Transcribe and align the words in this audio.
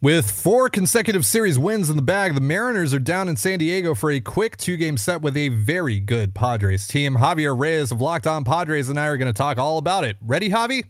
With 0.00 0.30
four 0.30 0.68
consecutive 0.68 1.26
series 1.26 1.58
wins 1.58 1.90
in 1.90 1.96
the 1.96 2.02
bag, 2.02 2.36
the 2.36 2.40
Mariners 2.40 2.94
are 2.94 3.00
down 3.00 3.28
in 3.28 3.36
San 3.36 3.58
Diego 3.58 3.96
for 3.96 4.12
a 4.12 4.20
quick 4.20 4.56
two 4.56 4.76
game 4.76 4.96
set 4.96 5.22
with 5.22 5.36
a 5.36 5.48
very 5.48 5.98
good 5.98 6.36
Padres 6.36 6.86
team. 6.86 7.16
Javier 7.16 7.58
Reyes 7.58 7.90
of 7.90 8.00
Locked 8.00 8.28
On 8.28 8.44
Padres 8.44 8.88
and 8.88 9.00
I 9.00 9.06
are 9.06 9.16
going 9.16 9.32
to 9.32 9.36
talk 9.36 9.58
all 9.58 9.76
about 9.76 10.04
it. 10.04 10.16
Ready, 10.24 10.50
Javi? 10.50 10.84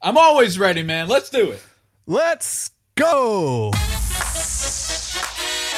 I'm 0.00 0.16
always 0.16 0.58
ready, 0.58 0.82
man. 0.82 1.08
Let's 1.08 1.28
do 1.28 1.50
it. 1.50 1.62
Let's 2.06 2.70
go. 2.94 3.70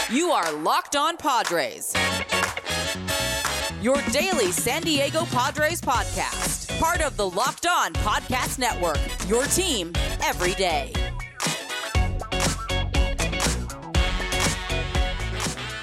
You 0.09 0.31
are 0.31 0.53
Locked 0.53 0.95
On 0.95 1.17
Padres, 1.17 1.93
your 3.83 4.01
daily 4.13 4.53
San 4.53 4.83
Diego 4.83 5.25
Padres 5.25 5.81
podcast, 5.81 6.79
part 6.79 7.01
of 7.01 7.17
the 7.17 7.29
Locked 7.29 7.67
On 7.67 7.93
Podcast 7.95 8.61
Network, 8.61 9.01
your 9.29 9.43
team 9.47 9.93
every 10.23 10.55
day. 10.55 10.93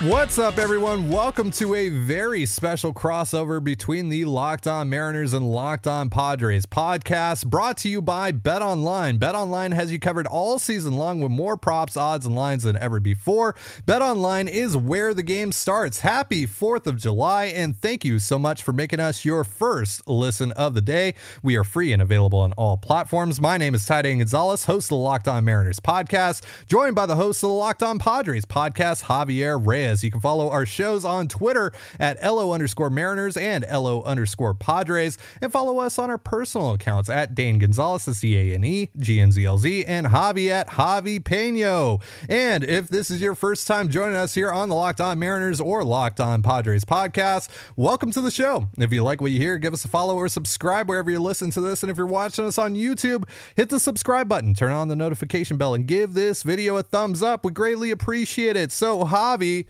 What's 0.05 0.39
up, 0.39 0.57
everyone? 0.57 1.11
Welcome 1.11 1.51
to 1.51 1.75
a 1.75 1.89
very 1.89 2.47
special 2.47 2.91
crossover 2.91 3.63
between 3.63 4.09
the 4.09 4.25
Locked 4.25 4.65
On 4.65 4.89
Mariners 4.89 5.33
and 5.33 5.51
Locked 5.51 5.85
On 5.85 6.09
Padres 6.09 6.65
podcast 6.65 7.45
brought 7.45 7.77
to 7.77 7.89
you 7.89 8.01
by 8.01 8.31
Bet 8.31 8.63
Online. 8.63 9.19
Bet 9.19 9.35
Online 9.35 9.73
has 9.73 9.91
you 9.91 9.99
covered 9.99 10.25
all 10.25 10.57
season 10.57 10.93
long 10.93 11.21
with 11.21 11.31
more 11.31 11.55
props, 11.55 11.95
odds, 11.95 12.25
and 12.25 12.35
lines 12.35 12.63
than 12.63 12.77
ever 12.77 12.99
before. 12.99 13.53
Bet 13.85 14.01
Online 14.01 14.47
is 14.47 14.75
where 14.75 15.13
the 15.13 15.21
game 15.21 15.51
starts. 15.51 15.99
Happy 15.99 16.47
4th 16.47 16.87
of 16.87 16.97
July, 16.97 17.45
and 17.45 17.77
thank 17.77 18.03
you 18.03 18.17
so 18.17 18.39
much 18.39 18.63
for 18.63 18.73
making 18.73 18.99
us 18.99 19.23
your 19.23 19.43
first 19.43 20.07
listen 20.07 20.51
of 20.53 20.73
the 20.73 20.81
day. 20.81 21.13
We 21.43 21.57
are 21.57 21.63
free 21.63 21.93
and 21.93 22.01
available 22.01 22.39
on 22.39 22.53
all 22.53 22.75
platforms. 22.75 23.39
My 23.39 23.57
name 23.57 23.75
is 23.75 23.85
Ty 23.85 24.01
Dane 24.01 24.17
Gonzalez, 24.17 24.65
host 24.65 24.85
of 24.85 24.89
the 24.89 24.95
Locked 24.95 25.27
On 25.27 25.45
Mariners 25.45 25.79
podcast, 25.79 26.41
joined 26.65 26.95
by 26.95 27.05
the 27.05 27.17
host 27.17 27.43
of 27.43 27.49
the 27.49 27.53
Locked 27.55 27.83
On 27.83 27.99
Padres 27.99 28.45
podcast, 28.45 29.03
Javier 29.03 29.63
Reyes. 29.63 29.90
You 29.99 30.11
can 30.11 30.21
follow 30.21 30.49
our 30.49 30.65
shows 30.65 31.03
on 31.03 31.27
Twitter 31.27 31.73
at 31.99 32.23
LO 32.23 32.53
underscore 32.53 32.89
Mariners 32.89 33.35
and 33.35 33.65
LO 33.69 34.01
underscore 34.03 34.53
Padres, 34.53 35.17
and 35.41 35.51
follow 35.51 35.79
us 35.79 35.99
on 35.99 36.09
our 36.09 36.17
personal 36.17 36.71
accounts 36.71 37.09
at 37.09 37.35
Dane 37.35 37.59
Gonzalez, 37.59 38.05
the 38.05 38.13
C 38.13 38.37
A 38.37 38.55
N 38.55 38.63
E 38.63 38.89
G 38.97 39.19
N 39.19 39.31
Z 39.31 39.45
L 39.45 39.57
Z, 39.57 39.83
and 39.85 40.07
Javi 40.07 40.49
at 40.49 40.69
Javi 40.69 41.21
Peno. 41.21 41.99
And 42.29 42.63
if 42.63 42.87
this 42.87 43.11
is 43.11 43.21
your 43.21 43.35
first 43.35 43.67
time 43.67 43.89
joining 43.89 44.15
us 44.15 44.33
here 44.33 44.51
on 44.51 44.69
the 44.69 44.75
Locked 44.75 45.01
On 45.01 45.19
Mariners 45.19 45.59
or 45.59 45.83
Locked 45.83 46.21
On 46.21 46.41
Padres 46.41 46.85
podcast, 46.85 47.49
welcome 47.75 48.11
to 48.11 48.21
the 48.21 48.31
show. 48.31 48.69
If 48.77 48.93
you 48.93 49.03
like 49.03 49.19
what 49.19 49.31
you 49.31 49.39
hear, 49.39 49.57
give 49.57 49.73
us 49.73 49.83
a 49.83 49.89
follow 49.89 50.15
or 50.15 50.29
subscribe 50.29 50.87
wherever 50.87 51.11
you 51.11 51.19
listen 51.19 51.51
to 51.51 51.61
this. 51.61 51.83
And 51.83 51.91
if 51.91 51.97
you're 51.97 52.07
watching 52.07 52.45
us 52.45 52.57
on 52.57 52.75
YouTube, 52.75 53.27
hit 53.55 53.69
the 53.69 53.79
subscribe 53.79 54.29
button, 54.29 54.53
turn 54.53 54.71
on 54.71 54.87
the 54.87 54.95
notification 54.95 55.57
bell, 55.57 55.73
and 55.73 55.85
give 55.85 56.13
this 56.13 56.43
video 56.43 56.77
a 56.77 56.83
thumbs 56.83 57.21
up. 57.21 57.43
We 57.43 57.51
greatly 57.51 57.91
appreciate 57.91 58.55
it. 58.55 58.71
So, 58.71 59.03
Javi, 59.03 59.65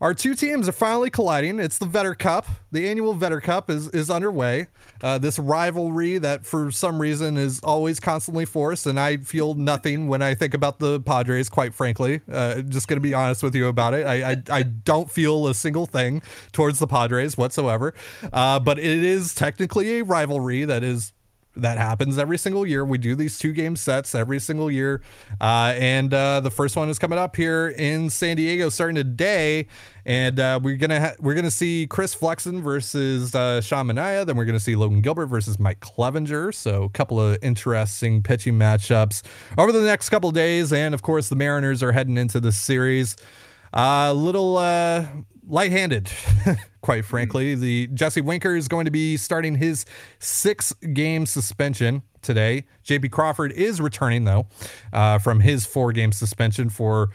our 0.00 0.14
two 0.14 0.34
teams 0.34 0.68
are 0.68 0.72
finally 0.72 1.10
colliding. 1.10 1.58
It's 1.58 1.78
the 1.78 1.86
Vedder 1.86 2.14
Cup. 2.14 2.46
The 2.72 2.88
annual 2.88 3.14
Vedder 3.14 3.40
Cup 3.40 3.70
is 3.70 3.88
is 3.88 4.10
underway. 4.10 4.68
Uh, 5.02 5.18
this 5.18 5.38
rivalry 5.38 6.18
that, 6.18 6.46
for 6.46 6.70
some 6.70 7.00
reason, 7.00 7.36
is 7.36 7.60
always 7.60 8.00
constantly 8.00 8.44
forced, 8.44 8.86
and 8.86 8.98
I 8.98 9.18
feel 9.18 9.54
nothing 9.54 10.08
when 10.08 10.22
I 10.22 10.34
think 10.34 10.54
about 10.54 10.78
the 10.78 11.00
Padres. 11.00 11.48
Quite 11.48 11.74
frankly, 11.74 12.20
uh, 12.30 12.62
just 12.62 12.88
going 12.88 12.96
to 12.96 13.02
be 13.02 13.14
honest 13.14 13.42
with 13.42 13.54
you 13.54 13.68
about 13.68 13.94
it. 13.94 14.06
I, 14.06 14.32
I, 14.32 14.42
I 14.50 14.62
don't 14.62 15.10
feel 15.10 15.48
a 15.48 15.54
single 15.54 15.86
thing 15.86 16.22
towards 16.52 16.78
the 16.78 16.86
Padres 16.86 17.36
whatsoever. 17.36 17.94
Uh, 18.32 18.60
but 18.60 18.78
it 18.78 19.04
is 19.04 19.34
technically 19.34 19.98
a 19.98 20.04
rivalry 20.04 20.64
that 20.64 20.82
is 20.82 21.12
that 21.56 21.78
happens 21.78 22.18
every 22.18 22.38
single 22.38 22.66
year. 22.66 22.84
We 22.84 22.98
do 22.98 23.14
these 23.14 23.38
two 23.38 23.52
game 23.52 23.76
sets 23.76 24.14
every 24.14 24.40
single 24.40 24.70
year. 24.70 25.02
Uh, 25.40 25.74
and 25.76 26.12
uh, 26.12 26.40
the 26.40 26.50
first 26.50 26.76
one 26.76 26.88
is 26.88 26.98
coming 26.98 27.18
up 27.18 27.36
here 27.36 27.68
in 27.68 28.10
San 28.10 28.36
Diego 28.36 28.68
starting 28.68 28.96
today. 28.96 29.66
And 30.06 30.38
uh, 30.38 30.60
we're 30.62 30.76
gonna 30.76 31.00
ha- 31.00 31.14
we're 31.18 31.34
gonna 31.34 31.50
see 31.50 31.86
Chris 31.86 32.12
Flexen 32.12 32.62
versus 32.62 33.34
uh, 33.34 33.60
Sean 33.60 33.86
Manaea. 33.86 34.26
Then 34.26 34.36
we're 34.36 34.44
gonna 34.44 34.60
see 34.60 34.76
Logan 34.76 35.00
Gilbert 35.00 35.26
versus 35.26 35.58
Mike 35.58 35.80
Clevinger. 35.80 36.54
So 36.54 36.84
a 36.84 36.90
couple 36.90 37.20
of 37.20 37.38
interesting 37.42 38.22
pitching 38.22 38.54
matchups 38.54 39.22
over 39.56 39.72
the 39.72 39.80
next 39.80 40.10
couple 40.10 40.30
days. 40.30 40.72
And 40.72 40.94
of 40.94 41.02
course, 41.02 41.28
the 41.28 41.36
Mariners 41.36 41.82
are 41.82 41.92
heading 41.92 42.18
into 42.18 42.38
the 42.38 42.52
series. 42.52 43.16
A 43.72 44.12
little 44.12 44.58
uh, 44.58 45.06
light-handed, 45.48 46.10
quite 46.80 47.04
frankly. 47.04 47.54
The 47.54 47.86
Jesse 47.88 48.20
Winker 48.20 48.54
is 48.56 48.68
going 48.68 48.84
to 48.84 48.90
be 48.90 49.16
starting 49.16 49.54
his 49.56 49.84
six-game 50.18 51.26
suspension 51.26 52.02
today. 52.22 52.64
JP 52.86 53.10
Crawford 53.10 53.52
is 53.52 53.80
returning 53.80 54.24
though 54.24 54.46
uh, 54.92 55.18
from 55.18 55.40
his 55.40 55.66
four-game 55.66 56.12
suspension 56.12 56.68
for 56.70 57.10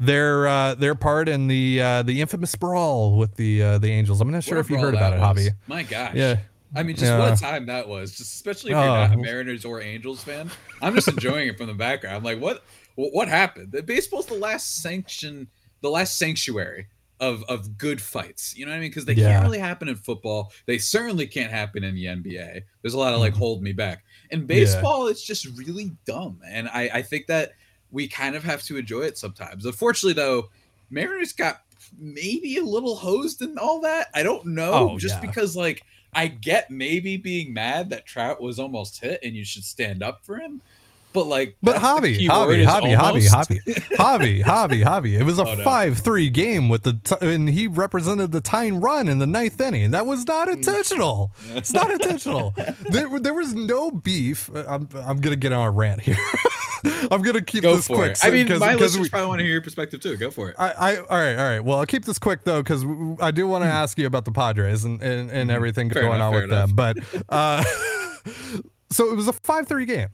their 0.00 0.48
uh, 0.48 0.74
their 0.74 0.94
part 0.94 1.28
in 1.28 1.46
the 1.46 1.80
uh, 1.80 2.02
the 2.02 2.20
infamous 2.20 2.54
brawl 2.56 3.16
with 3.16 3.36
the 3.36 3.62
uh, 3.62 3.78
the 3.78 3.90
Angels. 3.90 4.20
I'm 4.20 4.30
not 4.30 4.42
sure 4.44 4.58
if 4.58 4.68
you 4.70 4.76
heard 4.78 4.94
about 4.94 5.12
it. 5.12 5.20
Javi. 5.20 5.50
My 5.66 5.82
gosh. 5.82 6.14
Yeah. 6.14 6.38
I 6.74 6.82
mean, 6.82 6.96
just 6.96 7.06
Yeah. 7.12 7.18
what 7.18 7.38
a 7.38 7.40
time 7.40 7.66
that 7.66 7.86
was. 7.86 8.12
Just 8.16 8.34
especially 8.34 8.70
if 8.72 8.76
you're 8.76 8.84
Oh. 8.84 9.06
not 9.06 9.12
a 9.12 9.16
Mariners 9.18 9.64
or 9.64 9.80
Angels 9.82 10.24
fan. 10.24 10.50
I'm 10.80 10.94
just 10.94 11.06
enjoying 11.08 11.48
it 11.48 11.58
from 11.58 11.66
the 11.66 11.74
background. 11.74 12.16
I'm 12.16 12.22
like, 12.24 12.40
what? 12.40 12.64
What 12.94 13.12
what 13.12 13.28
happened? 13.28 13.72
The 13.72 13.82
baseball's 13.82 14.26
the 14.26 14.34
last 14.34 14.82
sanction, 14.82 15.48
the 15.82 15.90
last 15.90 16.18
sanctuary 16.18 16.86
of 17.22 17.42
of 17.44 17.78
good 17.78 18.02
fights. 18.02 18.54
You 18.56 18.66
know 18.66 18.72
what 18.72 18.76
I 18.76 18.80
mean? 18.80 18.90
Because 18.90 19.06
they 19.06 19.14
Yeah. 19.14 19.32
can't 19.32 19.44
really 19.44 19.58
happen 19.60 19.88
in 19.88 19.94
football. 19.96 20.52
They 20.66 20.76
certainly 20.76 21.26
can't 21.26 21.52
happen 21.52 21.84
in 21.84 21.94
the 21.94 22.06
NBA. 22.06 22.62
There's 22.82 22.94
a 22.94 22.98
lot 22.98 23.14
of 23.14 23.20
like 23.20 23.32
mm-hmm. 23.32 23.38
hold 23.38 23.62
me 23.62 23.72
back. 23.72 24.04
In 24.30 24.44
baseball, 24.44 25.06
it's 25.06 25.24
just 25.24 25.46
really 25.56 25.92
dumb, 26.04 26.40
and 26.46 26.68
I 26.68 26.90
I 26.92 27.02
think 27.02 27.28
that 27.28 27.52
we 27.90 28.08
kind 28.08 28.34
of 28.34 28.42
have 28.44 28.62
to 28.64 28.76
enjoy 28.76 29.02
it 29.02 29.16
sometimes. 29.18 29.64
Unfortunately, 29.66 30.14
though, 30.14 30.50
Mariners 30.90 31.32
got 31.32 31.62
maybe 31.98 32.56
a 32.56 32.64
little 32.64 32.96
hosed 32.96 33.42
and 33.42 33.58
all 33.58 33.80
that. 33.82 34.08
I 34.14 34.22
don't 34.22 34.46
know, 34.46 34.72
Oh, 34.72 34.98
just 34.98 35.16
yeah. 35.16 35.20
because 35.20 35.54
like 35.56 35.82
I 36.14 36.26
get 36.26 36.70
maybe 36.70 37.16
being 37.16 37.52
mad 37.52 37.90
that 37.90 38.06
Trout 38.06 38.40
was 38.40 38.58
almost 38.58 39.00
hit 39.00 39.20
and 39.22 39.34
you 39.36 39.44
should 39.44 39.64
stand 39.64 40.02
up 40.02 40.24
for 40.24 40.38
him, 40.38 40.60
but 41.12 41.26
like, 41.26 41.56
But 41.62 41.80
that's 41.80 42.00
the 42.00 42.14
Javi, 42.14 42.18
key 42.18 42.28
word 42.28 42.58
Javi, 42.58 42.58
is 42.58 42.66
Javi, 42.66 42.96
Javi. 43.28 43.64
Javi, 43.96 44.42
Javi, 44.42 44.42
Javi, 44.44 44.84
Javi. 44.84 45.20
It 45.20 45.24
was 45.24 45.38
a 45.38 45.46
Oh, 45.46 45.54
no. 45.54 45.64
five-three 45.64 46.30
game 46.30 46.68
with 46.68 46.82
the, 46.82 46.94
t- 47.04 47.16
and 47.20 47.48
he 47.48 47.66
represented 47.66 48.32
the 48.32 48.40
tying 48.40 48.80
run 48.80 49.08
in 49.08 49.18
the 49.18 49.26
ninth 49.26 49.60
inning. 49.60 49.90
That 49.92 50.06
was 50.06 50.26
not 50.26 50.48
Mm. 50.48 50.54
intentional. 50.54 51.32
It's 51.54 51.72
not 51.72 51.90
intentional. 51.90 52.54
There, 52.90 53.18
there 53.20 53.34
was 53.34 53.54
no 53.54 53.90
beef. 53.90 54.50
I'm, 54.54 54.88
I'm 54.94 55.20
gonna 55.20 55.36
get 55.36 55.52
on 55.52 55.66
a 55.66 55.70
rant 55.70 56.00
here. 56.00 56.16
I'm 57.12 57.22
gonna 57.22 57.40
keep 57.42 57.62
Go 57.62 57.76
this 57.76 57.86
quick. 57.86 58.16
I 58.24 58.30
mean, 58.30 58.44
because- 58.46 58.58
my 58.60 58.72
because 58.72 58.80
listeners 58.92 59.02
we- 59.04 59.10
probably 59.10 59.28
want 59.28 59.38
to 59.38 59.44
hear 59.44 59.52
your 59.52 59.62
perspective 59.62 60.00
too. 60.00 60.16
Go 60.16 60.30
for 60.32 60.50
it. 60.50 60.56
I, 60.58 60.70
I, 60.72 60.96
all 60.96 61.04
right, 61.10 61.36
all 61.36 61.44
right. 61.48 61.60
Well, 61.60 61.78
I'll 61.78 61.86
keep 61.86 62.04
this 62.04 62.18
quick 62.18 62.42
though, 62.44 62.60
because 62.62 62.84
I 63.20 63.30
do 63.30 63.46
want 63.46 63.62
to 63.64 63.68
ask 63.68 63.96
you 63.98 64.06
about 64.06 64.24
the 64.24 64.32
Padres 64.32 64.84
and 64.84 65.00
and, 65.02 65.30
and 65.30 65.50
everything 65.50 65.88
Mm-hmm. 65.88 65.94
Fair 65.94 66.02
going 66.02 66.16
enough, 66.16 66.34
on 66.34 66.40
with 66.40 66.50
them. 66.50 66.72
But 66.74 66.98
uh, 67.28 67.62
so 68.90 69.10
it 69.10 69.16
was 69.16 69.28
a 69.28 69.32
five-three 69.32 69.86
game 69.86 70.08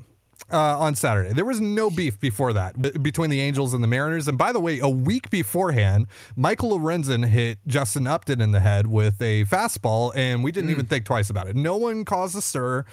uh, 0.50 0.78
on 0.78 0.94
Saturday. 0.94 1.32
There 1.32 1.44
was 1.44 1.60
no 1.60 1.90
beef 1.90 2.18
before 2.18 2.52
that 2.54 2.80
b- 2.80 2.90
between 2.90 3.30
the 3.30 3.40
Angels 3.40 3.74
and 3.74 3.82
the 3.82 3.88
Mariners. 3.88 4.28
And 4.28 4.38
by 4.38 4.52
the 4.52 4.60
way, 4.60 4.78
a 4.80 4.88
week 4.88 5.30
beforehand, 5.30 6.06
Michael 6.36 6.78
Lorenzen 6.78 7.26
hit 7.26 7.58
Justin 7.66 8.06
Upton 8.06 8.40
in 8.40 8.52
the 8.52 8.60
head 8.60 8.86
with 8.86 9.20
a 9.20 9.44
fastball, 9.44 10.12
and 10.14 10.42
we 10.42 10.50
didn't 10.52 10.70
even 10.70 10.86
think 10.86 11.04
twice 11.04 11.28
about 11.30 11.48
it. 11.48 11.56
No 11.56 11.76
one 11.76 12.04
caused 12.04 12.36
a 12.36 12.40
stir. 12.42 12.84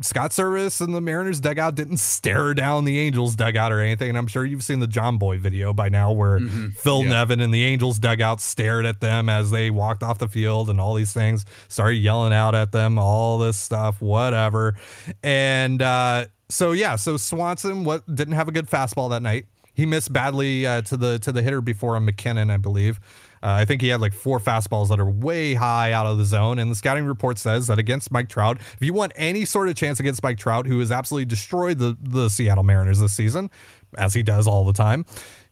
Scott 0.00 0.30
Servais 0.32 0.80
and 0.80 0.94
the 0.94 1.00
Mariners 1.00 1.40
dugout 1.40 1.74
didn't 1.74 1.98
stare 1.98 2.54
down 2.54 2.84
the 2.84 2.98
Angels 2.98 3.36
dugout 3.36 3.72
or 3.72 3.80
anything. 3.80 4.10
And 4.10 4.18
I'm 4.18 4.26
sure 4.26 4.44
you've 4.44 4.62
seen 4.64 4.80
the 4.80 4.86
Jomboy 4.88 5.38
video 5.38 5.72
by 5.72 5.88
now 5.88 6.12
where 6.12 6.40
Phil 6.76 7.02
Yeah. 7.04 7.10
Nevin 7.10 7.40
and 7.40 7.52
the 7.54 7.64
Angels 7.64 7.98
dugout 7.98 8.40
stared 8.40 8.84
at 8.86 9.00
them 9.00 9.28
as 9.28 9.50
they 9.50 9.70
walked 9.70 10.02
off 10.02 10.18
the 10.18 10.28
field 10.28 10.68
and 10.70 10.80
all 10.80 10.94
these 10.94 11.12
things, 11.12 11.44
started 11.68 11.96
yelling 11.96 12.32
out 12.32 12.54
at 12.54 12.72
them, 12.72 12.98
all 12.98 13.38
this 13.38 13.56
stuff, 13.56 14.00
whatever. 14.00 14.74
And 15.22 15.80
uh, 15.80 16.26
so 16.52 16.72
yeah, 16.72 16.96
so 16.96 17.16
Swanson 17.16 17.84
what 17.84 18.06
didn't 18.14 18.34
have 18.34 18.48
a 18.48 18.52
good 18.52 18.68
fastball 18.68 19.10
that 19.10 19.22
night. 19.22 19.46
He 19.74 19.86
missed 19.86 20.12
badly 20.12 20.66
uh, 20.66 20.82
to 20.82 20.96
the 20.96 21.18
to 21.20 21.32
the 21.32 21.42
hitter 21.42 21.60
before 21.60 21.96
him, 21.96 22.04
MacKinnon, 22.04 22.50
I 22.50 22.58
believe. 22.58 23.00
Uh, 23.42 23.58
I 23.58 23.64
think 23.64 23.80
he 23.80 23.88
had 23.88 24.00
like 24.00 24.12
four 24.12 24.38
fastballs 24.38 24.88
that 24.90 25.00
are 25.00 25.10
way 25.10 25.54
high 25.54 25.92
out 25.92 26.06
of 26.06 26.16
the 26.18 26.24
zone. 26.24 26.60
And 26.60 26.70
the 26.70 26.76
scouting 26.76 27.06
report 27.06 27.38
says 27.38 27.66
that 27.66 27.78
against 27.78 28.12
Mike 28.12 28.28
Trout, 28.28 28.58
if 28.60 28.78
you 28.82 28.92
want 28.92 29.12
any 29.16 29.44
sort 29.44 29.68
of 29.68 29.74
chance 29.74 29.98
against 29.98 30.22
Mike 30.22 30.38
Trout, 30.38 30.66
who 30.66 30.78
has 30.78 30.92
absolutely 30.92 31.24
destroyed 31.24 31.78
the, 31.78 31.96
the 32.00 32.28
Seattle 32.28 32.62
Mariners 32.62 33.00
this 33.00 33.14
season, 33.14 33.50
as 33.98 34.14
he 34.14 34.22
does 34.22 34.46
all 34.46 34.64
the 34.64 34.72
time, 34.72 35.04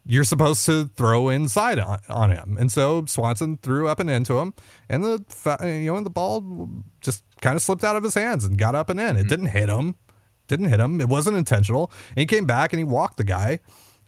you're 0.05 0.23
supposed 0.23 0.65
to 0.67 0.89
throw 0.95 1.27
inside 1.27 1.79
on, 1.79 1.99
on 2.07 2.31
him. 2.31 2.55
And 2.59 2.71
so 2.71 3.05
Swanson 3.07 3.57
threw 3.57 3.89
up 3.89 3.99
and 3.99 4.09
into 4.09 4.39
him, 4.39 4.53
and 4.87 5.03
the 5.03 5.25
fa- 5.27 5.57
you 5.61 5.87
know 5.87 5.97
and 5.97 6.05
the 6.05 6.11
ball 6.11 6.69
just 7.01 7.23
kind 7.41 7.55
of 7.55 7.61
slipped 7.61 7.83
out 7.83 7.97
of 7.97 8.03
his 8.03 8.13
hands 8.13 8.45
and 8.45 8.57
got 8.57 8.73
up 8.73 8.89
and 8.89 8.99
in. 9.01 9.17
It 9.17 9.27
didn't 9.27 9.47
hit 9.47 9.67
him, 9.67 9.95
didn't 10.51 10.69
hit 10.69 10.79
him. 10.79 11.01
It 11.01 11.09
wasn't 11.09 11.37
intentional. 11.37 11.91
And 12.09 12.17
he 12.19 12.25
came 12.27 12.45
back 12.45 12.73
and 12.73 12.79
he 12.79 12.83
walked 12.83 13.17
the 13.17 13.23
guy, 13.23 13.59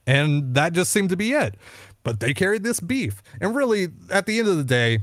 and 0.06 0.54
that 0.54 0.74
just 0.74 0.92
seemed 0.92 1.10
to 1.10 1.18
be 1.18 1.31
it. 1.31 1.56
But 2.04 2.19
they 2.19 2.34
carried 2.34 2.63
this 2.63 2.80
beef, 2.80 3.24
and 3.42 3.56
really, 3.56 3.88
at 4.12 4.25
the 4.25 4.38
end 4.38 4.48
of 4.50 4.57
the 4.57 4.63
day, 4.63 5.00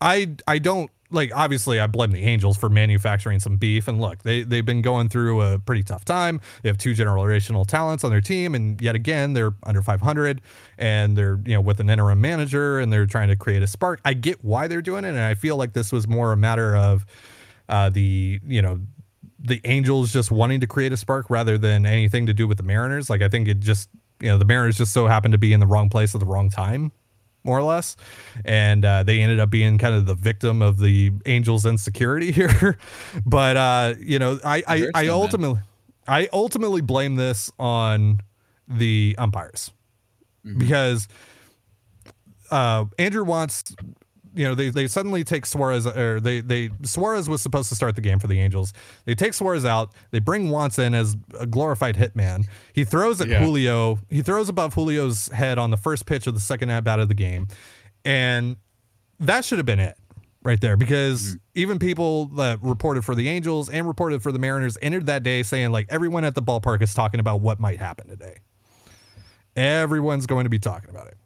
I 0.00 0.36
I 0.46 0.58
don't 0.58 0.90
like 1.12 1.30
obviously 1.34 1.78
I 1.78 1.86
blame 1.86 2.10
the 2.10 2.22
Angels 2.24 2.56
for 2.56 2.68
manufacturing 2.68 3.38
some 3.40 3.56
beef. 3.56 3.88
And 3.88 4.00
look, 4.00 4.22
they 4.22 4.42
they've 4.42 4.64
been 4.64 4.82
going 4.82 5.08
through 5.08 5.40
a 5.40 5.58
pretty 5.58 5.82
tough 5.82 6.04
time. 6.04 6.40
They 6.62 6.68
have 6.68 6.78
two 6.78 6.92
generational 6.92 7.66
talents 7.66 8.04
on 8.04 8.10
their 8.10 8.20
team, 8.20 8.54
and 8.54 8.80
yet 8.80 8.94
again 8.94 9.32
they're 9.32 9.54
under 9.62 9.80
500, 9.80 10.40
and 10.78 11.16
they're 11.16 11.40
you 11.46 11.54
know 11.54 11.60
with 11.60 11.80
an 11.80 11.88
interim 11.88 12.20
manager, 12.20 12.78
and 12.78 12.92
they're 12.92 13.06
trying 13.06 13.28
to 13.28 13.36
create 13.36 13.62
a 13.62 13.66
spark. 13.66 14.00
I 14.04 14.14
get 14.14 14.44
why 14.44 14.68
they're 14.68 14.82
doing 14.82 15.04
it, 15.04 15.10
and 15.10 15.20
I 15.20 15.34
feel 15.34 15.56
like 15.56 15.72
this 15.72 15.92
was 15.92 16.06
more 16.06 16.32
a 16.32 16.36
matter 16.36 16.76
of 16.76 17.06
uh, 17.68 17.90
the 17.90 18.40
you 18.46 18.62
know 18.62 18.80
the 19.44 19.60
Angels 19.64 20.12
just 20.12 20.30
wanting 20.30 20.60
to 20.60 20.66
create 20.66 20.92
a 20.92 20.96
spark 20.96 21.28
rather 21.28 21.58
than 21.58 21.84
anything 21.84 22.26
to 22.26 22.34
do 22.34 22.46
with 22.46 22.58
the 22.58 22.62
Mariners. 22.62 23.10
Like 23.10 23.22
I 23.22 23.28
think 23.28 23.48
it 23.48 23.60
just 23.60 23.88
you 24.20 24.28
know 24.28 24.38
the 24.38 24.44
Mariners 24.44 24.78
just 24.78 24.92
so 24.92 25.06
happened 25.06 25.32
to 25.32 25.38
be 25.38 25.52
in 25.52 25.60
the 25.60 25.66
wrong 25.66 25.88
place 25.88 26.14
at 26.14 26.20
the 26.20 26.26
wrong 26.26 26.48
time 26.48 26.92
more 27.44 27.58
or 27.58 27.62
less. 27.62 27.96
And 28.44 28.84
uh, 28.84 29.02
they 29.02 29.20
ended 29.20 29.40
up 29.40 29.50
being 29.50 29.78
kind 29.78 29.94
of 29.94 30.06
the 30.06 30.14
victim 30.14 30.62
of 30.62 30.78
the 30.78 31.12
Angels' 31.26 31.66
insecurity 31.66 32.30
here. 32.32 32.78
but 33.26 33.56
uh, 33.56 33.94
you 33.98 34.18
know, 34.18 34.38
I 34.44 34.62
I, 34.66 34.86
I 34.94 35.08
ultimately 35.08 35.60
I 36.06 36.28
ultimately 36.32 36.80
blame 36.80 37.16
this 37.16 37.50
on 37.58 38.20
the 38.68 39.14
umpires 39.18 39.72
mm-hmm. 40.46 40.58
because 40.58 41.08
uh, 42.50 42.84
Andrew 42.98 43.24
Wantz 43.24 43.74
you 44.34 44.44
know, 44.44 44.54
they, 44.54 44.70
they 44.70 44.86
suddenly 44.86 45.24
take 45.24 45.46
Suarez 45.46 45.86
or 45.86 46.20
they 46.20 46.40
they 46.40 46.70
Suarez 46.82 47.28
was 47.28 47.42
supposed 47.42 47.68
to 47.68 47.74
start 47.74 47.94
the 47.94 48.00
game 48.00 48.18
for 48.18 48.26
the 48.26 48.40
Angels. 48.40 48.72
They 49.04 49.14
take 49.14 49.34
Suarez 49.34 49.64
out. 49.64 49.92
They 50.10 50.20
bring 50.20 50.48
Wantz 50.48 50.78
in 50.78 50.94
as 50.94 51.16
a 51.38 51.46
glorified 51.46 51.96
hitman. 51.96 52.46
He 52.72 52.84
throws 52.84 53.20
at 53.20 53.28
yeah. 53.28 53.40
Julio. 53.44 53.98
He 54.08 54.22
throws 54.22 54.48
above 54.48 54.74
Julio's 54.74 55.28
head 55.28 55.58
on 55.58 55.70
the 55.70 55.76
first 55.76 56.06
pitch 56.06 56.26
of 56.26 56.34
the 56.34 56.40
second 56.40 56.70
at 56.70 56.84
bat 56.84 56.98
of 56.98 57.08
the 57.08 57.14
game, 57.14 57.48
and 58.04 58.56
that 59.20 59.44
should 59.44 59.58
have 59.58 59.66
been 59.66 59.80
it 59.80 59.96
right 60.42 60.60
there 60.60 60.76
because 60.76 61.22
mm-hmm. 61.22 61.36
even 61.54 61.78
people 61.78 62.26
that 62.26 62.58
reported 62.62 63.04
for 63.04 63.14
the 63.14 63.28
Angels 63.28 63.68
and 63.68 63.86
reported 63.86 64.22
for 64.22 64.32
the 64.32 64.38
Mariners 64.38 64.76
entered 64.82 65.06
that 65.06 65.22
day 65.22 65.42
saying 65.42 65.70
like 65.70 65.86
everyone 65.88 66.24
at 66.24 66.34
the 66.34 66.42
ballpark 66.42 66.82
is 66.82 66.94
talking 66.94 67.20
about 67.20 67.40
what 67.40 67.60
might 67.60 67.78
happen 67.78 68.08
today. 68.08 68.38
Everyone's 69.54 70.26
going 70.26 70.44
to 70.44 70.50
be 70.50 70.58
talking 70.58 70.90
about 70.90 71.08
it 71.08 71.16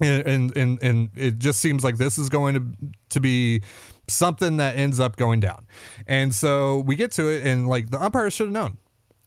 and 0.00 0.56
and 0.56 0.82
and 0.82 1.10
it 1.16 1.38
just 1.38 1.60
seems 1.60 1.84
like 1.84 1.96
this 1.96 2.18
is 2.18 2.28
going 2.28 2.54
to 2.54 2.90
to 3.10 3.20
be 3.20 3.62
something 4.08 4.56
that 4.56 4.76
ends 4.76 5.00
up 5.00 5.16
going 5.16 5.40
down. 5.40 5.66
And 6.06 6.34
so 6.34 6.80
we 6.80 6.96
get 6.96 7.12
to 7.12 7.28
it, 7.28 7.46
and 7.46 7.68
like 7.68 7.90
the 7.90 8.02
umpires 8.02 8.32
should 8.32 8.46
have 8.46 8.52
known, 8.52 8.78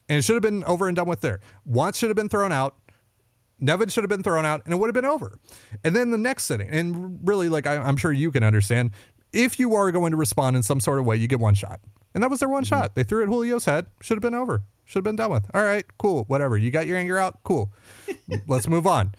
and 0.09 0.19
it 0.19 0.21
should 0.23 0.35
have 0.35 0.41
been 0.41 0.63
over 0.65 0.87
and 0.87 0.95
done 0.95 1.07
with 1.07 1.21
there. 1.21 1.39
Wantz 1.69 1.95
should 1.95 2.09
have 2.09 2.17
been 2.17 2.29
thrown 2.29 2.51
out. 2.51 2.75
Nevin 3.59 3.89
should 3.89 4.03
have 4.03 4.09
been 4.09 4.23
thrown 4.23 4.45
out, 4.45 4.63
and 4.65 4.73
it 4.73 4.77
would 4.77 4.87
have 4.87 4.95
been 4.95 5.05
over. 5.05 5.37
And 5.83 5.95
then 5.95 6.09
the 6.09 6.17
next 6.17 6.45
sitting, 6.45 6.69
and 6.69 7.19
really, 7.23 7.47
like 7.47 7.67
I, 7.67 7.75
am 7.75 7.95
sure 7.95 8.11
you 8.11 8.31
can 8.31 8.43
understand, 8.43 8.91
if 9.31 9.59
you 9.59 9.75
are 9.75 9.91
going 9.91 10.11
to 10.11 10.17
respond 10.17 10.55
in 10.55 10.63
some 10.63 10.79
sort 10.79 10.99
of 10.99 11.05
way, 11.05 11.15
you 11.15 11.27
get 11.27 11.39
one 11.39 11.53
shot, 11.53 11.79
and 12.13 12.23
that 12.23 12.29
was 12.29 12.39
their 12.39 12.49
one 12.49 12.63
mm-hmm. 12.63 12.69
shot. 12.69 12.95
They 12.95 13.03
threw 13.03 13.21
it 13.21 13.25
at 13.25 13.29
Julio's 13.29 13.65
head. 13.65 13.85
Should 14.01 14.17
have 14.17 14.23
been 14.23 14.35
over. 14.35 14.63
Should 14.85 14.99
have 14.99 15.03
been 15.03 15.15
done 15.15 15.31
with. 15.31 15.45
All 15.53 15.63
right, 15.63 15.85
cool, 15.99 16.23
whatever. 16.25 16.57
You 16.57 16.71
got 16.71 16.87
your 16.87 16.97
anger 16.97 17.17
out. 17.17 17.39
Cool. 17.43 17.71
Let's 18.47 18.67
move 18.67 18.87
on. 18.87 19.13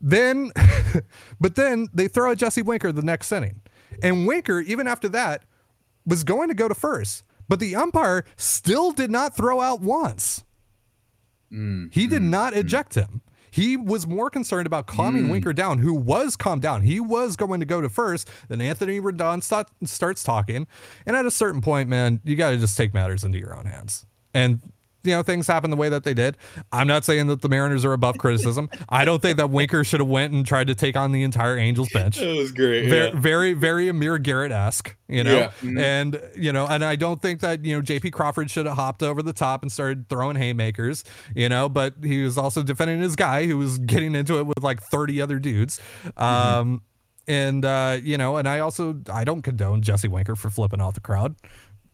Then, 0.00 0.52
but 1.40 1.54
then 1.54 1.88
they 1.92 2.08
throw 2.08 2.32
at 2.32 2.38
Jesse 2.38 2.62
Winker 2.62 2.92
the 2.92 3.02
next 3.02 3.32
inning. 3.32 3.60
And 4.02 4.26
Winker, 4.26 4.60
even 4.60 4.86
after 4.86 5.08
that, 5.10 5.42
was 6.06 6.24
going 6.24 6.48
to 6.48 6.54
go 6.54 6.68
to 6.68 6.74
first, 6.74 7.24
but 7.48 7.60
the 7.60 7.76
umpire 7.76 8.24
still 8.36 8.92
did 8.92 9.10
not 9.10 9.36
throw 9.36 9.60
out 9.60 9.82
Wantz. 9.82 10.44
Mm, 11.52 11.92
he 11.92 12.06
did 12.06 12.22
mm, 12.22 12.28
not 12.28 12.52
mm. 12.52 12.58
eject 12.58 12.94
mm. 12.94 13.02
him. 13.02 13.22
He 13.50 13.76
was 13.76 14.06
more 14.06 14.30
concerned 14.30 14.66
about 14.66 14.86
calming 14.86 15.24
mm. 15.24 15.30
Winker 15.30 15.52
down, 15.52 15.78
who 15.78 15.94
was 15.94 16.36
calmed 16.36 16.62
down. 16.62 16.82
He 16.82 17.00
was 17.00 17.34
going 17.34 17.60
to 17.60 17.66
go 17.66 17.80
to 17.80 17.88
first. 17.88 18.28
Then 18.48 18.60
Anthony 18.60 19.00
Rendon 19.00 19.42
start, 19.42 19.68
starts 19.84 20.22
talking. 20.22 20.66
And 21.06 21.16
at 21.16 21.26
a 21.26 21.30
certain 21.30 21.60
point, 21.60 21.88
man, 21.88 22.20
you 22.24 22.36
got 22.36 22.50
to 22.50 22.58
just 22.58 22.76
take 22.76 22.92
matters 22.92 23.24
into 23.24 23.38
your 23.38 23.56
own 23.56 23.64
hands. 23.64 24.06
And 24.34 24.60
you 25.04 25.12
know 25.12 25.22
things 25.22 25.46
happen 25.46 25.70
the 25.70 25.76
way 25.76 25.88
that 25.88 26.04
they 26.04 26.14
did. 26.14 26.36
I'm 26.72 26.86
not 26.86 27.04
saying 27.04 27.28
that 27.28 27.40
the 27.40 27.48
Mariners 27.48 27.84
are 27.84 27.92
above 27.92 28.18
criticism. 28.18 28.68
I 28.88 29.04
don't 29.04 29.22
think 29.22 29.36
that 29.36 29.50
Winker 29.50 29.84
should 29.84 30.00
have 30.00 30.08
went 30.08 30.32
and 30.32 30.44
tried 30.46 30.66
to 30.66 30.74
take 30.74 30.96
on 30.96 31.12
the 31.12 31.22
entire 31.22 31.56
Angels 31.56 31.88
bench. 31.92 32.20
It 32.20 32.36
was 32.36 32.52
great. 32.52 32.88
Very, 32.88 33.06
yeah. 33.08 33.20
very, 33.20 33.52
very 33.52 33.88
Amir 33.88 34.18
Garrett 34.18 34.52
esque, 34.52 34.96
you 35.08 35.24
know. 35.24 35.36
Yeah. 35.36 35.46
Mm-hmm. 35.62 35.78
And 35.78 36.22
you 36.36 36.52
know, 36.52 36.66
and 36.66 36.84
I 36.84 36.96
don't 36.96 37.22
think 37.22 37.40
that 37.40 37.64
you 37.64 37.74
know 37.76 37.82
J.P. 37.82 38.10
Crawford 38.10 38.50
should 38.50 38.66
have 38.66 38.76
hopped 38.76 39.02
over 39.02 39.22
the 39.22 39.32
top 39.32 39.62
and 39.62 39.70
started 39.70 40.08
throwing 40.08 40.36
haymakers, 40.36 41.04
you 41.34 41.48
know. 41.48 41.68
But 41.68 41.94
he 42.02 42.22
was 42.22 42.36
also 42.36 42.62
defending 42.62 43.00
his 43.00 43.16
guy 43.16 43.46
who 43.46 43.56
was 43.56 43.78
getting 43.78 44.14
into 44.14 44.38
it 44.38 44.46
with 44.46 44.62
like 44.62 44.82
30 44.82 45.20
other 45.22 45.38
dudes. 45.38 45.80
Mm-hmm. 46.04 46.22
Um, 46.22 46.82
and 47.28 47.64
uh, 47.64 47.98
you 48.02 48.16
know, 48.16 48.38
and 48.38 48.48
I 48.48 48.60
also 48.60 49.00
I 49.12 49.22
don't 49.24 49.42
condone 49.42 49.82
Jesse 49.82 50.08
Winker 50.08 50.34
for 50.34 50.50
flipping 50.50 50.80
off 50.80 50.94
the 50.94 51.00
crowd. 51.00 51.36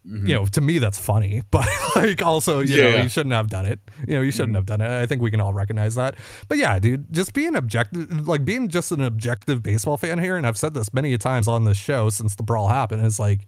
Mm-hmm. 0.06 0.26
You 0.26 0.34
know, 0.34 0.46
to 0.46 0.60
me 0.60 0.78
that's 0.78 0.98
funny, 0.98 1.42
but 1.50 1.66
like 1.96 2.22
also, 2.22 2.60
you 2.60 2.76
yeah. 2.76 2.90
know, 2.90 3.02
you 3.04 3.08
shouldn't 3.08 3.32
have 3.32 3.48
done 3.48 3.66
it. 3.66 3.80
You 4.06 4.14
know, 4.14 4.20
you 4.20 4.30
shouldn't 4.30 4.50
mm-hmm. 4.50 4.56
have 4.56 4.66
done 4.66 4.80
it. 4.80 4.90
I 4.90 5.06
think 5.06 5.22
we 5.22 5.30
can 5.30 5.40
all 5.40 5.54
recognize 5.54 5.94
that. 5.94 6.16
But 6.48 6.58
yeah, 6.58 6.78
dude, 6.78 7.12
just 7.12 7.32
being 7.32 7.56
objective, 7.56 8.28
like 8.28 8.44
being 8.44 8.68
just 8.68 8.92
an 8.92 9.00
objective 9.00 9.62
baseball 9.62 9.96
fan 9.96 10.18
here, 10.18 10.36
and 10.36 10.46
I've 10.46 10.58
said 10.58 10.74
this 10.74 10.92
many 10.92 11.16
times 11.16 11.48
on 11.48 11.64
this 11.64 11.78
show 11.78 12.10
since 12.10 12.34
the 12.34 12.42
brawl 12.42 12.68
happened, 12.68 13.04
is 13.06 13.18
like 13.18 13.46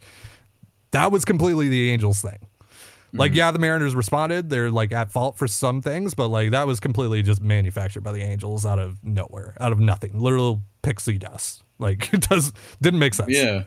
that 0.93 1.12
was 1.12 1.25
completely 1.25 1.69
the 1.69 1.91
Angels 1.91 2.23
thing. 2.23 2.38
Like, 3.12 3.32
mm-hmm. 3.32 3.38
yeah, 3.38 3.50
the 3.50 3.58
Mariners 3.58 3.94
responded. 3.94 4.50
They're 4.50 4.70
like 4.70 4.93
at 4.93 5.11
fault 5.11 5.38
for 5.38 5.47
some 5.47 5.81
things, 5.81 6.14
but 6.14 6.29
like 6.29 6.50
that 6.50 6.67
was 6.67 6.81
completely 6.81 7.23
just 7.23 7.41
manufactured 7.41 8.03
by 8.03 8.12
the 8.12 8.23
Angels 8.23 8.67
out 8.67 8.79
of 8.79 9.03
nowhere, 9.05 9.55
out 9.61 9.73
of 9.73 9.79
nothing. 9.79 10.19
Literal 10.19 10.62
pixie 10.82 11.19
dust. 11.19 11.62
Like 11.79 12.12
it 12.14 12.23
does 12.23 12.53
didn't 12.81 13.00
make 13.00 13.14
sense. 13.14 13.31
Yeah. 13.31 13.64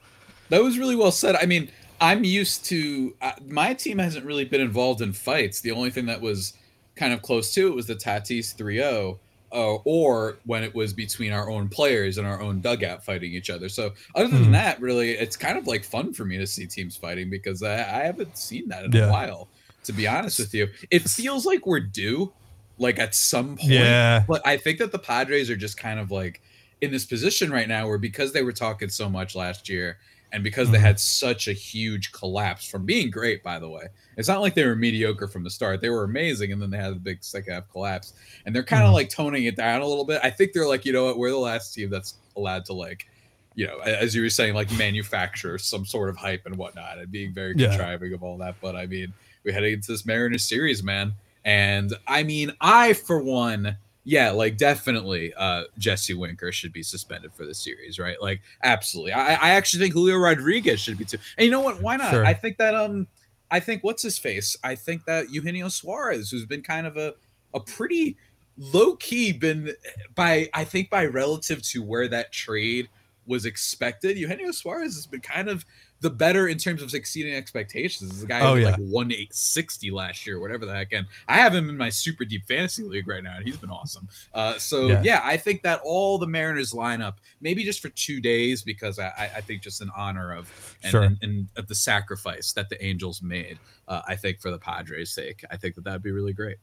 That 0.49 0.63
was 0.63 0.79
really 0.79 0.95
well 0.95 1.11
said. 1.11 1.35
I 1.35 1.45
mean, 1.45 1.69
I'm 2.01 2.23
used 2.23 2.65
to 2.65 3.15
uh, 3.21 3.33
my 3.47 3.73
team 3.73 3.97
hasn't 3.97 4.25
really 4.25 4.45
been 4.45 4.61
involved 4.61 5.01
in 5.01 5.13
fights. 5.13 5.61
The 5.61 5.71
only 5.71 5.89
thing 5.89 6.05
that 6.07 6.21
was 6.21 6.53
kind 6.95 7.13
of 7.13 7.21
close 7.21 7.53
to 7.53 7.67
it 7.67 7.75
was 7.75 7.87
the 7.87 7.95
Tatis 7.95 8.55
3-0 8.55 9.17
uh, 9.51 9.75
or 9.83 10.37
when 10.45 10.63
it 10.63 10.73
was 10.73 10.93
between 10.93 11.31
our 11.31 11.49
own 11.49 11.69
players 11.69 12.17
and 12.17 12.27
our 12.27 12.41
own 12.41 12.61
dugout 12.61 13.03
fighting 13.03 13.33
each 13.33 13.49
other. 13.49 13.69
So 13.69 13.93
other 14.15 14.27
than 14.27 14.43
mm-hmm. 14.43 14.51
that, 14.51 14.79
really, 14.79 15.11
it's 15.11 15.35
kind 15.35 15.57
of 15.57 15.67
like 15.67 15.83
fun 15.83 16.13
for 16.13 16.25
me 16.25 16.37
to 16.37 16.47
see 16.47 16.67
teams 16.67 16.95
fighting 16.95 17.29
because 17.29 17.63
I, 17.63 17.75
I 17.75 18.03
haven't 18.03 18.37
seen 18.37 18.67
that 18.69 18.85
in 18.85 18.91
yeah. 18.91 19.07
a 19.07 19.11
while. 19.11 19.47
To 19.85 19.93
be 19.93 20.07
honest 20.07 20.39
with 20.39 20.53
you, 20.53 20.67
it 20.91 21.03
feels 21.03 21.45
like 21.45 21.65
we're 21.65 21.79
due, 21.79 22.31
like 22.77 22.99
at 22.99 23.15
some 23.15 23.57
point. 23.57 23.71
Yeah. 23.71 24.23
But 24.27 24.45
I 24.45 24.57
think 24.57 24.77
that 24.79 24.91
the 24.91 24.99
Padres 24.99 25.49
are 25.49 25.55
just 25.55 25.77
kind 25.77 25.99
of 25.99 26.11
like 26.11 26.41
in 26.81 26.91
this 26.91 27.05
position 27.05 27.51
right 27.51 27.67
now 27.67 27.87
where 27.87 27.97
because 27.97 28.33
they 28.33 28.43
were 28.43 28.51
talking 28.51 28.89
so 28.89 29.09
much 29.09 29.35
last 29.35 29.67
year 29.67 29.97
and 30.31 30.43
because 30.43 30.67
mm-hmm. 30.67 30.73
they 30.73 30.79
had 30.79 30.99
such 30.99 31.47
a 31.47 31.53
huge 31.53 32.11
collapse 32.11 32.69
from 32.69 32.85
being 32.85 33.09
great, 33.09 33.43
by 33.43 33.59
the 33.59 33.69
way, 33.69 33.87
it's 34.17 34.27
not 34.27 34.41
like 34.41 34.53
they 34.53 34.65
were 34.65 34.75
mediocre 34.75 35.27
from 35.27 35.43
the 35.43 35.49
start. 35.49 35.81
They 35.81 35.89
were 35.89 36.03
amazing, 36.03 36.51
and 36.51 36.61
then 36.61 36.69
they 36.69 36.77
had 36.77 36.91
a 36.91 36.95
big 36.95 37.23
second 37.23 37.53
half 37.53 37.71
collapse, 37.71 38.13
and 38.45 38.55
they're 38.55 38.63
kind 38.63 38.83
of 38.83 38.87
mm-hmm. 38.87 38.95
like 38.95 39.09
toning 39.09 39.45
it 39.45 39.55
down 39.55 39.81
a 39.81 39.87
little 39.87 40.05
bit. 40.05 40.19
I 40.23 40.29
think 40.29 40.53
they're 40.53 40.67
like, 40.67 40.85
you 40.85 40.93
know 40.93 41.05
what, 41.05 41.17
we're 41.17 41.31
the 41.31 41.37
last 41.37 41.73
team 41.73 41.89
that's 41.89 42.15
allowed 42.35 42.65
to 42.65 42.73
like, 42.73 43.07
you 43.55 43.65
know, 43.65 43.79
as 43.79 44.15
you 44.15 44.21
were 44.21 44.29
saying, 44.29 44.53
like 44.53 44.71
manufacture 44.77 45.57
some 45.57 45.85
sort 45.85 46.09
of 46.09 46.17
hype 46.17 46.45
and 46.45 46.55
whatnot, 46.55 46.99
and 46.99 47.11
being 47.11 47.33
very 47.33 47.55
yeah. 47.57 47.69
contriving 47.69 48.13
of 48.13 48.23
all 48.23 48.37
that. 48.37 48.55
But 48.61 48.75
I 48.75 48.85
mean, 48.85 49.13
we 49.43 49.51
heading 49.51 49.73
into 49.73 49.91
this 49.91 50.05
Mariners 50.05 50.43
series, 50.43 50.83
man, 50.83 51.13
and 51.45 51.93
I 52.07 52.23
mean, 52.23 52.53
I 52.61 52.93
for 52.93 53.21
one 53.21 53.77
yeah, 54.09 54.31
like 54.31 54.57
definitely 54.57 55.35
uh 55.35 55.65
Jesse 55.77 56.15
Winker 56.15 56.51
should 56.51 56.73
be 56.73 56.81
suspended 56.81 57.31
for 57.31 57.45
the 57.45 57.53
series, 57.53 57.99
right? 57.99 58.19
Like 58.19 58.41
absolutely. 58.63 59.11
I, 59.11 59.35
I 59.35 59.49
actually 59.51 59.83
think 59.83 59.93
Julio 59.93 60.17
Rodriguez 60.17 60.79
should 60.79 60.97
be 60.97 61.05
too. 61.05 61.19
And 61.37 61.45
you 61.45 61.51
know 61.51 61.61
what? 61.61 61.79
Why 61.79 61.95
not? 61.95 62.09
Sure. 62.09 62.25
I 62.25 62.33
think 62.33 62.57
that 62.57 62.73
um 62.73 63.05
I 63.51 63.59
think 63.59 63.83
what's 63.83 64.01
his 64.01 64.17
face? 64.17 64.57
I 64.63 64.73
think 64.73 65.05
that 65.05 65.29
Eugenio 65.29 65.69
Suarez, 65.69 66.31
who's 66.31 66.47
been 66.47 66.63
kind 66.63 66.87
of 66.87 66.97
a 66.97 67.13
a 67.53 67.59
pretty 67.59 68.17
low 68.57 68.95
key 68.95 69.31
been 69.31 69.75
by 70.15 70.49
I 70.55 70.63
think 70.63 70.89
by 70.89 71.05
relative 71.05 71.61
to 71.69 71.83
where 71.83 72.07
that 72.07 72.31
trade 72.31 72.89
was 73.27 73.45
expected, 73.45 74.17
Eugenio 74.17 74.49
Suarez 74.49 74.95
has 74.95 75.05
been 75.05 75.21
kind 75.21 75.47
of 75.49 75.63
the 76.01 76.09
better 76.09 76.47
in 76.47 76.57
terms 76.57 76.81
of 76.81 76.93
exceeding 76.93 77.33
expectations. 77.33 78.21
The 78.21 78.27
guy 78.27 78.39
oh, 78.39 78.55
yeah. 78.55 78.71
like 78.71 78.77
one 78.77 79.11
eight 79.11 79.33
sixty 79.33 79.91
last 79.91 80.25
year, 80.25 80.39
whatever 80.39 80.65
the 80.65 80.73
heck. 80.73 80.93
And 80.93 81.07
I 81.27 81.37
have 81.37 81.53
him 81.53 81.69
in 81.69 81.77
my 81.77 81.89
super 81.89 82.25
deep 82.25 82.45
fantasy 82.47 82.83
league 82.83 83.07
right 83.07 83.23
now, 83.23 83.35
and 83.37 83.45
he's 83.45 83.57
been 83.57 83.69
awesome. 83.69 84.07
Uh, 84.33 84.57
so 84.57 84.87
yeah. 84.87 85.01
yeah. 85.03 85.21
I 85.23 85.37
think 85.37 85.61
that 85.63 85.81
all 85.83 86.17
the 86.17 86.27
Mariners 86.27 86.73
lineup, 86.73 87.15
maybe 87.41 87.63
just 87.63 87.81
for 87.81 87.89
two 87.89 88.21
days, 88.21 88.63
because 88.63 88.97
I, 88.97 89.31
I 89.35 89.41
think 89.41 89.61
just 89.61 89.81
in 89.81 89.89
honor 89.95 90.33
of 90.33 90.77
and, 90.83 90.91
sure. 90.91 91.03
and, 91.03 91.17
and 91.21 91.47
of 91.57 91.67
the 91.67 91.75
sacrifice 91.75 92.53
that 92.53 92.69
the 92.69 92.83
Angels 92.83 93.21
made. 93.21 93.59
Uh, 93.87 94.01
I 94.07 94.15
think 94.15 94.39
for 94.39 94.51
the 94.51 94.59
Padres' 94.59 95.11
sake, 95.11 95.43
I 95.51 95.57
think 95.57 95.75
that 95.75 95.83
that'd 95.83 96.01
be 96.01 96.11
really 96.11 96.33
great. 96.33 96.57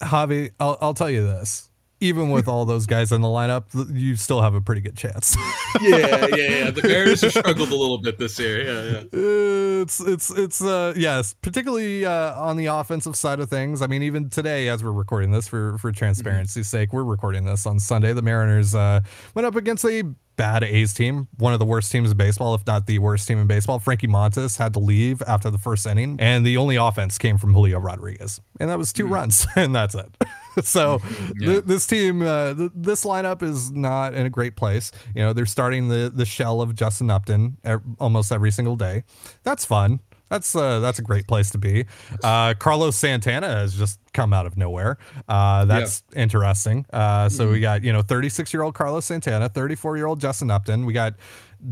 Javi, 0.00 0.50
I'll, 0.58 0.78
I'll 0.80 0.94
tell 0.94 1.10
you 1.10 1.22
this. 1.22 1.69
Even 2.00 2.30
with 2.30 2.48
all 2.48 2.64
those 2.64 2.86
guys 2.86 3.12
in 3.12 3.20
the 3.20 3.28
lineup, 3.28 3.64
you 3.94 4.16
still 4.16 4.40
have 4.40 4.54
a 4.54 4.60
pretty 4.60 4.80
good 4.80 4.96
chance. 4.96 5.36
yeah, 5.80 6.26
yeah, 6.26 6.36
yeah. 6.36 6.70
The 6.70 6.82
Mariners 6.82 7.20
have 7.20 7.32
struggled 7.32 7.68
a 7.68 7.76
little 7.76 7.98
bit 7.98 8.18
this 8.18 8.38
year. 8.38 8.64
Yeah, 8.64 9.02
yeah. 9.12 9.82
It's 9.82 10.00
it's 10.00 10.30
it's 10.30 10.62
uh 10.62 10.94
yes, 10.96 11.34
particularly 11.42 12.04
uh, 12.06 12.40
on 12.40 12.56
the 12.56 12.66
offensive 12.66 13.16
side 13.16 13.40
of 13.40 13.50
things. 13.50 13.82
I 13.82 13.86
mean, 13.86 14.02
even 14.02 14.30
today 14.30 14.68
as 14.68 14.82
we're 14.82 14.92
recording 14.92 15.30
this 15.30 15.46
for 15.46 15.78
for 15.78 15.92
transparency's 15.92 16.66
mm-hmm. 16.66 16.76
sake, 16.76 16.92
we're 16.92 17.04
recording 17.04 17.44
this 17.44 17.66
on 17.66 17.78
Sunday. 17.78 18.12
The 18.12 18.22
Mariners 18.22 18.74
uh, 18.74 19.00
went 19.34 19.46
up 19.46 19.56
against 19.56 19.84
a 19.84 20.02
bad 20.36 20.64
A's 20.64 20.94
team, 20.94 21.28
one 21.36 21.52
of 21.52 21.58
the 21.58 21.66
worst 21.66 21.92
teams 21.92 22.10
in 22.10 22.16
baseball, 22.16 22.54
if 22.54 22.66
not 22.66 22.86
the 22.86 22.98
worst 22.98 23.28
team 23.28 23.38
in 23.38 23.46
baseball. 23.46 23.78
Frankie 23.78 24.08
Montas 24.08 24.56
had 24.56 24.72
to 24.72 24.78
leave 24.78 25.20
after 25.26 25.50
the 25.50 25.58
first 25.58 25.86
inning, 25.86 26.16
and 26.18 26.46
the 26.46 26.56
only 26.56 26.76
offense 26.76 27.18
came 27.18 27.36
from 27.36 27.52
Julio 27.52 27.78
Rodriguez, 27.78 28.40
and 28.58 28.70
that 28.70 28.78
was 28.78 28.90
2 28.90 29.04
mm 29.04 29.10
runs, 29.10 29.46
and 29.56 29.74
that's 29.74 29.94
it. 29.94 30.16
so 30.62 31.00
yeah. 31.38 31.46
th- 31.46 31.64
this 31.64 31.86
team, 31.86 32.22
uh, 32.22 32.54
th- 32.54 32.72
this 32.74 33.04
lineup 33.04 33.42
is 33.42 33.70
not 33.70 34.14
in 34.14 34.26
a 34.26 34.30
great 34.30 34.56
place. 34.56 34.92
You 35.14 35.22
know, 35.22 35.32
they're 35.32 35.46
starting 35.46 35.88
the 35.88 36.10
the 36.14 36.24
shell 36.24 36.60
of 36.60 36.74
Justin 36.74 37.10
Upton 37.10 37.56
er- 37.66 37.82
almost 37.98 38.32
every 38.32 38.50
single 38.50 38.76
day. 38.76 39.04
That's 39.42 39.64
fun. 39.64 40.00
That's 40.28 40.54
uh, 40.54 40.78
that's 40.78 40.98
a 40.98 41.02
great 41.02 41.26
place 41.26 41.50
to 41.50 41.58
be. 41.58 41.86
Uh, 42.22 42.54
Carlos 42.54 42.96
Santana 42.96 43.48
has 43.48 43.76
just 43.76 43.98
come 44.12 44.32
out 44.32 44.46
of 44.46 44.56
nowhere. 44.56 44.98
Uh, 45.28 45.64
that's 45.64 46.02
yeah. 46.12 46.22
interesting. 46.22 46.86
Uh, 46.92 47.28
so 47.28 47.44
mm-hmm. 47.44 47.52
we 47.52 47.60
got 47.60 47.84
you 47.84 47.92
know 47.92 48.02
36 48.02 48.52
year 48.52 48.62
old 48.62 48.74
Carlos 48.74 49.06
Santana, 49.06 49.48
34 49.48 49.96
year 49.96 50.06
old 50.06 50.20
Justin 50.20 50.50
Upton. 50.50 50.86
We 50.86 50.92
got 50.92 51.14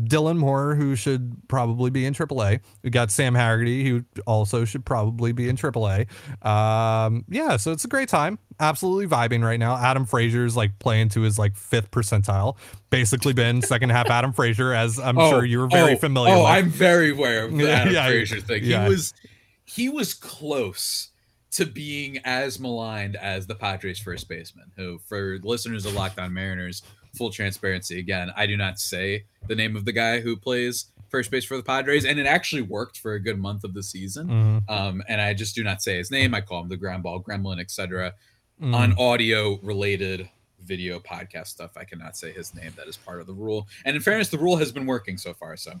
Dylan 0.03 0.37
Moore, 0.37 0.75
who 0.75 0.95
should 0.95 1.35
probably 1.47 1.89
be 1.89 2.05
in 2.05 2.13
AAA. 2.13 2.59
We 2.83 2.89
got 2.89 3.11
Sam 3.11 3.33
Haggerty, 3.33 3.87
who 3.89 4.05
also 4.27 4.65
should 4.65 4.85
probably 4.85 5.31
be 5.31 5.49
in 5.49 5.55
AAA. 5.55 6.07
Um, 6.45 7.25
yeah, 7.27 7.57
so 7.57 7.71
it's 7.71 7.85
a 7.85 7.87
great 7.87 8.09
time. 8.09 8.37
Absolutely 8.59 9.07
vibing 9.07 9.43
right 9.43 9.59
now. 9.59 9.75
Adam 9.75 10.05
Frazier's 10.05 10.55
like 10.55 10.77
playing 10.79 11.09
to 11.09 11.21
his 11.21 11.39
like 11.39 11.55
fifth 11.55 11.91
percentile. 11.91 12.57
Basically 12.89 13.33
been 13.33 13.61
second 13.63 13.89
half 13.89 14.09
Adam 14.09 14.33
Frazier, 14.33 14.73
as 14.73 14.99
I'm 14.99 15.17
oh, 15.17 15.29
sure 15.29 15.45
you're 15.45 15.69
very 15.69 15.93
oh, 15.93 15.97
familiar. 15.97 16.35
Oh, 16.35 16.39
with. 16.39 16.47
I'm 16.47 16.69
very 16.69 17.11
aware 17.11 17.45
of 17.45 17.57
the 17.57 17.71
Adam 17.71 17.93
yeah, 17.93 18.07
Frazier 18.07 18.41
thing. 18.41 18.63
Yeah. 18.63 18.83
He 18.83 18.89
was 18.89 19.13
he 19.65 19.89
was 19.89 20.13
close 20.13 21.08
to 21.59 21.65
being 21.65 22.19
as 22.23 22.57
maligned 22.57 23.17
as 23.17 23.45
the 23.45 23.53
Padres 23.53 23.99
first 23.99 24.29
baseman, 24.29 24.71
who 24.77 24.97
for 24.99 25.39
listeners 25.43 25.85
of 25.85 25.93
Locked 25.93 26.17
On 26.17 26.33
Mariners 26.33 26.83
full 27.17 27.31
transparency 27.31 27.99
again, 27.99 28.31
I 28.33 28.45
do 28.47 28.55
not 28.55 28.79
say 28.79 29.25
the 29.49 29.55
name 29.55 29.75
of 29.75 29.83
the 29.83 29.91
guy 29.91 30.21
who 30.21 30.37
plays 30.37 30.85
first 31.09 31.31
base 31.31 31.43
for 31.43 31.57
the 31.57 31.63
Padres, 31.63 32.05
and 32.05 32.17
it 32.17 32.25
actually 32.25 32.61
worked 32.61 32.97
for 32.97 33.13
a 33.13 33.19
good 33.19 33.37
month 33.37 33.65
of 33.65 33.73
the 33.73 33.83
season. 33.83 34.27
Mm-hmm. 34.27 34.71
Um, 34.71 35.03
and 35.09 35.19
I 35.19 35.33
just 35.33 35.53
do 35.53 35.61
not 35.61 35.81
say 35.81 35.97
his 35.97 36.09
name. 36.11 36.33
I 36.33 36.39
call 36.39 36.61
him 36.61 36.69
the 36.69 36.77
ground 36.77 37.03
ball 37.03 37.21
gremlin, 37.21 37.59
etc. 37.59 38.13
Mm-hmm. 38.61 38.73
On 38.73 38.97
audio 38.97 39.59
related 39.61 40.29
video 40.63 40.97
podcast 40.99 41.47
stuff, 41.47 41.71
I 41.75 41.83
cannot 41.83 42.15
say 42.15 42.31
his 42.31 42.55
name. 42.55 42.71
That 42.77 42.87
is 42.87 42.95
part 42.95 43.19
of 43.19 43.27
the 43.27 43.33
rule. 43.33 43.67
And 43.83 43.97
in 43.97 44.01
fairness, 44.01 44.29
the 44.29 44.37
rule 44.37 44.55
has 44.55 44.71
been 44.71 44.85
working 44.85 45.17
so 45.17 45.33
far. 45.33 45.57
So 45.57 45.73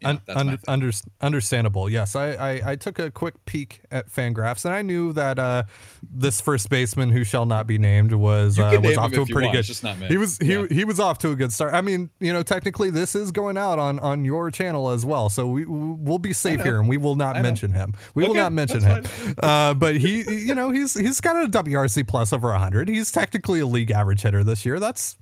yeah, 0.00 0.16
Un- 0.28 0.58
under, 0.66 0.92
understandable. 1.20 1.88
Yes, 1.88 2.16
I, 2.16 2.32
I, 2.32 2.72
I 2.72 2.76
took 2.76 2.98
a 2.98 3.10
quick 3.10 3.34
peek 3.44 3.80
at 3.90 4.10
Fangraphs, 4.10 4.64
and 4.64 4.74
I 4.74 4.82
knew 4.82 5.12
that 5.12 5.38
uh, 5.38 5.64
this 6.02 6.40
first 6.40 6.70
baseman, 6.70 7.10
who 7.10 7.24
shall 7.24 7.46
not 7.46 7.66
be 7.66 7.78
named, 7.78 8.12
was 8.12 8.58
uh, 8.58 8.78
was 8.82 8.96
off 8.96 9.12
to 9.12 9.22
a 9.22 9.26
pretty 9.26 9.50
good. 9.50 9.64
Just 9.64 9.84
not. 9.84 9.96
He 9.96 10.16
was 10.16 10.38
he 10.38 10.54
yeah. 10.54 10.66
he 10.70 10.84
was 10.84 11.00
off 11.00 11.18
to 11.18 11.30
a 11.30 11.36
good 11.36 11.52
start. 11.52 11.74
I 11.74 11.80
mean, 11.80 12.10
you 12.20 12.32
know, 12.32 12.42
technically, 12.42 12.90
this 12.90 13.14
is 13.14 13.30
going 13.30 13.56
out 13.56 13.78
on 13.78 13.98
on 14.00 14.24
your 14.24 14.50
channel 14.50 14.90
as 14.90 15.04
well, 15.04 15.28
so 15.28 15.46
we 15.46 15.64
we'll 15.66 16.18
be 16.18 16.32
safe 16.32 16.62
here, 16.62 16.78
and 16.78 16.88
we 16.88 16.96
will 16.96 17.16
not 17.16 17.40
mention 17.40 17.72
him. 17.72 17.94
We 18.14 18.24
okay, 18.24 18.28
will 18.28 18.36
not 18.36 18.52
mention 18.52 18.82
him. 18.82 19.04
Uh, 19.42 19.74
but 19.74 19.96
he, 19.96 20.22
you 20.22 20.54
know, 20.54 20.70
he's 20.70 20.98
he's 20.98 21.20
got 21.20 21.36
a 21.44 21.48
WRC 21.48 22.06
plus 22.06 22.32
over 22.32 22.52
hundred. 22.52 22.88
He's 22.88 23.10
technically 23.10 23.60
a 23.60 23.66
league 23.66 23.90
average 23.90 24.22
hitter 24.22 24.44
this 24.44 24.64
year. 24.64 24.78
That's 24.78 25.16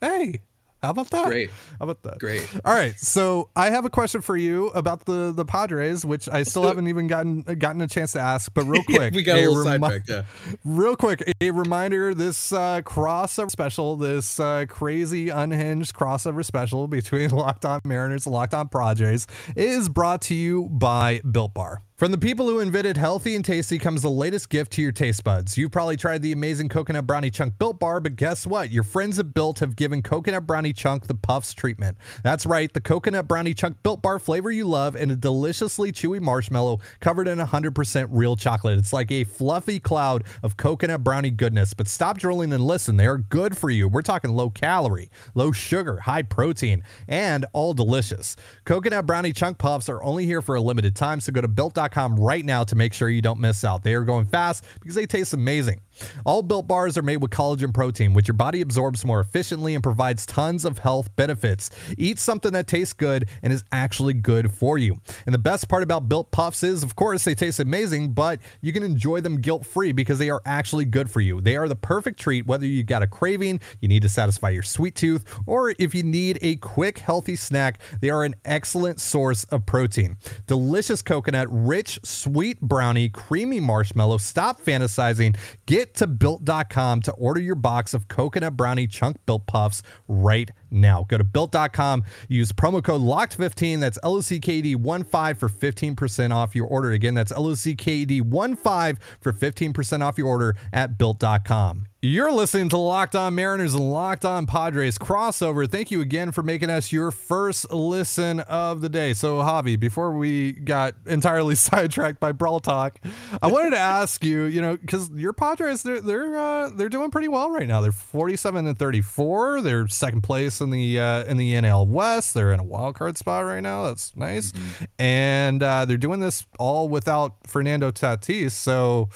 hey, 0.00 0.40
how 0.84 0.90
about 0.90 1.10
that? 1.10 1.26
Great. 1.26 1.50
How 1.78 1.84
about 1.84 2.02
that? 2.02 2.18
Great. 2.18 2.48
All 2.64 2.74
right. 2.74 2.98
So 2.98 3.50
I 3.56 3.70
have 3.70 3.84
a 3.84 3.90
question 3.90 4.20
for 4.20 4.36
you 4.36 4.68
about 4.68 5.04
the 5.04 5.32
the 5.32 5.44
Padres, 5.44 6.04
which 6.04 6.28
I 6.28 6.42
still 6.42 6.62
haven't 6.66 6.88
even 6.88 7.06
gotten 7.06 7.42
gotten 7.42 7.80
a 7.80 7.88
chance 7.88 8.12
to 8.12 8.20
ask. 8.20 8.52
But 8.54 8.64
real 8.64 8.82
quick, 8.86 9.14
we 9.14 9.22
got 9.22 9.38
a, 9.38 9.44
a 9.44 9.50
little 9.50 9.64
remi- 9.64 10.02
yeah. 10.08 10.22
Real 10.64 10.96
quick, 10.96 11.22
a 11.40 11.50
reminder: 11.50 12.14
this 12.14 12.52
uh, 12.52 12.82
crossover 12.82 13.50
special, 13.50 13.96
this 13.96 14.38
uh, 14.40 14.66
crazy 14.68 15.28
unhinged 15.28 15.94
crossover 15.94 16.44
special 16.44 16.88
between 16.88 17.30
Locked 17.30 17.64
On 17.64 17.80
Mariners 17.84 18.26
and 18.26 18.34
Locked 18.34 18.54
On 18.54 18.68
Padres, 18.68 19.26
is 19.56 19.88
brought 19.88 20.22
to 20.22 20.34
you 20.34 20.68
by 20.70 21.20
Built 21.20 21.54
Bar. 21.54 21.82
From 21.96 22.10
the 22.10 22.18
people 22.18 22.48
who 22.48 22.58
invented 22.58 22.96
healthy 22.96 23.36
and 23.36 23.44
tasty 23.44 23.78
comes 23.78 24.02
the 24.02 24.10
latest 24.10 24.48
gift 24.48 24.72
to 24.72 24.82
your 24.82 24.90
taste 24.90 25.22
buds. 25.22 25.56
You've 25.56 25.70
probably 25.70 25.96
tried 25.96 26.22
the 26.22 26.32
amazing 26.32 26.68
coconut 26.68 27.06
brownie 27.06 27.30
chunk 27.30 27.56
built 27.56 27.78
bar, 27.78 28.00
but 28.00 28.16
guess 28.16 28.48
what? 28.48 28.72
Your 28.72 28.82
friends 28.82 29.20
at 29.20 29.32
Built 29.32 29.60
have 29.60 29.76
given 29.76 30.02
coconut 30.02 30.44
brownie 30.44 30.72
chunk 30.72 31.06
the 31.06 31.14
puffs 31.14 31.54
treatment. 31.54 31.96
That's 32.24 32.46
right, 32.46 32.72
the 32.72 32.80
coconut 32.80 33.28
brownie 33.28 33.54
chunk 33.54 33.80
built 33.84 34.02
bar 34.02 34.18
flavor 34.18 34.50
you 34.50 34.64
love 34.64 34.96
and 34.96 35.12
a 35.12 35.14
deliciously 35.14 35.92
chewy 35.92 36.20
marshmallow 36.20 36.80
covered 36.98 37.28
in 37.28 37.38
100% 37.38 38.08
real 38.10 38.34
chocolate. 38.34 38.76
It's 38.76 38.92
like 38.92 39.12
a 39.12 39.22
fluffy 39.22 39.78
cloud 39.78 40.24
of 40.42 40.56
coconut 40.56 41.04
brownie 41.04 41.30
goodness. 41.30 41.74
But 41.74 41.86
stop 41.86 42.18
drooling 42.18 42.52
and 42.52 42.66
listen, 42.66 42.96
they 42.96 43.06
are 43.06 43.18
good 43.18 43.56
for 43.56 43.70
you. 43.70 43.86
We're 43.86 44.02
talking 44.02 44.32
low 44.32 44.50
calorie, 44.50 45.10
low 45.36 45.52
sugar, 45.52 45.98
high 45.98 46.22
protein, 46.22 46.82
and 47.06 47.46
all 47.52 47.72
delicious. 47.72 48.34
Coconut 48.64 49.04
brownie 49.04 49.34
chunk 49.34 49.58
puffs 49.58 49.90
are 49.90 50.02
only 50.02 50.24
here 50.24 50.40
for 50.40 50.54
a 50.54 50.60
limited 50.60 50.96
time, 50.96 51.20
so 51.20 51.30
go 51.32 51.42
to 51.42 51.48
built.com 51.48 52.16
right 52.16 52.44
now 52.44 52.64
to 52.64 52.74
make 52.74 52.94
sure 52.94 53.10
you 53.10 53.20
don't 53.20 53.38
miss 53.38 53.62
out. 53.62 53.82
They 53.82 53.92
are 53.94 54.04
going 54.04 54.24
fast 54.24 54.64
because 54.80 54.94
they 54.94 55.04
taste 55.04 55.34
amazing. 55.34 55.82
All 56.24 56.42
built 56.42 56.66
bars 56.66 56.96
are 56.98 57.02
made 57.02 57.18
with 57.18 57.30
collagen 57.30 57.72
protein, 57.72 58.14
which 58.14 58.26
your 58.26 58.34
body 58.34 58.60
absorbs 58.60 59.04
more 59.04 59.20
efficiently 59.20 59.74
and 59.74 59.82
provides 59.82 60.26
tons 60.26 60.64
of 60.64 60.78
health 60.78 61.14
benefits. 61.16 61.70
Eat 61.98 62.18
something 62.18 62.52
that 62.52 62.66
tastes 62.66 62.94
good 62.94 63.28
and 63.42 63.52
is 63.52 63.64
actually 63.70 64.14
good 64.14 64.50
for 64.50 64.78
you. 64.78 64.98
And 65.26 65.34
the 65.34 65.38
best 65.38 65.68
part 65.68 65.82
about 65.82 66.08
built 66.08 66.30
puffs 66.30 66.62
is, 66.62 66.82
of 66.82 66.96
course, 66.96 67.24
they 67.24 67.34
taste 67.34 67.60
amazing, 67.60 68.12
but 68.12 68.40
you 68.60 68.72
can 68.72 68.82
enjoy 68.82 69.20
them 69.20 69.40
guilt 69.40 69.66
free 69.66 69.92
because 69.92 70.18
they 70.18 70.30
are 70.30 70.42
actually 70.46 70.84
good 70.84 71.10
for 71.10 71.20
you. 71.20 71.40
They 71.40 71.56
are 71.56 71.68
the 71.68 71.76
perfect 71.76 72.18
treat 72.18 72.46
whether 72.46 72.66
you've 72.66 72.86
got 72.86 73.02
a 73.02 73.06
craving, 73.06 73.60
you 73.80 73.88
need 73.88 74.02
to 74.02 74.08
satisfy 74.08 74.50
your 74.50 74.62
sweet 74.62 74.94
tooth, 74.94 75.24
or 75.46 75.74
if 75.78 75.94
you 75.94 76.02
need 76.02 76.38
a 76.42 76.56
quick, 76.56 76.98
healthy 76.98 77.36
snack, 77.36 77.78
they 78.00 78.10
are 78.10 78.24
an 78.24 78.34
excellent 78.54 79.00
source 79.00 79.42
of 79.44 79.66
protein. 79.66 80.16
Delicious 80.46 81.02
coconut, 81.02 81.48
rich, 81.50 81.98
sweet 82.04 82.60
brownie, 82.60 83.08
creamy 83.08 83.58
marshmallow. 83.58 84.18
Stop 84.18 84.60
fantasizing. 84.60 85.36
Get 85.66 85.94
to 85.96 86.06
built.com 86.06 87.02
to 87.02 87.12
order 87.12 87.40
your 87.40 87.56
box 87.56 87.94
of 87.94 88.06
coconut 88.06 88.56
brownie 88.56 88.86
chunk 88.86 89.16
built 89.26 89.46
puffs 89.46 89.82
right 90.06 90.52
now. 90.63 90.63
Go 91.08 91.18
to 91.18 91.24
built.com, 91.24 92.04
use 92.28 92.52
promo 92.52 92.82
code 92.82 93.02
LOCKED15. 93.02 93.80
That's 93.80 93.98
LOCKD15 93.98 95.36
for 95.36 95.48
15% 95.48 96.34
off 96.34 96.54
your 96.54 96.66
order. 96.66 96.92
Again, 96.92 97.14
that's 97.14 97.32
LOCKD15 97.32 98.98
for 99.20 99.32
15% 99.32 100.02
off 100.02 100.18
your 100.18 100.28
order 100.28 100.56
at 100.72 100.98
built.com. 100.98 101.86
You're 102.04 102.32
listening 102.32 102.68
to 102.68 102.76
Locked 102.76 103.16
On 103.16 103.34
Mariners 103.34 103.72
and 103.72 103.90
Locked 103.90 104.26
On 104.26 104.44
Padres 104.44 104.98
crossover. 104.98 105.66
Thank 105.66 105.90
you 105.90 106.02
again 106.02 106.32
for 106.32 106.42
making 106.42 106.68
us 106.68 106.92
your 106.92 107.10
first 107.10 107.72
listen 107.72 108.40
of 108.40 108.82
the 108.82 108.90
day. 108.90 109.14
So, 109.14 109.38
Javi, 109.38 109.80
before 109.80 110.12
we 110.12 110.52
got 110.52 110.96
entirely 111.06 111.54
sidetracked 111.54 112.20
by 112.20 112.32
Brawl 112.32 112.60
Talk, 112.60 112.98
I 113.40 113.46
wanted 113.46 113.70
to 113.70 113.78
ask 113.78 114.22
you, 114.22 114.42
you 114.42 114.60
know, 114.60 114.76
because 114.76 115.08
your 115.12 115.32
Padres, 115.32 115.82
they're 115.82 116.02
they're 116.02 116.36
uh, 116.36 116.68
they're 116.74 116.90
doing 116.90 117.10
pretty 117.10 117.28
well 117.28 117.50
right 117.50 117.66
now. 117.66 117.80
They're 117.80 117.90
47 117.90 118.66
and 118.66 118.78
34. 118.78 119.62
They're 119.62 119.88
second 119.88 120.20
place 120.20 120.60
in 120.64 120.70
the 120.70 120.98
uh, 120.98 121.24
in 121.24 121.36
the 121.36 121.54
NL 121.54 121.86
West. 121.86 122.34
They're 122.34 122.52
in 122.52 122.58
a 122.58 122.64
wild 122.64 122.96
card 122.96 123.16
spot 123.16 123.44
right 123.44 123.62
now. 123.62 123.84
That's 123.84 124.14
nice, 124.16 124.50
mm-hmm. 124.50 124.84
and 124.98 125.62
uh, 125.62 125.84
they're 125.84 125.96
doing 125.96 126.18
this 126.18 126.44
all 126.58 126.88
without 126.88 127.34
Fernando 127.46 127.92
Tatis. 127.92 128.50
So 128.50 129.10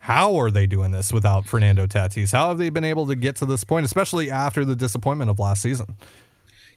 how 0.00 0.36
are 0.36 0.50
they 0.50 0.66
doing 0.66 0.92
this 0.92 1.12
without 1.12 1.46
Fernando 1.46 1.86
Tatis? 1.86 2.32
How 2.32 2.48
have 2.48 2.58
they 2.58 2.70
been 2.70 2.84
able 2.84 3.06
to 3.06 3.14
get 3.14 3.36
to 3.36 3.46
this 3.46 3.64
point, 3.64 3.84
especially 3.84 4.30
after 4.30 4.64
the 4.64 4.74
disappointment 4.74 5.30
of 5.30 5.38
last 5.38 5.62
season? 5.62 5.96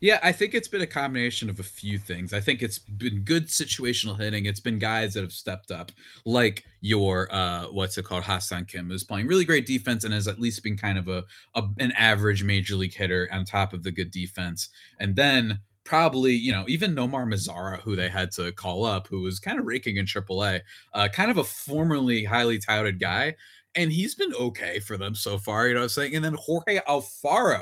Yeah, 0.03 0.19
I 0.21 0.33
think 0.33 0.53
it's 0.53 0.67
been 0.67 0.81
a 0.81 0.85
combination 0.85 1.49
of 1.49 1.61
a 1.61 1.63
few 1.63 1.97
things. 1.97 2.33
I 2.33 2.41
think 2.41 2.61
it's 2.61 2.77
been 2.77 3.21
good 3.21 3.47
situational 3.47 4.19
hitting. 4.19 4.45
It's 4.45 4.59
been 4.59 4.77
guys 4.77 5.13
that 5.13 5.21
have 5.21 5.31
stepped 5.31 5.71
up, 5.71 5.93
like 6.25 6.65
your 6.81 7.33
uh, 7.33 7.67
what's 7.67 7.97
it 7.97 8.03
called, 8.03 8.23
Ha-Seong 8.25 8.67
Kim, 8.67 8.89
who's 8.89 9.05
playing 9.05 9.27
really 9.27 9.45
great 9.45 9.65
defense 9.65 10.03
and 10.03 10.13
has 10.13 10.27
at 10.27 10.41
least 10.41 10.61
been 10.61 10.75
kind 10.75 10.97
of 10.97 11.07
a, 11.07 11.23
a 11.55 11.63
an 11.79 11.93
average 11.93 12.43
major 12.43 12.75
league 12.75 12.93
hitter 12.93 13.29
on 13.31 13.45
top 13.45 13.71
of 13.71 13.83
the 13.83 13.91
good 13.91 14.11
defense. 14.11 14.67
And 14.99 15.15
then 15.15 15.59
probably, 15.85 16.33
you 16.33 16.51
know, 16.51 16.65
even 16.67 16.93
Nomar 16.93 17.25
Mazara, 17.25 17.79
who 17.79 17.95
they 17.95 18.09
had 18.09 18.29
to 18.31 18.51
call 18.51 18.83
up, 18.83 19.07
who 19.07 19.21
was 19.21 19.39
kind 19.39 19.57
of 19.57 19.65
raking 19.65 19.95
in 19.95 20.05
AAA, 20.05 20.63
uh, 20.93 21.07
kind 21.13 21.31
of 21.31 21.37
a 21.37 21.45
formerly 21.45 22.25
highly 22.25 22.59
touted 22.59 22.99
guy. 22.99 23.35
And 23.73 23.89
he's 23.89 24.15
been 24.15 24.33
okay 24.35 24.81
for 24.81 24.97
them 24.97 25.15
so 25.15 25.37
far, 25.37 25.69
you 25.69 25.75
know 25.75 25.79
what 25.79 25.83
I'm 25.85 25.89
saying? 25.91 26.13
And 26.13 26.25
then 26.25 26.35
Jorge 26.37 26.81
Alfaro, 26.89 27.61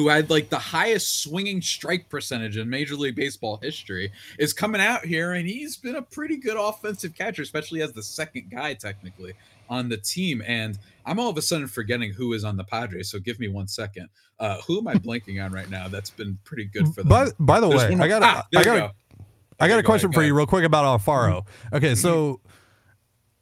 who 0.00 0.08
had 0.08 0.30
like 0.30 0.48
the 0.48 0.58
highest 0.58 1.22
swinging 1.22 1.60
strike 1.60 2.08
percentage 2.08 2.56
in 2.56 2.70
Major 2.70 2.94
League 2.94 3.16
Baseball 3.16 3.58
history, 3.58 4.10
is 4.38 4.54
coming 4.54 4.80
out 4.80 5.04
here 5.04 5.32
and 5.32 5.46
he's 5.46 5.76
been 5.76 5.96
a 5.96 6.00
pretty 6.00 6.38
good 6.38 6.56
offensive 6.56 7.14
catcher, 7.14 7.42
especially 7.42 7.82
as 7.82 7.92
the 7.92 8.02
second 8.02 8.50
guy, 8.50 8.72
technically 8.72 9.34
on 9.68 9.90
the 9.90 9.98
team. 9.98 10.42
And 10.46 10.78
I'm 11.04 11.20
all 11.20 11.28
of 11.28 11.36
a 11.36 11.42
sudden 11.42 11.66
forgetting 11.66 12.14
who 12.14 12.32
is 12.32 12.44
on 12.44 12.56
the 12.56 12.64
Padres. 12.64 13.10
So 13.10 13.18
give 13.18 13.38
me 13.38 13.48
one 13.48 13.68
second. 13.68 14.08
Uh, 14.38 14.62
who 14.62 14.78
am 14.78 14.88
I 14.88 14.94
blanking 14.94 15.44
on 15.44 15.52
right 15.52 15.68
now? 15.68 15.86
That's 15.86 16.08
been 16.08 16.38
pretty 16.44 16.64
good 16.64 16.88
for 16.94 17.02
them. 17.02 17.08
By, 17.08 17.28
by 17.38 17.60
the 17.60 17.68
There's 17.68 17.90
way, 17.90 18.02
I 18.02 18.08
got 18.08 18.22
ah, 18.22 18.46
I 18.56 18.64
got 18.64 18.64
go. 18.64 18.90
I 19.60 19.68
got 19.68 19.78
a 19.78 19.82
question 19.82 20.08
ahead, 20.08 20.14
for 20.14 20.22
you 20.22 20.34
real 20.34 20.46
quick 20.46 20.64
about 20.64 20.86
Alfaro. 20.98 21.42
Mm-hmm. 21.42 21.76
Okay, 21.76 21.94
so 21.94 22.40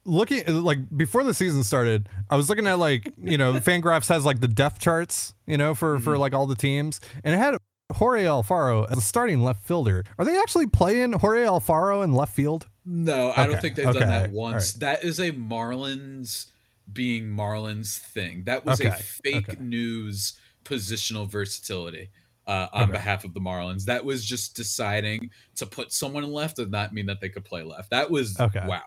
looking 0.05 0.63
like 0.63 0.79
before 0.95 1.23
the 1.23 1.33
season 1.33 1.63
started, 1.63 2.09
I 2.29 2.35
was 2.35 2.49
looking 2.49 2.67
at 2.67 2.79
like, 2.79 3.11
you 3.21 3.37
know, 3.37 3.53
Fangraphs 3.59 4.09
has 4.09 4.25
like 4.25 4.39
the 4.39 4.47
depth 4.47 4.79
charts, 4.79 5.33
you 5.45 5.57
know, 5.57 5.75
for 5.75 5.95
mm-hmm. 5.95 6.03
for 6.03 6.17
like 6.17 6.33
all 6.33 6.47
the 6.47 6.55
teams, 6.55 6.99
and 7.23 7.33
it 7.33 7.37
had 7.37 7.57
Jorge 7.93 8.25
Alfaro 8.25 8.89
as 8.91 8.97
a 8.97 9.01
starting 9.01 9.41
left 9.43 9.65
fielder. 9.65 10.03
Are 10.17 10.25
they 10.25 10.37
actually 10.39 10.67
playing 10.67 11.13
Jorge 11.13 11.43
Alfaro 11.43 12.03
in 12.03 12.13
left 12.13 12.35
field? 12.35 12.67
No, 12.85 13.33
I 13.35 13.45
don't 13.45 13.61
think 13.61 13.75
they've 13.75 13.87
okay. 13.87 13.99
done 13.99 14.09
that 14.09 14.31
once. 14.31 14.73
Right. 14.73 14.79
That 14.79 15.03
is 15.03 15.19
a 15.19 15.31
Marlins 15.31 16.47
being 16.91 17.25
Marlins 17.25 17.97
thing. 17.97 18.43
That 18.45 18.65
was 18.65 18.81
okay. 18.81 18.89
a 18.89 18.93
fake 18.93 19.49
okay. 19.49 19.57
news 19.61 20.33
positional 20.63 21.27
versatility 21.29 22.09
uh, 22.47 22.67
on 22.73 22.83
okay. 22.83 22.93
behalf 22.93 23.23
of 23.23 23.33
the 23.33 23.39
Marlins. 23.39 23.85
That 23.85 24.03
was 24.03 24.25
just 24.25 24.55
deciding 24.55 25.29
to 25.55 25.65
put 25.65 25.91
someone 25.91 26.23
left 26.31 26.57
did 26.57 26.71
not 26.71 26.93
mean 26.93 27.05
that 27.07 27.21
they 27.21 27.29
could 27.29 27.45
play 27.45 27.63
left. 27.63 27.91
That 27.91 28.09
was 28.09 28.39
okay. 28.39 28.63
wow. 28.65 28.81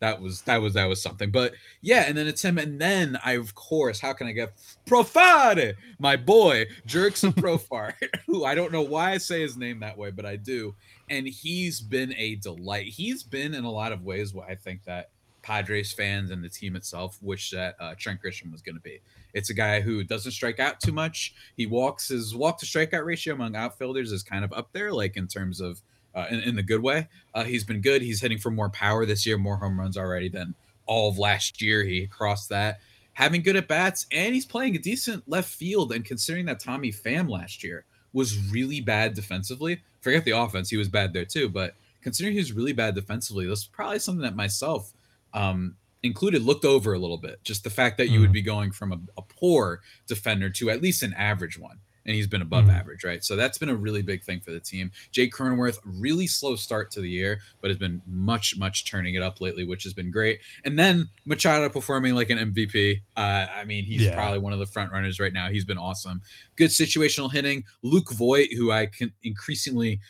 That 0.00 0.20
was 0.20 0.42
that 0.42 0.60
was 0.60 0.74
that 0.74 0.86
was 0.86 1.02
something. 1.02 1.30
But 1.30 1.54
yeah, 1.80 2.04
and 2.06 2.16
then 2.16 2.26
it's 2.26 2.42
him, 2.42 2.58
and 2.58 2.78
then 2.80 3.18
I 3.24 3.32
of 3.32 3.54
course, 3.54 4.00
how 4.00 4.12
can 4.12 4.26
I 4.26 4.32
get 4.32 4.52
Profare, 4.86 5.74
my 5.98 6.16
boy, 6.16 6.66
Jurickson 6.86 7.32
Profar, 7.34 7.94
who 8.26 8.44
I 8.44 8.54
don't 8.54 8.72
know 8.72 8.82
why 8.82 9.12
I 9.12 9.18
say 9.18 9.40
his 9.40 9.56
name 9.56 9.80
that 9.80 9.96
way, 9.96 10.10
but 10.10 10.26
I 10.26 10.36
do. 10.36 10.74
And 11.08 11.26
he's 11.26 11.80
been 11.80 12.12
a 12.16 12.34
delight. 12.36 12.86
He's 12.86 13.22
been 13.22 13.54
in 13.54 13.64
a 13.64 13.70
lot 13.70 13.92
of 13.92 14.04
ways 14.04 14.34
what 14.34 14.50
I 14.50 14.54
think 14.54 14.84
that 14.84 15.10
Padres 15.46 15.92
fans 15.92 16.32
and 16.32 16.42
the 16.42 16.48
team 16.48 16.74
itself 16.74 17.18
wish 17.22 17.50
that 17.50 17.76
uh, 17.78 17.94
Trent 17.96 18.20
Grisham 18.20 18.50
was 18.50 18.62
going 18.62 18.74
to 18.74 18.80
be. 18.80 19.00
It's 19.32 19.50
a 19.50 19.54
guy 19.54 19.80
who 19.80 20.02
doesn't 20.02 20.32
strike 20.32 20.58
out 20.58 20.80
too 20.80 20.92
much. 20.92 21.34
He 21.56 21.66
walks 21.66 22.08
his 22.08 22.34
walk 22.34 22.58
to 22.58 22.66
strikeout 22.66 23.04
ratio 23.04 23.34
among 23.34 23.54
outfielders 23.54 24.10
is 24.10 24.24
kind 24.24 24.44
of 24.44 24.52
up 24.52 24.72
there, 24.72 24.92
like 24.92 25.16
in 25.16 25.28
terms 25.28 25.60
of 25.60 25.80
uh, 26.16 26.26
in, 26.30 26.40
in, 26.40 26.56
the 26.56 26.62
good 26.62 26.82
way. 26.82 27.06
Uh, 27.34 27.44
he's 27.44 27.62
been 27.62 27.80
good. 27.80 28.02
He's 28.02 28.20
hitting 28.20 28.38
for 28.38 28.50
more 28.50 28.70
power 28.70 29.04
this 29.04 29.26
year, 29.26 29.36
more 29.36 29.58
home 29.58 29.78
runs 29.78 29.96
already 29.96 30.28
than 30.28 30.54
all 30.86 31.10
of 31.10 31.18
last 31.18 31.60
year. 31.60 31.84
He 31.84 32.06
crossed 32.06 32.48
that. 32.48 32.80
Having 33.12 33.42
good 33.42 33.56
at 33.56 33.68
bats, 33.68 34.06
and 34.10 34.34
he's 34.34 34.46
playing 34.46 34.76
a 34.76 34.78
decent 34.78 35.22
left 35.28 35.48
field. 35.48 35.92
And 35.92 36.04
considering 36.04 36.46
that 36.46 36.58
Tommy 36.58 36.90
Pham 36.90 37.30
last 37.30 37.62
year 37.62 37.84
was 38.12 38.50
really 38.50 38.80
bad 38.80 39.14
defensively, 39.14 39.82
forget 40.00 40.24
the 40.24 40.32
offense, 40.32 40.70
he 40.70 40.76
was 40.76 40.88
bad 40.88 41.12
there 41.12 41.24
too. 41.24 41.48
But 41.48 41.74
considering 42.02 42.32
he 42.32 42.40
was 42.40 42.52
really 42.52 42.72
bad 42.72 42.94
defensively, 42.94 43.46
that's 43.46 43.66
probably 43.66 43.98
something 43.98 44.22
that 44.22 44.36
myself 44.36 44.92
um, 45.34 45.76
included 46.02 46.42
looked 46.42 46.64
over 46.64 46.94
a 46.94 46.98
little 46.98 47.18
bit. 47.18 47.42
Just 47.44 47.64
the 47.64 47.70
fact 47.70 47.98
that 47.98 48.08
you 48.08 48.20
would 48.20 48.30
mm. 48.30 48.34
be 48.34 48.42
going 48.42 48.70
from 48.70 48.92
a, 48.92 48.98
a, 49.18 49.22
poor 49.22 49.80
defender 50.06 50.48
to 50.50 50.70
at 50.70 50.80
least 50.80 51.02
an 51.02 51.14
average 51.14 51.58
one. 51.58 51.78
And 52.06 52.14
he's 52.14 52.26
been 52.26 52.40
above 52.40 52.66
mm. 52.66 52.72
average, 52.78 53.04
right? 53.04 53.22
So 53.22 53.36
that's 53.36 53.58
been 53.58 53.68
a 53.68 53.74
really 53.74 54.00
big 54.00 54.22
thing 54.22 54.40
for 54.40 54.52
the 54.52 54.60
team. 54.60 54.90
Jake 55.10 55.32
Cronenworth, 55.32 55.78
really 55.84 56.26
slow 56.26 56.56
start 56.56 56.90
to 56.92 57.00
the 57.00 57.10
year, 57.10 57.40
but 57.60 57.68
has 57.68 57.78
been 57.78 58.00
much, 58.06 58.56
much 58.56 58.88
turning 58.88 59.14
it 59.14 59.22
up 59.22 59.40
lately, 59.40 59.64
which 59.64 59.82
has 59.82 59.92
been 59.92 60.10
great. 60.10 60.40
And 60.64 60.78
then 60.78 61.08
Machado 61.24 61.68
performing 61.68 62.14
like 62.14 62.30
an 62.30 62.38
MVP. 62.38 63.00
Uh, 63.16 63.46
I 63.54 63.64
mean, 63.64 63.84
he's 63.84 64.02
yeah. 64.02 64.14
probably 64.14 64.38
one 64.38 64.52
of 64.52 64.58
the 64.58 64.66
front 64.66 64.92
runners 64.92 65.20
right 65.20 65.32
now. 65.32 65.48
He's 65.48 65.64
been 65.64 65.78
awesome. 65.78 66.22
Good 66.56 66.70
situational 66.70 67.32
hitting. 67.32 67.64
Luke 67.82 68.12
Voit, 68.12 68.52
who 68.52 68.70
I 68.70 68.86
can 68.86 69.12
increasingly 69.22 70.00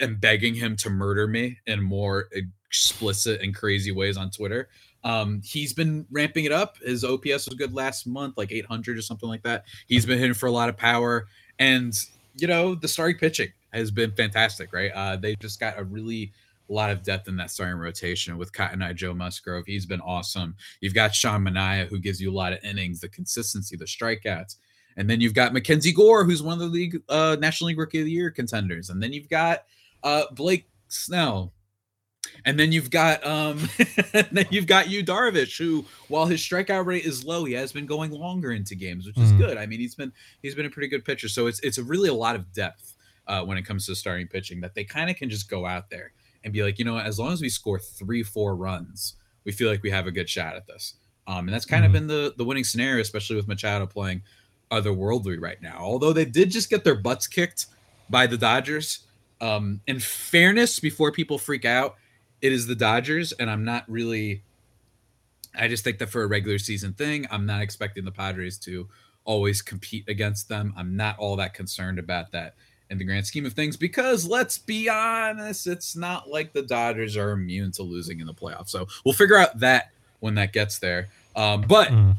am 0.00 0.16
begging 0.16 0.54
him 0.54 0.76
to 0.76 0.90
murder 0.90 1.26
me 1.26 1.58
in 1.66 1.82
more 1.82 2.28
explicit 2.70 3.40
and 3.40 3.54
crazy 3.54 3.92
ways 3.92 4.16
on 4.16 4.30
Twitter. 4.30 4.68
Um, 5.04 5.40
he's 5.44 5.72
been 5.72 6.06
ramping 6.10 6.44
it 6.44 6.52
up. 6.52 6.76
His 6.78 7.04
OPS 7.04 7.46
was 7.46 7.54
good 7.56 7.74
last 7.74 8.06
month, 8.06 8.36
like 8.36 8.52
800 8.52 8.98
or 8.98 9.02
something 9.02 9.28
like 9.28 9.42
that. 9.42 9.64
He's 9.86 10.04
been 10.04 10.18
hitting 10.18 10.34
for 10.34 10.46
a 10.46 10.52
lot 10.52 10.68
of 10.68 10.76
power, 10.76 11.26
and 11.58 11.94
you 12.36 12.46
know 12.46 12.74
the 12.74 12.88
starting 12.88 13.18
pitching 13.18 13.48
has 13.72 13.90
been 13.90 14.12
fantastic. 14.12 14.72
Right? 14.72 14.90
Uh, 14.94 15.16
they 15.16 15.34
just 15.36 15.60
got 15.60 15.78
a 15.78 15.84
really 15.84 16.32
lot 16.70 16.90
of 16.90 17.02
depth 17.02 17.28
in 17.28 17.36
that 17.36 17.50
starting 17.50 17.78
rotation 17.78 18.38
with 18.38 18.52
Cotton 18.52 18.82
Eye 18.82 18.92
Joe 18.92 19.12
Musgrove. 19.12 19.66
He's 19.66 19.86
been 19.86 20.00
awesome. 20.00 20.54
You've 20.80 20.94
got 20.94 21.14
Sean 21.14 21.42
Manaea, 21.42 21.88
who 21.88 21.98
gives 21.98 22.20
you 22.20 22.30
a 22.30 22.34
lot 22.34 22.52
of 22.52 22.62
innings, 22.62 23.00
the 23.00 23.08
consistency, 23.08 23.76
the 23.76 23.84
strikeouts. 23.84 24.56
And 24.96 25.08
then 25.08 25.20
you've 25.20 25.34
got 25.34 25.52
Mackenzie 25.52 25.92
Gore, 25.92 26.24
who's 26.24 26.42
one 26.42 26.54
of 26.54 26.60
the 26.60 26.66
league 26.66 27.00
uh, 27.08 27.36
National 27.40 27.68
League 27.68 27.78
Rookie 27.78 28.00
of 28.00 28.04
the 28.04 28.10
Year 28.10 28.30
contenders. 28.30 28.90
And 28.90 29.02
then 29.02 29.12
you've 29.12 29.28
got 29.28 29.64
uh, 30.02 30.24
Blake 30.32 30.68
Snell, 30.88 31.52
and 32.44 32.58
then 32.58 32.72
you've 32.72 32.90
got 32.90 33.24
um 33.26 33.68
then 34.32 34.46
you've 34.50 34.66
got 34.66 34.88
Yu 34.88 35.04
Darvish, 35.04 35.58
who 35.58 35.84
while 36.08 36.26
his 36.26 36.40
strikeout 36.40 36.86
rate 36.86 37.04
is 37.04 37.24
low, 37.24 37.44
he 37.44 37.54
has 37.54 37.72
been 37.72 37.86
going 37.86 38.10
longer 38.10 38.52
into 38.52 38.74
games, 38.74 39.06
which 39.06 39.18
is 39.18 39.32
mm. 39.32 39.38
good. 39.38 39.56
I 39.56 39.66
mean, 39.66 39.80
he's 39.80 39.94
been 39.94 40.12
he's 40.42 40.54
been 40.54 40.66
a 40.66 40.70
pretty 40.70 40.88
good 40.88 41.04
pitcher. 41.04 41.28
So 41.28 41.46
it's 41.46 41.60
it's 41.60 41.78
really 41.78 42.08
a 42.08 42.14
lot 42.14 42.36
of 42.36 42.52
depth 42.52 42.94
uh, 43.26 43.44
when 43.44 43.58
it 43.58 43.62
comes 43.62 43.86
to 43.86 43.94
starting 43.94 44.26
pitching 44.26 44.60
that 44.60 44.74
they 44.74 44.84
kind 44.84 45.10
of 45.10 45.16
can 45.16 45.30
just 45.30 45.48
go 45.48 45.66
out 45.66 45.90
there 45.90 46.12
and 46.44 46.52
be 46.52 46.62
like, 46.62 46.78
you 46.78 46.84
know, 46.84 46.98
as 46.98 47.18
long 47.18 47.32
as 47.32 47.40
we 47.40 47.48
score 47.48 47.78
three, 47.78 48.22
four 48.22 48.56
runs, 48.56 49.14
we 49.44 49.52
feel 49.52 49.70
like 49.70 49.82
we 49.82 49.90
have 49.90 50.06
a 50.06 50.10
good 50.10 50.28
shot 50.28 50.56
at 50.56 50.66
this. 50.66 50.94
Um, 51.26 51.46
and 51.46 51.50
that's 51.50 51.66
kind 51.66 51.84
mm. 51.84 51.86
of 51.86 51.92
been 51.92 52.06
the 52.06 52.34
the 52.36 52.44
winning 52.44 52.64
scenario, 52.64 53.00
especially 53.00 53.36
with 53.36 53.48
Machado 53.48 53.86
playing 53.86 54.22
otherworldly 54.70 55.40
right 55.40 55.60
now. 55.60 55.78
Although 55.78 56.12
they 56.12 56.24
did 56.24 56.50
just 56.50 56.70
get 56.70 56.84
their 56.84 56.94
butts 56.94 57.26
kicked 57.26 57.66
by 58.08 58.26
the 58.26 58.36
Dodgers. 58.36 59.06
Um, 59.40 59.80
in 59.86 60.00
fairness, 60.00 60.80
before 60.80 61.12
people 61.12 61.38
freak 61.38 61.64
out, 61.64 61.96
it 62.42 62.52
is 62.52 62.66
the 62.66 62.74
Dodgers, 62.74 63.32
and 63.32 63.50
I'm 63.50 63.64
not 63.64 63.84
really. 63.88 64.42
I 65.54 65.66
just 65.66 65.82
think 65.82 65.98
that 65.98 66.10
for 66.10 66.22
a 66.22 66.26
regular 66.28 66.58
season 66.58 66.92
thing, 66.92 67.26
I'm 67.30 67.44
not 67.44 67.60
expecting 67.60 68.04
the 68.04 68.12
Padres 68.12 68.56
to 68.58 68.88
always 69.24 69.62
compete 69.62 70.08
against 70.08 70.48
them. 70.48 70.72
I'm 70.76 70.96
not 70.96 71.18
all 71.18 71.36
that 71.36 71.54
concerned 71.54 71.98
about 71.98 72.30
that 72.32 72.54
in 72.90 72.98
the 72.98 73.04
grand 73.04 73.26
scheme 73.26 73.46
of 73.46 73.52
things 73.52 73.76
because 73.76 74.26
let's 74.26 74.58
be 74.58 74.88
honest, 74.88 75.66
it's 75.66 75.96
not 75.96 76.28
like 76.28 76.52
the 76.52 76.62
Dodgers 76.62 77.16
are 77.16 77.30
immune 77.30 77.70
to 77.72 77.82
losing 77.82 78.20
in 78.20 78.26
the 78.26 78.34
playoffs. 78.34 78.68
So 78.68 78.86
we'll 79.04 79.14
figure 79.14 79.36
out 79.36 79.60
that 79.60 79.90
when 80.18 80.34
that 80.34 80.52
gets 80.52 80.78
there. 80.78 81.08
Um, 81.36 81.62
but 81.62 81.88
mm. 81.88 82.16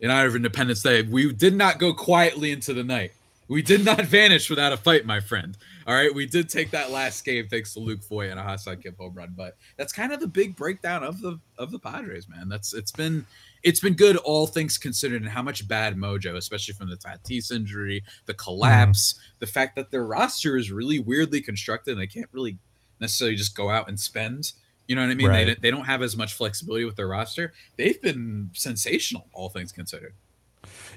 in 0.00 0.10
honor 0.10 0.28
of 0.28 0.36
Independence 0.36 0.82
Day, 0.82 1.02
we 1.02 1.32
did 1.32 1.54
not 1.54 1.78
go 1.78 1.92
quietly 1.92 2.50
into 2.50 2.72
the 2.72 2.84
night. 2.84 3.12
We 3.48 3.62
did 3.62 3.84
not 3.84 4.04
vanish 4.04 4.50
without 4.50 4.72
a 4.72 4.76
fight, 4.76 5.06
my 5.06 5.20
friend. 5.20 5.56
All 5.86 5.94
right, 5.94 6.14
we 6.14 6.26
did 6.26 6.50
take 6.50 6.70
that 6.72 6.90
last 6.90 7.24
game 7.24 7.48
thanks 7.48 7.72
to 7.72 7.80
Luke 7.80 8.04
Voit 8.06 8.30
and 8.30 8.38
a 8.38 8.42
hot 8.42 8.60
side 8.60 8.84
home 8.98 9.14
run, 9.14 9.32
but 9.34 9.56
that's 9.76 9.92
kind 9.92 10.12
of 10.12 10.20
the 10.20 10.28
big 10.28 10.54
breakdown 10.54 11.02
of 11.02 11.20
the 11.20 11.40
of 11.56 11.70
the 11.70 11.78
Padres, 11.78 12.28
man. 12.28 12.48
That's 12.48 12.74
it's 12.74 12.92
been 12.92 13.24
it's 13.62 13.80
been 13.80 13.94
good, 13.94 14.16
all 14.18 14.46
things 14.46 14.76
considered, 14.76 15.22
and 15.22 15.30
how 15.30 15.42
much 15.42 15.66
bad 15.66 15.96
mojo, 15.96 16.36
especially 16.36 16.74
from 16.74 16.90
the 16.90 16.96
Tatis 16.96 17.50
injury, 17.50 18.04
the 18.26 18.34
collapse, 18.34 19.14
mm. 19.14 19.38
the 19.40 19.46
fact 19.46 19.76
that 19.76 19.90
their 19.90 20.04
roster 20.04 20.56
is 20.56 20.70
really 20.70 20.98
weirdly 20.98 21.40
constructed, 21.40 21.92
and 21.92 22.00
they 22.00 22.06
can't 22.06 22.28
really 22.32 22.58
necessarily 23.00 23.36
just 23.36 23.56
go 23.56 23.70
out 23.70 23.88
and 23.88 23.98
spend. 23.98 24.52
You 24.86 24.96
know 24.96 25.02
what 25.02 25.10
I 25.10 25.14
mean? 25.14 25.28
Right. 25.28 25.46
They, 25.46 25.54
they 25.54 25.70
don't 25.70 25.84
have 25.84 26.02
as 26.02 26.16
much 26.16 26.34
flexibility 26.34 26.84
with 26.84 26.96
their 26.96 27.08
roster. 27.08 27.52
They've 27.76 28.00
been 28.00 28.50
sensational, 28.54 29.28
all 29.32 29.50
things 29.50 29.72
considered. 29.72 30.14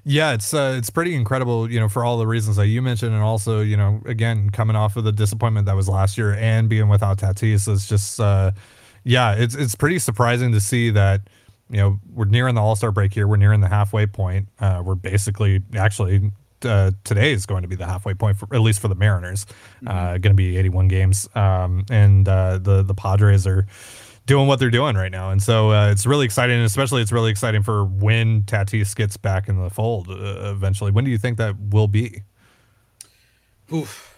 Yeah, 0.03 0.33
it's 0.33 0.53
uh, 0.53 0.75
it's 0.77 0.89
pretty 0.89 1.13
incredible, 1.13 1.69
you 1.69 1.79
know, 1.79 1.87
for 1.87 2.03
all 2.03 2.17
the 2.17 2.25
reasons 2.25 2.55
that 2.55 2.67
you 2.67 2.81
mentioned, 2.81 3.13
and 3.13 3.21
also, 3.21 3.61
you 3.61 3.77
know, 3.77 4.01
again, 4.05 4.49
coming 4.49 4.75
off 4.75 4.97
of 4.97 5.03
the 5.03 5.11
disappointment 5.11 5.67
that 5.67 5.75
was 5.75 5.87
last 5.87 6.17
year 6.17 6.33
and 6.33 6.67
being 6.67 6.89
without 6.89 7.19
Tatis, 7.19 7.71
it's 7.71 7.87
just, 7.87 8.19
uh, 8.19 8.51
yeah, 9.03 9.33
it's 9.33 9.53
it's 9.53 9.75
pretty 9.75 9.99
surprising 9.99 10.51
to 10.53 10.59
see 10.59 10.89
that, 10.89 11.21
you 11.69 11.77
know, 11.77 11.99
we're 12.11 12.25
nearing 12.25 12.55
the 12.55 12.61
All 12.61 12.75
Star 12.75 12.91
break 12.91 13.13
here, 13.13 13.27
we're 13.27 13.35
nearing 13.37 13.61
the 13.61 13.67
halfway 13.67 14.07
point. 14.07 14.47
Uh, 14.59 14.81
we're 14.83 14.95
basically 14.95 15.61
actually 15.75 16.31
uh, 16.65 16.91
today 17.03 17.31
is 17.31 17.45
going 17.45 17.61
to 17.61 17.67
be 17.67 17.75
the 17.75 17.85
halfway 17.85 18.15
point 18.15 18.37
for 18.37 18.47
at 18.53 18.61
least 18.61 18.79
for 18.79 18.87
the 18.87 18.95
Mariners. 18.95 19.45
Mm-hmm. 19.83 19.87
Uh, 19.87 20.11
going 20.17 20.21
to 20.21 20.33
be 20.33 20.57
81 20.57 20.87
games, 20.87 21.29
um, 21.35 21.85
and 21.91 22.27
uh, 22.27 22.57
the 22.57 22.81
the 22.81 22.95
Padres 22.95 23.45
are 23.45 23.67
doing 24.31 24.47
what 24.47 24.59
they're 24.59 24.69
doing 24.69 24.95
right 24.95 25.11
now. 25.11 25.29
And 25.29 25.43
so 25.43 25.71
uh, 25.71 25.91
it's 25.91 26.05
really 26.05 26.23
exciting, 26.23 26.55
and 26.55 26.65
especially 26.65 27.01
it's 27.01 27.11
really 27.11 27.31
exciting 27.31 27.63
for 27.63 27.83
when 27.83 28.43
Tatis 28.43 28.95
gets 28.95 29.17
back 29.17 29.49
in 29.49 29.61
the 29.61 29.69
fold 29.69 30.07
uh, 30.09 30.51
eventually. 30.51 30.89
When 30.89 31.03
do 31.03 31.11
you 31.11 31.17
think 31.17 31.37
that 31.37 31.59
will 31.59 31.89
be? 31.89 32.23
Oof, 33.73 34.17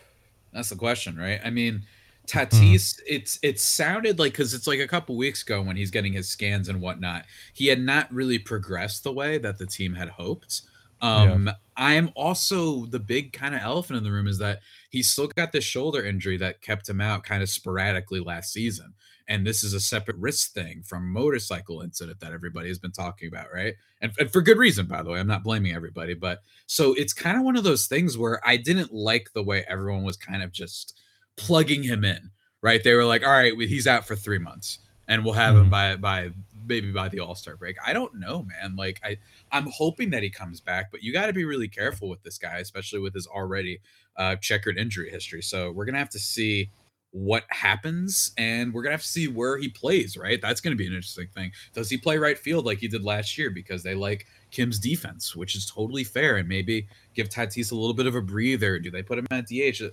that's 0.52 0.69
the 0.69 0.76
question, 0.76 1.17
right? 1.17 1.39
I 1.43 1.49
mean, 1.49 1.82
Tatis, 2.28 2.52
mm. 2.54 2.99
it's 3.08 3.39
it 3.41 3.60
sounded 3.60 4.19
like 4.19 4.34
because 4.34 4.54
it's 4.54 4.67
like 4.67 4.80
a 4.80 4.88
couple 4.88 5.17
weeks 5.17 5.41
ago 5.41 5.63
when 5.63 5.76
he's 5.76 5.89
getting 5.89 6.13
his 6.13 6.30
scans 6.30 6.69
and 6.69 6.80
whatnot, 6.80 7.26
he 7.56 7.65
had 7.65 7.80
not 7.80 8.13
really 8.13 8.38
progressed 8.38 9.04
the 9.04 9.12
way 9.12 9.39
that 9.39 9.58
the 9.58 9.65
team 9.65 9.95
had 9.95 10.10
hoped. 10.10 10.62
Um, 11.02 11.47
yeah. 11.47 11.54
I 11.76 11.93
am 11.93 12.12
also 12.15 12.86
the 12.86 12.99
big 12.99 13.34
kind 13.34 13.56
of 13.56 13.62
elephant 13.62 13.97
in 13.97 14.04
the 14.04 14.12
room 14.12 14.28
is 14.28 14.38
that 14.38 14.60
he's 14.91 15.10
still 15.10 15.28
got 15.28 15.52
this 15.52 15.63
shoulder 15.63 16.06
injury 16.06 16.38
that 16.38 16.62
kept 16.62 16.88
him 16.88 17.02
out 17.02 17.23
kind 17.23 17.41
of 17.41 17.49
sporadically 17.49 18.19
last 18.19 18.54
season 18.54 18.93
and 19.28 19.46
this 19.46 19.64
is 19.64 19.74
a 19.74 19.80
separate 19.80 20.18
risk 20.18 20.54
thing 20.54 20.82
from 20.84 21.12
motorcycle 21.12 21.82
incident 21.82 22.20
that 22.20 22.34
everybody 22.34 22.68
has 22.68 22.80
been 22.80 22.92
talking 22.92 23.28
about 23.28 23.48
right 23.54 23.76
and, 24.02 24.12
and 24.20 24.32
for 24.32 24.42
good 24.42 24.58
reason 24.58 24.86
by 24.86 25.02
the 25.02 25.10
way 25.10 25.20
i'm 25.20 25.28
not 25.28 25.44
blaming 25.44 25.74
everybody 25.74 26.14
but 26.14 26.44
so 26.66 26.94
it's 26.94 27.14
kind 27.14 27.38
of 27.38 27.44
one 27.44 27.56
of 27.56 27.64
those 27.64 27.88
things 27.88 28.18
where 28.18 28.40
i 28.46 28.58
didn't 28.58 28.94
like 28.94 29.30
the 29.34 29.44
way 29.44 29.66
everyone 29.68 30.04
was 30.04 30.18
kind 30.18 30.44
of 30.44 30.52
just 30.52 31.00
plugging 31.38 31.84
him 31.84 32.04
in 32.04 32.30
right 32.62 32.84
they 32.84 32.94
were 32.94 33.06
like 33.06 33.24
all 33.24 33.32
right 33.32 33.54
he's 33.60 33.88
out 33.88 34.06
for 34.06 34.16
three 34.16 34.40
months 34.40 34.80
and 35.08 35.24
we'll 35.24 35.34
have 35.34 35.54
mm-hmm. 35.54 35.64
him 35.64 35.70
by 35.70 35.96
by 35.96 36.30
maybe 36.66 36.92
by 36.92 37.10
the 37.10 37.20
All 37.20 37.36
Star 37.36 37.56
break. 37.56 37.76
I 37.86 37.94
don't 37.94 38.16
know, 38.16 38.44
man. 38.44 38.76
Like 38.76 39.02
I, 39.04 39.18
I'm 39.52 39.68
hoping 39.68 40.10
that 40.12 40.24
he 40.24 40.30
comes 40.30 40.62
back, 40.62 40.92
but 40.92 41.04
you 41.04 41.12
got 41.14 41.28
to 41.28 41.34
be 41.34 41.46
really 41.46 41.68
careful 41.68 42.10
with 42.10 42.24
this 42.24 42.38
guy, 42.38 42.58
especially 42.60 43.00
with 43.00 43.14
his 43.14 43.28
already 43.28 43.80
uh, 44.18 44.36
checkered 44.38 44.78
injury 44.78 45.10
history. 45.10 45.42
So 45.42 45.72
we're 45.72 45.86
gonna 45.86 45.98
have 46.00 46.10
to 46.10 46.20
see 46.20 46.70
what 47.13 47.43
happens 47.49 48.32
and 48.39 48.73
we're 48.73 48.82
gonna 48.82 48.93
have 48.93 49.02
to 49.02 49.08
see 49.08 49.28
where 49.28 49.58
he 49.58 49.69
plays 49.69 50.17
right 50.17 50.41
that's 50.41 50.60
gonna 50.60 50.76
be 50.76 50.88
an 50.88 50.93
interesting 50.93 51.28
thing 51.28 51.52
does 51.73 51.89
he 51.89 51.95
play 51.95 52.17
right 52.17 52.39
field 52.39 52.65
like 52.65 52.80
he 52.80 52.88
did 52.88 53.04
last 53.04 53.38
year 53.38 53.52
because 53.52 53.84
they 53.84 53.93
like 53.93 54.26
kim's 54.49 54.80
defense 54.80 55.36
which 55.36 55.56
is 55.56 55.69
totally 55.69 56.04
fair 56.04 56.38
and 56.38 56.49
maybe 56.49 56.88
give 57.13 57.30
tatis 57.30 57.71
a 57.71 57.76
little 57.76 57.93
bit 57.93 58.08
of 58.08 58.15
a 58.15 58.21
breather 58.21 58.80
do 58.80 58.89
they 58.89 59.04
put 59.04 59.19
him 59.19 59.28
at 59.30 59.47
dh 59.47 59.91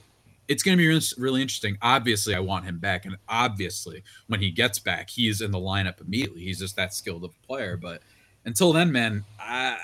it's 0.51 0.65
going 0.65 0.77
to 0.77 0.83
be 0.83 1.01
really 1.17 1.43
interesting. 1.43 1.79
Obviously, 1.81 2.35
I 2.35 2.41
want 2.41 2.65
him 2.65 2.79
back, 2.79 3.05
and 3.05 3.17
obviously, 3.29 4.03
when 4.27 4.41
he 4.41 4.51
gets 4.51 4.81
back, 4.81 5.09
he's 5.09 5.41
in 5.41 5.53
the 5.53 5.61
lineup 5.61 6.01
immediately. 6.01 6.41
He's 6.41 6.59
just 6.59 6.75
that 6.75 6.93
skilled 6.93 7.23
of 7.23 7.31
a 7.31 7.47
player. 7.47 7.77
But 7.77 8.03
until 8.45 8.73
then, 8.73 8.91
man, 8.91 9.25
I 9.39 9.79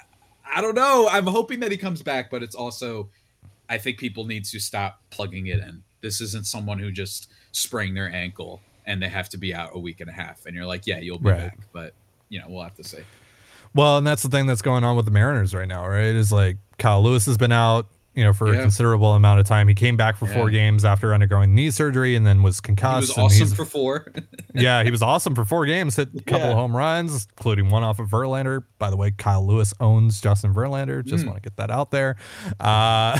I 0.44 0.60
don't 0.60 0.74
know. 0.74 1.08
I'm 1.08 1.28
hoping 1.28 1.60
that 1.60 1.70
he 1.70 1.76
comes 1.76 2.02
back, 2.02 2.32
but 2.32 2.42
it's 2.42 2.56
also 2.56 3.10
I 3.68 3.78
think 3.78 3.98
people 3.98 4.24
need 4.24 4.44
to 4.46 4.58
stop 4.58 5.00
plugging 5.10 5.46
it 5.46 5.60
in. 5.60 5.84
This 6.06 6.20
isn't 6.20 6.46
someone 6.46 6.78
who 6.78 6.92
just 6.92 7.28
sprained 7.50 7.96
their 7.96 8.08
ankle 8.14 8.60
and 8.86 9.02
they 9.02 9.08
have 9.08 9.28
to 9.30 9.36
be 9.36 9.52
out 9.52 9.70
a 9.74 9.78
week 9.80 10.00
and 10.00 10.08
a 10.08 10.12
half, 10.12 10.46
and 10.46 10.54
you're 10.54 10.64
like, 10.64 10.86
yeah, 10.86 11.00
you'll 11.00 11.18
be 11.18 11.30
right. 11.30 11.38
back, 11.38 11.58
but 11.72 11.94
you 12.28 12.38
know, 12.38 12.46
we'll 12.48 12.62
have 12.62 12.76
to 12.76 12.84
see. 12.84 13.02
Well, 13.74 13.98
and 13.98 14.06
that's 14.06 14.22
the 14.22 14.28
thing 14.28 14.46
that's 14.46 14.62
going 14.62 14.84
on 14.84 14.94
with 14.94 15.04
the 15.04 15.10
Mariners 15.10 15.52
right 15.52 15.66
now, 15.66 15.84
right? 15.88 16.04
Is 16.04 16.30
like 16.30 16.58
Kyle 16.78 17.02
Lewis 17.02 17.26
has 17.26 17.36
been 17.36 17.50
out 17.50 17.88
you 18.16 18.24
know, 18.24 18.32
for 18.32 18.52
yeah. 18.52 18.58
a 18.58 18.62
considerable 18.62 19.12
amount 19.12 19.38
of 19.40 19.46
time. 19.46 19.68
He 19.68 19.74
came 19.74 19.96
back 19.96 20.16
for 20.16 20.26
yeah. 20.26 20.34
four 20.34 20.50
games 20.50 20.86
after 20.86 21.12
undergoing 21.12 21.54
knee 21.54 21.70
surgery 21.70 22.16
and 22.16 22.26
then 22.26 22.42
was 22.42 22.62
concussed. 22.62 23.14
He 23.14 23.22
was 23.22 23.32
awesome 23.32 23.54
for 23.54 23.66
four. 23.66 24.10
yeah, 24.54 24.82
he 24.82 24.90
was 24.90 25.02
awesome 25.02 25.34
for 25.34 25.44
four 25.44 25.66
games. 25.66 25.96
Hit 25.96 26.08
a 26.16 26.22
couple 26.22 26.46
yeah. 26.46 26.52
of 26.52 26.56
home 26.56 26.74
runs, 26.74 27.28
including 27.36 27.68
one 27.68 27.82
off 27.82 27.98
of 27.98 28.08
Verlander. 28.08 28.64
By 28.78 28.88
the 28.88 28.96
way, 28.96 29.10
Kyle 29.10 29.46
Lewis 29.46 29.74
owns 29.80 30.18
Justin 30.22 30.54
Verlander. 30.54 31.04
Just 31.04 31.24
mm. 31.24 31.28
want 31.28 31.42
to 31.42 31.42
get 31.42 31.56
that 31.58 31.70
out 31.70 31.90
there. 31.90 32.16
Uh, 32.58 33.18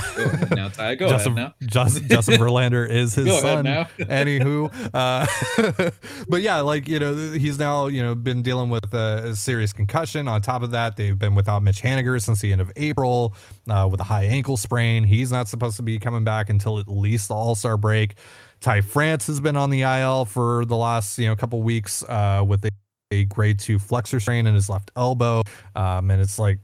now, 0.55 0.69
Ty. 0.69 0.95
Go 0.95 1.09
Justin, 1.09 1.37
ahead 1.37 1.53
now. 1.61 1.67
Justin, 1.67 2.07
Justin 2.07 2.35
Verlander 2.41 2.89
is 2.89 3.13
his 3.13 3.27
go 3.27 3.39
son. 3.39 3.65
Anywho, 3.99 4.71
uh, 4.95 5.91
but 6.27 6.41
yeah, 6.41 6.61
like 6.61 6.87
you 6.87 6.99
know, 6.99 7.13
he's 7.13 7.59
now 7.59 7.85
you 7.85 8.01
know 8.01 8.15
been 8.15 8.41
dealing 8.41 8.71
with 8.71 8.91
a, 8.95 9.29
a 9.29 9.35
serious 9.35 9.73
concussion. 9.73 10.27
On 10.27 10.41
top 10.41 10.63
of 10.63 10.71
that, 10.71 10.97
they've 10.97 11.19
been 11.19 11.35
without 11.35 11.61
Mitch 11.61 11.83
Haniger 11.83 12.19
since 12.19 12.41
the 12.41 12.51
end 12.51 12.61
of 12.61 12.71
April 12.75 13.35
uh, 13.69 13.87
with 13.89 13.99
a 13.99 14.03
high 14.03 14.25
ankle 14.25 14.57
sprain. 14.57 15.03
He's 15.03 15.31
not 15.31 15.47
supposed 15.47 15.77
to 15.77 15.83
be 15.83 15.99
coming 15.99 16.23
back 16.23 16.49
until 16.49 16.79
at 16.79 16.87
least 16.87 17.27
the 17.29 17.35
All 17.35 17.55
Star 17.55 17.77
break. 17.77 18.15
Ty 18.59 18.81
France 18.81 19.27
has 19.27 19.39
been 19.39 19.55
on 19.55 19.69
the 19.69 19.81
IL 19.81 20.25
for 20.25 20.65
the 20.65 20.75
last 20.75 21.17
you 21.17 21.27
know 21.27 21.35
couple 21.35 21.61
weeks 21.61 22.03
uh, 22.03 22.43
with 22.47 22.65
a, 22.65 22.71
a, 23.11 23.25
grade 23.25 23.59
two 23.59 23.79
flexor 23.79 24.19
strain 24.19 24.47
in 24.47 24.55
his 24.55 24.69
left 24.69 24.91
elbow, 24.95 25.43
um, 25.75 26.09
and 26.09 26.21
it's 26.21 26.39
like 26.39 26.59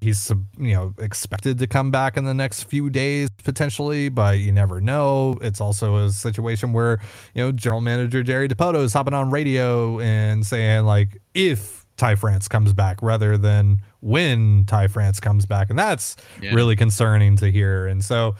he's 0.00 0.32
you 0.58 0.74
know 0.74 0.94
expected 0.98 1.58
to 1.58 1.66
come 1.66 1.90
back 1.90 2.16
in 2.16 2.24
the 2.24 2.34
next 2.34 2.64
few 2.64 2.90
days 2.90 3.28
potentially, 3.44 4.08
but 4.08 4.38
you 4.38 4.52
never 4.52 4.80
know. 4.80 5.38
It's 5.40 5.60
also 5.60 5.96
a 6.06 6.10
situation 6.10 6.72
where 6.72 7.00
you 7.34 7.42
know 7.42 7.52
general 7.52 7.80
manager 7.80 8.22
Jerry 8.22 8.48
Dipoto 8.48 8.82
is 8.82 8.92
hopping 8.92 9.14
on 9.14 9.30
radio 9.30 10.00
and 10.00 10.44
saying 10.44 10.84
like 10.84 11.20
if 11.34 11.85
Ty 11.96 12.16
France 12.16 12.48
comes 12.48 12.72
back 12.72 13.02
rather 13.02 13.36
than 13.36 13.78
when 14.00 14.64
Ty 14.66 14.88
France 14.88 15.20
comes 15.20 15.46
back. 15.46 15.70
And 15.70 15.78
that's 15.78 16.16
yeah. 16.40 16.54
really 16.54 16.76
concerning 16.76 17.36
to 17.36 17.50
hear. 17.50 17.86
And 17.86 18.04
so, 18.04 18.36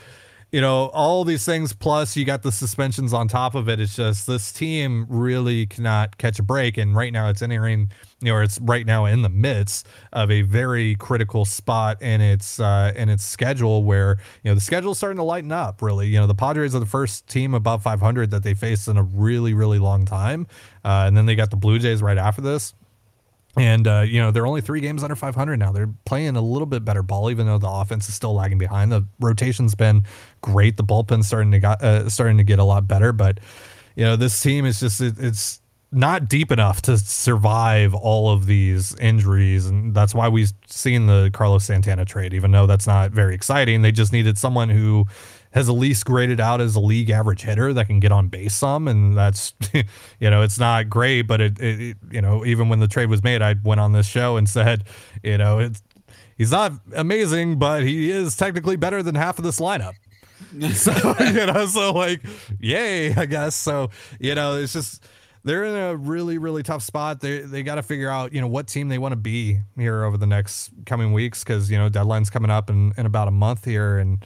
you 0.53 0.61
know, 0.61 0.87
all 0.89 1.25
these 1.25 1.45
things 1.45 1.73
plus 1.73 2.17
you 2.17 2.25
got 2.25 2.43
the 2.43 2.53
suspensions 2.53 3.13
on 3.13 3.29
top 3.29 3.55
of 3.55 3.69
it. 3.69 3.81
It's 3.81 3.97
just 3.97 4.27
this 4.27 4.53
team 4.53 5.07
really 5.09 5.67
cannot 5.67 6.19
catch 6.19 6.39
a 6.39 6.43
break. 6.43 6.79
And 6.79 6.95
right 6.95 7.13
now 7.13 7.29
it's 7.29 7.43
entering, 7.43 7.91
you 8.21 8.33
know, 8.33 8.41
it's 8.41 8.61
right 8.61 8.87
now 8.87 9.07
in 9.07 9.23
the 9.23 9.29
midst 9.29 9.89
of 10.13 10.31
a 10.31 10.43
very 10.43 10.95
critical 10.95 11.45
spot 11.45 12.01
in 12.01 12.21
its 12.21 12.61
uh 12.61 12.93
in 12.95 13.09
its 13.09 13.25
schedule 13.25 13.83
where, 13.83 14.19
you 14.45 14.51
know, 14.51 14.55
the 14.55 14.61
schedule's 14.61 14.99
starting 14.99 15.19
to 15.19 15.25
lighten 15.25 15.51
up 15.51 15.83
really. 15.83 16.07
You 16.07 16.21
know, 16.21 16.27
the 16.29 16.35
Padres 16.35 16.75
are 16.75 16.81
the 16.81 16.87
first 16.87 17.27
team 17.27 17.53
above 17.53 17.83
500 17.83 18.31
that 18.31 18.45
they 18.45 18.55
faced 18.55 18.87
in 18.87 18.97
a 18.97 19.03
really, 19.03 19.53
really 19.53 19.81
long 19.81 20.05
time. 20.05 20.47
Uh, 20.85 21.05
and 21.07 21.17
then 21.17 21.27
they 21.27 21.35
got 21.35 21.51
the 21.51 21.57
Blue 21.57 21.79
Jays 21.79 22.03
right 22.03 22.19
after 22.19 22.41
this. 22.41 22.73
And 23.57 23.89
uh, 23.89 24.05
you 24.07 24.21
know 24.21 24.31
they're 24.31 24.47
only 24.47 24.61
three 24.61 24.81
games 24.81 25.03
under 25.03 25.17
500 25.17 25.59
now. 25.59 25.73
They're 25.73 25.91
playing 26.05 26.37
a 26.37 26.43
little 26.43 26.67
bit 26.67 26.85
better 26.85 27.03
ball, 27.03 27.31
even 27.31 27.47
though 27.47 27.59
the 27.59 27.71
offense 27.71 28.09
is 28.09 28.15
still 28.15 28.35
lagging 28.35 28.59
behind. 28.59 28.93
The 28.93 29.07
rotation's 29.19 29.75
been 29.75 30.03
great. 30.43 30.77
The 30.77 30.85
bullpen's 30.85 31.27
starting 31.27 31.53
to 31.53 31.59
got 31.59 31.83
uh, 31.83 32.11
starting 32.11 32.37
to 32.37 32.45
get 32.45 32.59
a 32.59 32.65
lot 32.65 32.87
better. 32.87 33.13
But 33.13 33.41
you 33.95 34.05
know 34.05 34.17
this 34.17 34.41
team 34.43 34.67
is 34.67 34.79
just 34.79 35.01
it, 35.01 35.15
it's 35.19 35.61
not 35.91 36.29
deep 36.29 36.53
enough 36.53 36.83
to 36.83 36.99
survive 36.99 37.95
all 37.95 38.31
of 38.31 38.45
these 38.45 38.95
injuries, 38.97 39.67
and 39.67 39.95
that's 39.95 40.15
why 40.15 40.29
we've 40.29 40.53
seen 40.67 41.07
the 41.07 41.31
Carlos 41.33 41.65
Santana 41.65 42.05
trade. 42.05 42.35
Even 42.35 42.51
though 42.51 42.67
that's 42.67 42.87
not 42.87 43.13
very 43.13 43.35
exciting, 43.35 43.81
they 43.81 43.93
just 43.93 44.13
needed 44.13 44.37
someone 44.37 44.69
who 44.69 45.07
has 45.53 45.69
at 45.69 45.73
least 45.73 46.05
graded 46.05 46.41
out 46.41 46.61
as 46.61 46.75
a 46.75 46.81
league 46.81 47.11
average 47.11 47.43
hitter 47.43 47.73
that 47.73 47.87
can 47.87 48.01
get 48.01 48.13
on 48.13 48.29
base 48.29 48.55
some, 48.55 48.89
and 48.89 49.17
that's 49.17 49.55
you 49.73 50.31
know 50.31 50.43
it's 50.43 50.59
not 50.59 50.89
great, 50.89 51.23
but 51.23 51.41
it, 51.41 51.61
it, 51.61 51.97
you 52.11 52.21
know 52.21 52.45
even 52.45 52.69
when 52.69 52.81
the 52.81 52.89
trade 52.89 53.09
was 53.09 53.23
made, 53.23 53.43
I 53.43 53.55
went 53.65 53.81
on 53.81 53.93
this 53.93 54.07
show 54.07 54.37
and 54.37 54.49
said 54.57 54.85
you 55.23 55.39
know 55.39 55.59
it's 55.59 55.83
he's 56.37 56.51
not 56.51 56.73
amazing, 56.95 57.59
but 57.59 57.83
he 57.83 58.11
is 58.11 58.37
technically 58.37 58.77
better 58.77 59.03
than 59.03 59.15
half 59.15 59.39
of 59.39 59.45
this 59.45 59.61
lineup. 59.61 59.95
so 60.75 60.93
you 61.21 61.47
know, 61.47 61.67
so 61.67 61.93
like, 61.93 62.23
yay, 62.61 63.15
I 63.15 63.27
guess. 63.27 63.55
So 63.55 63.91
you 64.21 64.35
know, 64.35 64.57
it's 64.57 64.73
just 64.73 65.05
they're 65.45 65.65
in 65.65 65.75
a 65.75 65.97
really 65.97 66.39
really 66.39 66.63
tough 66.63 66.83
spot. 66.83 67.21
They 67.21 67.41
they 67.41 67.63
got 67.63 67.77
to 67.77 67.83
figure 67.83 68.11
out 68.11 68.33
you 68.33 68.41
know 68.41 68.49
what 68.49 68.67
team 68.67 68.89
they 68.89 68.99
want 68.99 69.13
to 69.13 69.17
be 69.17 69.61
here 69.77 70.05
over 70.05 70.17
the 70.17 70.27
next 70.27 70.71
coming 70.85 71.13
weeks 71.13 71.45
because 71.45 71.71
you 71.71 71.79
know 71.79 71.89
deadline's 71.89 72.31
coming 72.31 72.51
up 72.51 72.69
in 72.71 72.93
in 72.97 73.07
about 73.07 73.29
a 73.29 73.33
month 73.33 73.65
here 73.65 73.99
and 73.99 74.25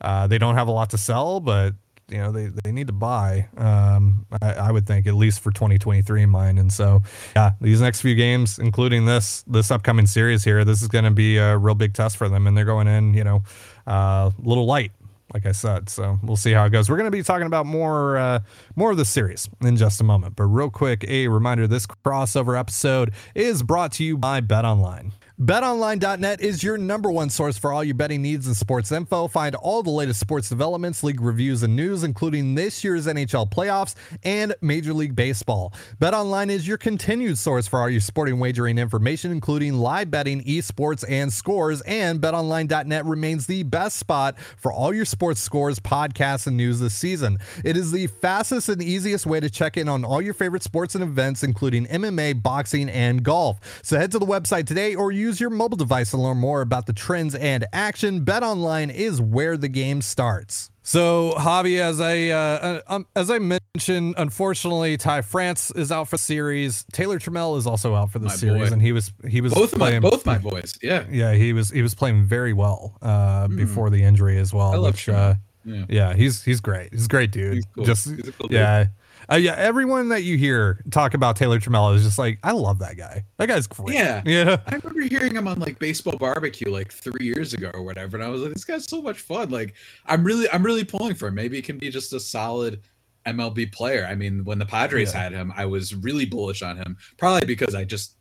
uh, 0.00 0.26
they 0.26 0.38
don't 0.38 0.54
have 0.54 0.68
a 0.68 0.72
lot 0.72 0.90
to 0.90 0.98
sell, 0.98 1.40
but 1.40 1.74
you 2.08 2.18
know 2.18 2.32
they, 2.32 2.46
they 2.46 2.72
need 2.72 2.86
to 2.86 2.92
buy. 2.92 3.48
Um, 3.56 4.26
I, 4.40 4.52
I, 4.54 4.72
would 4.72 4.86
think 4.86 5.06
at 5.06 5.14
least 5.14 5.40
for 5.40 5.50
2023 5.50 6.22
in 6.22 6.30
mind. 6.30 6.58
And 6.58 6.72
so 6.72 7.02
yeah, 7.36 7.52
these 7.60 7.80
next 7.80 8.00
few 8.00 8.14
games, 8.14 8.58
including 8.58 9.06
this 9.06 9.42
this 9.46 9.70
upcoming 9.70 10.06
series 10.06 10.44
here, 10.44 10.64
this 10.64 10.82
is 10.82 10.88
going 10.88 11.04
to 11.04 11.10
be 11.10 11.36
a 11.36 11.56
real 11.56 11.74
big 11.74 11.94
test 11.94 12.16
for 12.16 12.28
them, 12.28 12.46
and 12.46 12.56
they're 12.56 12.64
going 12.64 12.88
in 12.88 13.14
you 13.14 13.24
know 13.24 13.42
a 13.86 13.90
uh, 13.90 14.30
little 14.42 14.66
light. 14.66 14.92
Like 15.34 15.44
I 15.44 15.52
said, 15.52 15.90
so 15.90 16.18
we'll 16.22 16.36
see 16.36 16.52
how 16.52 16.64
it 16.64 16.70
goes. 16.70 16.88
We're 16.88 16.96
going 16.96 17.10
to 17.10 17.16
be 17.16 17.22
talking 17.22 17.46
about 17.46 17.66
more 17.66 18.16
uh, 18.16 18.40
more 18.76 18.90
of 18.90 18.96
the 18.96 19.04
series 19.04 19.48
in 19.60 19.76
just 19.76 20.00
a 20.00 20.04
moment. 20.04 20.36
But 20.36 20.44
real 20.44 20.70
quick, 20.70 21.04
a 21.06 21.28
reminder: 21.28 21.66
this 21.66 21.86
crossover 21.86 22.58
episode 22.58 23.12
is 23.34 23.62
brought 23.62 23.92
to 23.92 24.04
you 24.04 24.16
by 24.16 24.40
Bet 24.40 24.64
Online. 24.64 25.12
BetOnline.net 25.40 26.40
is 26.40 26.64
your 26.64 26.76
number 26.76 27.12
one 27.12 27.30
source 27.30 27.56
for 27.56 27.72
all 27.72 27.84
your 27.84 27.94
betting 27.94 28.20
needs 28.20 28.48
and 28.48 28.56
sports 28.56 28.90
info. 28.90 29.28
Find 29.28 29.54
all 29.54 29.84
the 29.84 29.90
latest 29.90 30.18
sports 30.18 30.48
developments, 30.48 31.04
league 31.04 31.20
reviews, 31.20 31.62
and 31.62 31.76
news, 31.76 32.02
including 32.02 32.56
this 32.56 32.82
year's 32.82 33.06
NHL 33.06 33.48
playoffs 33.48 33.94
and 34.24 34.52
Major 34.60 34.92
League 34.92 35.14
Baseball. 35.14 35.72
BetOnline 36.00 36.50
is 36.50 36.66
your 36.66 36.76
continued 36.76 37.38
source 37.38 37.68
for 37.68 37.80
all 37.80 37.88
your 37.88 38.00
sporting 38.00 38.40
wagering 38.40 38.78
information, 38.78 39.30
including 39.30 39.74
live 39.74 40.10
betting, 40.10 40.42
esports, 40.42 41.04
and 41.08 41.32
scores. 41.32 41.82
And 41.82 42.20
BetOnline.net 42.20 43.04
remains 43.04 43.46
the 43.46 43.62
best 43.62 43.96
spot 43.96 44.36
for 44.56 44.72
all 44.72 44.92
your 44.92 45.04
sports 45.04 45.40
scores, 45.40 45.78
podcasts, 45.78 46.48
and 46.48 46.56
news 46.56 46.80
this 46.80 46.94
season. 46.94 47.38
It 47.64 47.76
is 47.76 47.92
the 47.92 48.08
fastest 48.08 48.70
and 48.70 48.82
easiest 48.82 49.24
way 49.24 49.38
to 49.38 49.48
check 49.48 49.76
in 49.76 49.88
on 49.88 50.04
all 50.04 50.20
your 50.20 50.34
favorite 50.34 50.64
sports 50.64 50.96
and 50.96 51.04
events, 51.04 51.44
including 51.44 51.86
MMA, 51.86 52.42
boxing, 52.42 52.88
and 52.88 53.22
golf. 53.22 53.60
So 53.84 53.96
head 53.96 54.10
to 54.10 54.18
the 54.18 54.26
website 54.26 54.66
today 54.66 54.96
or 54.96 55.12
use 55.12 55.27
use 55.28 55.40
your 55.40 55.50
mobile 55.50 55.76
device 55.76 56.10
to 56.10 56.16
learn 56.16 56.38
more 56.38 56.62
about 56.62 56.86
the 56.86 56.92
trends 56.92 57.34
and 57.34 57.66
action. 57.72 58.24
Bet 58.24 58.42
online 58.42 58.90
is 58.90 59.20
where 59.20 59.56
the 59.56 59.68
game 59.68 60.00
starts. 60.00 60.70
So, 60.82 61.34
Javi, 61.36 61.80
as 61.80 62.00
I 62.00 62.28
uh, 62.30 62.38
uh, 62.38 62.80
um, 62.86 63.06
as 63.14 63.30
I 63.30 63.38
mentioned, 63.38 64.14
unfortunately, 64.16 64.96
Ty 64.96 65.20
France 65.20 65.70
is 65.72 65.92
out 65.92 66.08
for 66.08 66.16
the 66.16 66.22
series. 66.22 66.86
Taylor 66.92 67.18
Trammell 67.18 67.58
is 67.58 67.66
also 67.66 67.94
out 67.94 68.10
for 68.10 68.18
the 68.18 68.28
my 68.28 68.34
series, 68.34 68.70
boy. 68.70 68.72
and 68.72 68.80
he 68.80 68.92
was 68.92 69.12
he 69.28 69.42
was 69.42 69.52
both 69.52 69.74
playing, 69.74 70.02
my 70.02 70.08
both 70.08 70.24
my 70.24 70.38
boys. 70.38 70.78
Yeah, 70.82 71.04
yeah, 71.10 71.34
he 71.34 71.52
was 71.52 71.68
he 71.68 71.82
was 71.82 71.94
playing 71.94 72.24
very 72.24 72.54
well 72.54 72.96
uh, 73.02 73.48
mm. 73.48 73.56
before 73.56 73.90
the 73.90 74.02
injury 74.02 74.38
as 74.38 74.54
well. 74.54 74.72
I 74.72 74.76
love 74.76 74.94
which, 74.94 75.10
uh, 75.10 75.34
yeah. 75.66 75.84
yeah, 75.90 76.14
he's 76.14 76.42
he's 76.42 76.62
great. 76.62 76.94
He's 76.94 77.04
a 77.04 77.08
great 77.08 77.32
dude. 77.32 77.64
Cool. 77.74 77.84
Just 77.84 78.06
cool 78.38 78.48
yeah. 78.50 78.84
Dude. 78.84 78.92
Uh, 79.30 79.36
yeah, 79.36 79.54
everyone 79.56 80.08
that 80.08 80.22
you 80.22 80.38
hear 80.38 80.82
talk 80.90 81.14
about 81.14 81.36
Taylor 81.36 81.60
Trammell 81.60 81.94
is 81.94 82.02
just 82.02 82.18
like, 82.18 82.38
I 82.42 82.52
love 82.52 82.78
that 82.78 82.96
guy. 82.96 83.24
That 83.36 83.48
guy's 83.48 83.66
great. 83.66 83.94
Yeah, 83.94 84.22
yeah. 84.26 84.56
I 84.66 84.76
remember 84.76 85.02
hearing 85.02 85.34
him 85.34 85.46
on 85.46 85.60
like 85.60 85.78
Baseball 85.78 86.16
Barbecue 86.16 86.70
like 86.70 86.92
three 86.92 87.26
years 87.26 87.52
ago 87.52 87.70
or 87.74 87.82
whatever, 87.82 88.16
and 88.16 88.24
I 88.24 88.28
was 88.28 88.42
like, 88.42 88.54
this 88.54 88.64
guy's 88.64 88.88
so 88.88 89.02
much 89.02 89.20
fun. 89.20 89.50
Like, 89.50 89.74
I'm 90.06 90.24
really, 90.24 90.48
I'm 90.50 90.64
really 90.64 90.84
pulling 90.84 91.14
for 91.14 91.28
him. 91.28 91.34
Maybe 91.34 91.56
he 91.56 91.62
can 91.62 91.78
be 91.78 91.90
just 91.90 92.12
a 92.12 92.20
solid 92.20 92.80
MLB 93.26 93.70
player. 93.72 94.06
I 94.08 94.14
mean, 94.14 94.44
when 94.44 94.58
the 94.58 94.66
Padres 94.66 95.12
yeah. 95.12 95.24
had 95.24 95.32
him, 95.32 95.52
I 95.56 95.66
was 95.66 95.94
really 95.94 96.24
bullish 96.24 96.62
on 96.62 96.78
him, 96.78 96.96
probably 97.18 97.46
because 97.46 97.74
I 97.74 97.84
just 97.84 98.14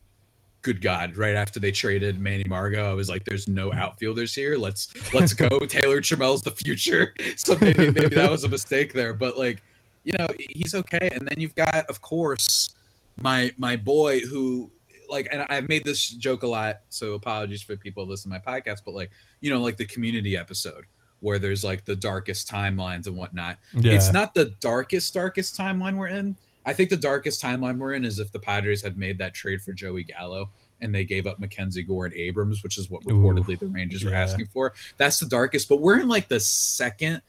good 0.68 0.82
God, 0.82 1.16
right 1.16 1.36
after 1.36 1.62
they 1.62 1.72
traded 1.72 2.20
Manny 2.20 2.44
Margot, 2.46 2.90
I 2.90 2.94
was 2.94 3.08
like, 3.08 3.24
there's 3.24 3.48
no 3.48 3.72
outfielders 3.84 4.36
here. 4.36 4.58
Let's 4.58 4.90
let's 5.14 5.34
go. 5.34 5.48
Taylor 5.68 6.02
Trammell's 6.02 6.42
the 6.42 6.52
future. 6.52 7.14
So 7.38 7.58
maybe 7.62 7.92
maybe 7.92 8.16
that 8.16 8.30
was 8.30 8.44
a 8.44 8.50
mistake 8.50 8.92
there. 8.92 9.14
But 9.14 9.38
like 9.38 9.64
you 10.08 10.14
know, 10.18 10.28
he's 10.40 10.74
okay. 10.74 11.10
And 11.12 11.28
then 11.28 11.38
you've 11.38 11.56
got, 11.56 11.86
of 11.88 12.00
course, 12.02 12.74
my 13.18 13.52
my 13.58 13.76
boy 13.76 14.22
who 14.22 14.72
like 15.10 15.28
and 15.32 15.46
I've 15.50 15.68
made 15.68 15.84
this 15.84 16.08
joke 16.10 16.44
a 16.44 16.48
lot, 16.48 16.80
so 16.88 17.14
apologies 17.14 17.62
for 17.62 17.76
people 17.76 18.06
who 18.06 18.12
listen 18.12 18.32
to 18.32 18.40
my 18.40 18.54
podcast, 18.54 18.80
but 18.86 18.94
like, 18.94 19.12
you 19.42 19.50
know, 19.50 19.60
like 19.60 19.76
the 19.76 19.86
community 19.86 20.38
episode 20.38 20.86
where 21.20 21.40
there's 21.40 21.64
like 21.64 21.84
the 21.84 21.96
darkest 21.96 22.50
timelines 22.50 23.08
and 23.08 23.18
whatnot. 23.18 23.58
Yeah. 23.74 23.94
It's 23.94 24.14
not 24.14 24.34
the 24.34 24.46
darkest, 24.62 25.14
darkest 25.14 25.58
timeline 25.58 25.98
we're 25.98 26.08
in. 26.08 26.38
I 26.66 26.74
think 26.74 26.90
the 26.90 26.98
darkest 26.98 27.42
timeline 27.42 27.78
we're 27.78 27.94
in 27.94 28.06
is 28.06 28.20
if 28.20 28.32
the 28.32 28.40
Padres 28.40 28.82
had 28.82 28.98
made 28.98 29.18
that 29.18 29.34
trade 29.34 29.62
for 29.62 29.74
Joey 29.74 30.04
Gallo 30.04 30.52
and 30.80 30.94
they 30.94 31.04
gave 31.04 31.26
up 31.26 31.40
Mackenzie 31.40 31.84
Gore 31.84 32.06
and 32.06 32.14
Abrams, 32.14 32.62
which 32.64 32.78
is 32.78 32.90
what 32.90 33.04
reportedly 33.04 33.56
Ooh, 33.56 33.66
the 33.66 33.68
Rangers 33.68 34.04
yeah. 34.04 34.12
were 34.12 34.16
asking 34.16 34.46
for. 34.48 34.74
That's 34.98 35.20
the 35.20 35.26
darkest, 35.26 35.68
but 35.68 35.82
we're 35.82 36.00
in 36.00 36.08
like 36.08 36.28
the 36.28 36.40
second 36.40 37.22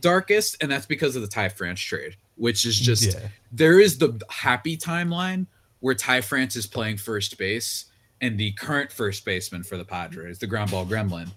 darkest, 0.00 0.56
and 0.60 0.70
that's 0.70 0.86
because 0.86 1.16
of 1.16 1.22
the 1.22 1.28
Ty 1.28 1.50
France 1.50 1.80
trade, 1.80 2.16
which 2.36 2.64
is 2.64 2.78
just 2.78 3.14
yeah. 3.14 3.28
there 3.52 3.80
is 3.80 3.98
the 3.98 4.20
happy 4.30 4.76
timeline 4.76 5.46
where 5.80 5.94
Ty 5.94 6.22
France 6.22 6.56
is 6.56 6.66
playing 6.66 6.96
first 6.96 7.38
base, 7.38 7.86
and 8.20 8.38
the 8.38 8.52
current 8.52 8.92
first 8.92 9.24
baseman 9.24 9.62
for 9.62 9.76
the 9.76 9.84
Padres, 9.84 10.38
the 10.38 10.46
ground 10.46 10.70
ball 10.70 10.84
gremlin, 10.84 11.28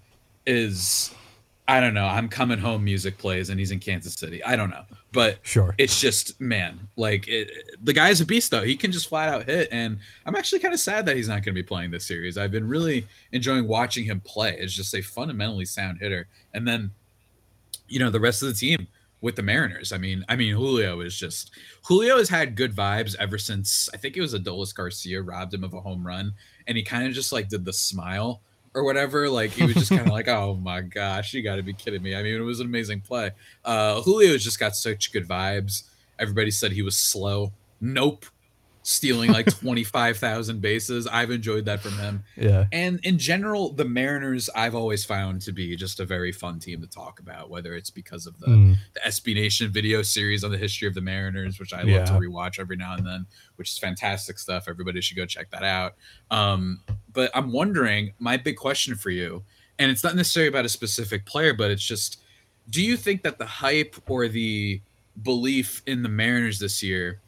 is 0.46 1.14
I 1.68 1.80
don't 1.80 1.94
know. 1.94 2.06
I'm 2.06 2.28
coming 2.28 2.58
home 2.58 2.84
music 2.84 3.18
plays 3.18 3.50
and 3.50 3.58
he's 3.58 3.72
in 3.72 3.80
Kansas 3.80 4.16
City. 4.16 4.44
I 4.44 4.58
don't 4.58 4.70
know. 4.70 4.84
But 5.14 5.40
sure. 5.44 5.74
It's 5.78 6.02
just 6.02 6.40
man, 6.42 6.90
like 6.98 7.30
it, 7.30 7.50
the 7.82 7.94
guy's 7.94 8.20
a 8.20 8.26
beast 8.26 8.52
though. 8.52 8.64
He 8.64 8.76
can 8.76 8.92
just 8.92 9.08
flat 9.08 9.30
out 9.30 9.46
hit 9.46 9.70
and 9.72 10.00
I'm 10.26 10.36
actually 10.36 10.60
kind 10.60 10.74
of 10.74 10.82
sad 10.82 11.06
that 11.06 11.16
he's 11.16 11.28
not 11.28 11.36
going 11.36 11.44
to 11.44 11.52
be 11.54 11.64
playing 11.64 11.92
this 11.92 12.06
series. 12.06 12.38
I've 12.38 12.52
been 12.52 12.68
really 12.68 13.08
enjoying 13.32 13.68
watching 13.68 14.04
him 14.04 14.20
play. 14.20 14.58
It's 14.60 14.74
just 14.74 14.94
a 14.96 15.02
fundamentally 15.02 15.66
sound 15.66 16.00
hitter. 16.00 16.28
And 16.54 16.68
then 16.68 16.92
you 17.92 18.00
know, 18.00 18.10
the 18.10 18.20
rest 18.20 18.42
of 18.42 18.48
the 18.48 18.54
team 18.54 18.88
with 19.22 19.36
the 19.36 19.44
Mariners. 19.44 19.92
I 19.92 19.98
mean, 19.98 20.26
I 20.28 20.36
mean 20.36 20.56
Julio 20.56 21.02
is 21.02 21.18
just 21.18 21.52
Julio 21.84 22.18
has 22.18 22.30
had 22.30 22.56
good 22.56 22.76
vibes 22.76 23.16
ever 23.20 23.38
since 23.38 23.90
I 23.94 23.98
think 23.98 24.18
it 24.18 24.22
was 24.22 24.34
Adolis 24.34 24.74
Garcia 24.74 25.22
robbed 25.22 25.54
him 25.54 25.64
of 25.64 25.74
a 25.74 25.82
home 25.82 26.06
run 26.06 26.34
and 26.68 26.78
he 26.78 26.84
kind 26.84 27.08
of 27.08 27.14
just 27.14 27.32
like 27.32 27.50
did 27.50 27.66
the 27.66 27.74
smile 27.74 28.42
or 28.74 28.84
whatever. 28.84 29.30
Like 29.30 29.52
he 29.52 29.66
was 29.66 29.76
just 29.76 29.90
kind 29.90 30.02
of 30.02 30.08
like, 30.08 30.28
oh 30.30 30.56
my 30.56 30.82
gosh, 30.82 31.34
you 31.34 31.44
got 31.44 31.58
to 31.58 31.64
be 31.64 31.74
kidding 31.74 32.02
me. 32.02 32.16
I 32.16 32.24
mean, 32.24 32.36
it 32.36 32.40
was 32.40 32.60
an 32.60 32.68
amazing 32.68 33.02
play. 33.02 33.32
Uh, 33.64 34.02
Julio's 34.02 34.44
just 34.44 34.60
got 34.60 34.76
such 34.76 35.12
good 35.14 35.28
vibes. 35.28 35.84
Everybody 36.20 36.52
said 36.52 36.72
he 36.72 36.82
was 36.82 36.98
slow. 36.98 37.52
Nope. 37.80 38.26
Stealing 38.84 39.32
like 39.32 39.46
25,000 39.60 40.62
bases. 40.62 41.08
I've 41.08 41.32
enjoyed 41.32 41.66
that 41.66 41.82
from 41.82 41.98
him. 41.98 42.24
Yeah. 42.36 42.66
And 42.72 43.00
in 43.04 43.18
general, 43.18 43.74
the 43.74 43.86
Mariners, 43.86 44.50
I've 44.56 44.76
always 44.76 45.06
found 45.06 45.42
to 45.44 45.52
be 45.52 45.76
just 45.76 46.00
a 46.00 46.06
very 46.06 46.32
fun 46.32 46.60
team 46.60 46.82
to 46.82 46.88
talk 46.88 47.20
about, 47.20 47.50
whether 47.50 47.76
it's 47.76 47.90
because 47.90 48.26
of 48.26 48.40
the, 48.40 48.48
mm. 48.48 48.76
the 48.94 49.00
SB 49.02 49.36
Nation 49.36 49.72
video 49.72 50.02
series 50.02 50.44
on 50.44 50.52
the 50.52 50.58
history 50.58 50.88
of 50.88 50.94
the 50.94 51.02
Mariners, 51.02 51.60
which 51.60 51.74
I 51.74 51.84
yeah. 51.84 52.00
love 52.00 52.08
to 52.08 52.14
rewatch 52.14 52.60
every 52.60 52.76
now 52.76 52.96
and 52.96 53.06
then, 53.06 53.26
which 53.56 53.70
is 53.70 53.78
fantastic 53.78 54.40
stuff. 54.40 54.66
Everybody 54.68 55.02
should 55.02 55.18
go 55.18 55.26
check 55.26 55.52
that 55.52 55.64
out. 55.64 55.96
Um, 56.32 56.82
but 57.14 57.32
I'm 57.36 57.52
wondering, 57.52 58.14
my 58.20 58.38
big 58.38 58.58
question 58.58 58.96
for 58.96 59.10
you, 59.12 59.44
and 59.80 59.92
it's 59.92 60.04
not 60.04 60.16
necessarily 60.16 60.50
about 60.50 60.66
a 60.66 60.70
specific 60.70 61.26
player, 61.26 61.54
but 61.54 61.72
it's 61.72 61.86
just, 61.86 62.22
do 62.70 62.84
you 62.84 62.98
think 62.98 63.24
that 63.24 63.38
the 63.38 63.46
hype 63.46 63.96
or 64.08 64.28
the 64.28 64.82
belief 65.22 65.82
in 65.86 66.04
the 66.04 66.10
Mariners 66.10 66.60
this 66.60 66.82
year, 66.84 67.21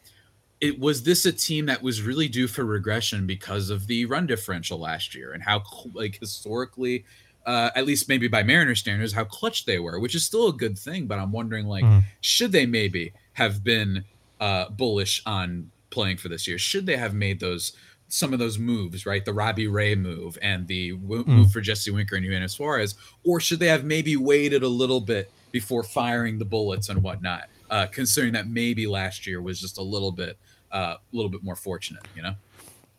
it 0.63 0.80
was 0.80 1.04
this 1.04 1.26
a 1.26 1.32
team 1.34 1.65
that 1.65 1.84
was 1.84 2.02
really 2.02 2.30
due 2.30 2.47
for 2.47 2.63
regression 2.63 3.28
because 3.28 3.69
of 3.69 3.86
the 3.88 4.06
run 4.06 4.26
differential 4.26 4.80
last 4.80 5.13
year 5.13 5.34
and 5.34 5.43
how 5.43 5.62
like 5.93 6.17
historically 6.21 7.04
uh, 7.45 7.69
at 7.76 7.86
least 7.86 8.08
maybe 8.08 8.30
by 8.30 8.43
Mariner 8.43 8.73
standards, 8.73 9.12
how 9.12 9.26
clutch 9.26 9.65
they 9.65 9.78
were, 9.78 9.99
which 9.99 10.15
is 10.15 10.23
still 10.23 10.47
a 10.47 10.54
good 10.54 10.80
thing. 10.80 11.06
But 11.06 11.19
I'm 11.19 11.34
wondering, 11.34 11.65
like, 11.65 11.84
mm. 11.84 12.02
should 12.21 12.54
they 12.54 12.65
maybe 12.65 13.12
have 13.34 13.62
been 13.62 14.06
uh, 14.39 14.69
bullish 14.69 15.21
on 15.26 15.69
playing 15.89 16.15
for 16.15 16.30
this 16.30 16.47
year? 16.47 16.58
Should 16.58 16.86
they 16.86 16.95
have 16.95 17.13
made 17.13 17.41
those 17.41 17.73
some 18.08 18.32
of 18.32 18.39
those 18.39 18.58
moves, 18.58 19.06
right? 19.06 19.26
The 19.26 19.34
Robbie 19.34 19.67
Ray 19.67 19.95
move 19.95 20.38
and 20.41 20.65
the 20.67 20.91
w- 20.91 21.26
mm. 21.26 21.28
move 21.28 21.52
for 21.52 21.60
Jesse 21.60 21.91
Winker 21.91 22.15
and 22.15 22.23
Eugenio 22.23 22.47
Suarez, 22.47 22.95
or 23.26 23.41
should 23.41 23.60
they 23.60 23.67
have 23.67 23.84
maybe 23.84 24.15
waited 24.15 24.63
a 24.63 24.67
little 24.69 25.02
bit 25.02 25.30
before 25.52 25.84
firing 25.84 26.38
the 26.38 26.45
bullets 26.45 26.88
and 26.88 27.04
whatnot? 27.04 27.49
Uh, 27.69 27.88
considering 27.88 28.32
that 28.32 28.47
maybe 28.47 28.88
last 28.88 29.28
year 29.28 29.41
was 29.41 29.60
just 29.60 29.80
a 29.80 29.82
little 29.82 30.12
bit, 30.12 30.38
uh, 30.73 30.95
a 30.97 31.15
little 31.15 31.29
bit 31.29 31.43
more 31.43 31.55
fortunate, 31.55 32.03
you 32.15 32.21
know. 32.21 32.36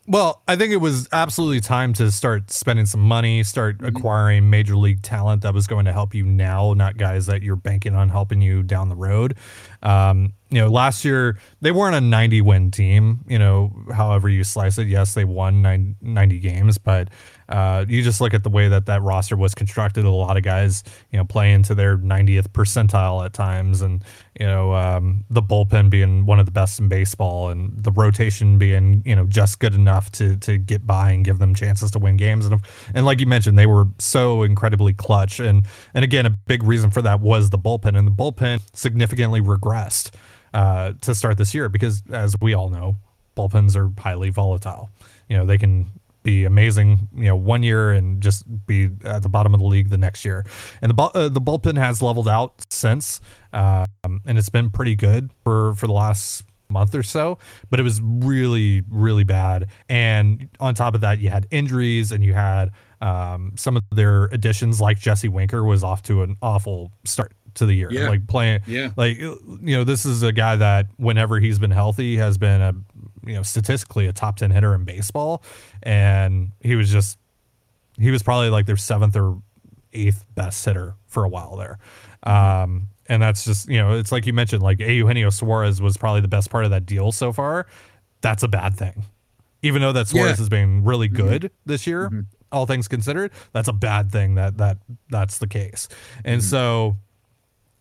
Well, 0.07 0.43
I 0.47 0.55
think 0.55 0.71
it 0.71 0.77
was 0.77 1.09
absolutely 1.11 1.61
time 1.61 1.91
to 1.93 2.11
start 2.11 2.51
spending 2.51 2.85
some 2.85 3.01
money, 3.01 3.41
start 3.41 3.77
mm-hmm. 3.77 3.87
acquiring 3.87 4.49
major 4.51 4.75
league 4.75 5.01
talent 5.01 5.41
that 5.41 5.53
was 5.53 5.65
going 5.65 5.85
to 5.85 5.93
help 5.93 6.13
you 6.13 6.23
now, 6.23 6.73
not 6.73 6.97
guys 6.97 7.25
that 7.25 7.41
you're 7.41 7.55
banking 7.55 7.95
on 7.95 8.09
helping 8.09 8.39
you 8.39 8.61
down 8.61 8.89
the 8.89 8.95
road. 8.95 9.35
Um, 9.81 10.33
you 10.51 10.61
know, 10.61 10.67
last 10.67 11.05
year 11.05 11.39
they 11.61 11.71
weren't 11.71 11.95
a 11.95 12.01
90 12.01 12.41
win 12.41 12.69
team, 12.69 13.25
you 13.27 13.39
know, 13.39 13.73
however 13.95 14.29
you 14.29 14.43
slice 14.43 14.77
it. 14.77 14.87
Yes, 14.87 15.15
they 15.15 15.25
won 15.25 15.63
90 16.01 16.39
games, 16.39 16.77
but 16.77 17.09
uh, 17.47 17.85
you 17.87 18.01
just 18.01 18.21
look 18.21 18.33
at 18.33 18.43
the 18.43 18.49
way 18.49 18.67
that 18.67 18.87
that 18.87 19.01
roster 19.01 19.35
was 19.35 19.53
constructed. 19.53 20.05
A 20.05 20.09
lot 20.09 20.37
of 20.37 20.43
guys, 20.43 20.83
you 21.11 21.17
know, 21.17 21.25
play 21.25 21.53
into 21.53 21.75
their 21.75 21.97
90th 21.97 22.47
percentile 22.49 23.23
at 23.23 23.33
times, 23.33 23.81
and 23.81 24.03
you 24.39 24.45
know, 24.45 24.73
um, 24.73 25.23
the 25.29 25.41
bullpen 25.41 25.89
being 25.89 26.25
one 26.25 26.39
of 26.39 26.45
the 26.45 26.51
best 26.51 26.79
in 26.79 26.87
baseball, 26.87 27.49
and 27.49 27.71
the 27.77 27.91
rotation 27.91 28.57
being, 28.57 29.03
you 29.05 29.15
know, 29.15 29.25
just 29.25 29.59
good 29.59 29.75
enough 29.75 30.11
to 30.13 30.37
to 30.37 30.57
get 30.57 30.87
by 30.87 31.11
and 31.11 31.23
give 31.23 31.39
them 31.39 31.53
chances 31.53 31.91
to 31.91 31.99
win 31.99 32.17
games. 32.17 32.45
And 32.45 32.59
and 32.93 33.05
like 33.05 33.19
you 33.19 33.27
mentioned, 33.27 33.57
they 33.57 33.67
were 33.67 33.85
so 33.99 34.43
incredibly 34.43 34.93
clutch. 34.93 35.39
And 35.39 35.65
and 35.93 36.03
again, 36.03 36.25
a 36.25 36.31
big 36.31 36.63
reason 36.63 36.89
for 36.89 37.01
that 37.03 37.21
was 37.21 37.51
the 37.51 37.59
bullpen, 37.59 37.97
and 37.97 38.07
the 38.07 38.11
bullpen 38.11 38.61
significantly 38.73 39.41
regressed 39.41 40.11
uh, 40.55 40.93
to 41.01 41.13
start 41.13 41.37
this 41.37 41.53
year 41.53 41.69
because, 41.69 42.01
as 42.11 42.35
we 42.41 42.53
all 42.53 42.69
know, 42.69 42.95
bullpens 43.37 43.75
are 43.75 43.91
highly 44.01 44.29
volatile. 44.29 44.89
You 45.29 45.37
know, 45.37 45.45
they 45.45 45.57
can 45.57 45.91
be 46.25 46.43
amazing, 46.43 47.07
you 47.15 47.25
know, 47.25 47.35
one 47.37 47.63
year 47.63 47.91
and 47.91 48.21
just 48.21 48.43
be 48.65 48.89
at 49.05 49.21
the 49.21 49.29
bottom 49.29 49.53
of 49.53 49.61
the 49.61 49.65
league 49.65 49.89
the 49.89 49.97
next 49.97 50.25
year. 50.25 50.45
And 50.81 50.91
the 50.91 51.01
uh, 51.01 51.29
the 51.29 51.39
bullpen 51.39 51.77
has 51.77 52.01
leveled 52.01 52.27
out 52.27 52.65
since, 52.69 53.21
um, 53.53 53.85
and 54.03 54.37
it's 54.37 54.49
been 54.49 54.69
pretty 54.69 54.95
good 54.95 55.29
for 55.45 55.75
for 55.75 55.87
the 55.87 55.93
last 55.93 56.43
month 56.67 56.95
or 56.95 57.03
so, 57.03 57.37
but 57.69 57.79
it 57.79 57.83
was 57.83 58.01
really 58.01 58.83
really 58.89 59.23
bad. 59.23 59.67
And 59.87 60.49
on 60.59 60.73
top 60.75 60.95
of 60.95 61.01
that, 61.01 61.19
you 61.19 61.29
had 61.29 61.47
injuries 61.51 62.11
and 62.11 62.23
you 62.23 62.33
had 62.33 62.71
um, 63.01 63.53
some 63.55 63.77
of 63.77 63.83
their 63.91 64.25
additions, 64.25 64.81
like 64.81 64.99
Jesse 64.99 65.29
Winker, 65.29 65.63
was 65.63 65.83
off 65.83 66.01
to 66.03 66.23
an 66.23 66.37
awful 66.41 66.91
start 67.05 67.33
to 67.53 67.65
the 67.65 67.73
year. 67.73 67.89
Yeah. 67.91 68.09
Like 68.09 68.27
playing, 68.27 68.61
yeah. 68.65 68.89
Like 68.97 69.19
you 69.19 69.39
know, 69.61 69.83
this 69.83 70.05
is 70.05 70.23
a 70.23 70.31
guy 70.31 70.55
that 70.55 70.87
whenever 70.97 71.39
he's 71.39 71.59
been 71.59 71.71
healthy 71.71 72.17
has 72.17 72.37
been 72.37 72.61
a 72.61 72.73
you 73.25 73.33
know 73.33 73.43
statistically 73.43 74.07
a 74.07 74.13
top 74.13 74.37
ten 74.37 74.51
hitter 74.51 74.73
in 74.73 74.83
baseball, 74.83 75.43
and 75.83 76.51
he 76.61 76.75
was 76.75 76.91
just 76.91 77.17
he 77.97 78.11
was 78.11 78.23
probably 78.23 78.49
like 78.49 78.65
their 78.65 78.77
seventh 78.77 79.15
or 79.15 79.37
eighth 79.93 80.25
best 80.35 80.63
hitter 80.65 80.95
for 81.07 81.23
a 81.23 81.29
while 81.29 81.55
there. 81.55 81.79
Um, 82.23 82.89
and 83.07 83.21
that's 83.21 83.45
just 83.45 83.69
you 83.69 83.77
know, 83.77 83.97
it's 83.97 84.11
like 84.11 84.25
you 84.25 84.33
mentioned, 84.33 84.63
like 84.63 84.79
Eugenio 84.79 85.29
Suarez 85.29 85.81
was 85.81 85.97
probably 85.97 86.21
the 86.21 86.27
best 86.27 86.49
part 86.49 86.65
of 86.65 86.71
that 86.71 86.85
deal 86.85 87.11
so 87.11 87.31
far. 87.31 87.67
That's 88.21 88.43
a 88.43 88.47
bad 88.47 88.75
thing. 88.75 89.05
Even 89.61 89.81
though 89.81 89.93
that 89.93 90.07
Suarez 90.07 90.31
yeah. 90.31 90.35
has 90.37 90.49
been 90.49 90.83
really 90.83 91.07
mm-hmm. 91.07 91.27
good 91.27 91.41
mm-hmm. 91.43 91.69
this 91.69 91.87
year, 91.87 92.07
mm-hmm. 92.07 92.21
all 92.51 92.65
things 92.65 92.87
considered, 92.87 93.31
that's 93.51 93.67
a 93.67 93.73
bad 93.73 94.11
thing 94.11 94.35
that 94.35 94.57
that 94.57 94.77
that's 95.09 95.37
the 95.37 95.47
case. 95.47 95.87
And 96.23 96.41
mm-hmm. 96.41 96.49
so 96.49 96.97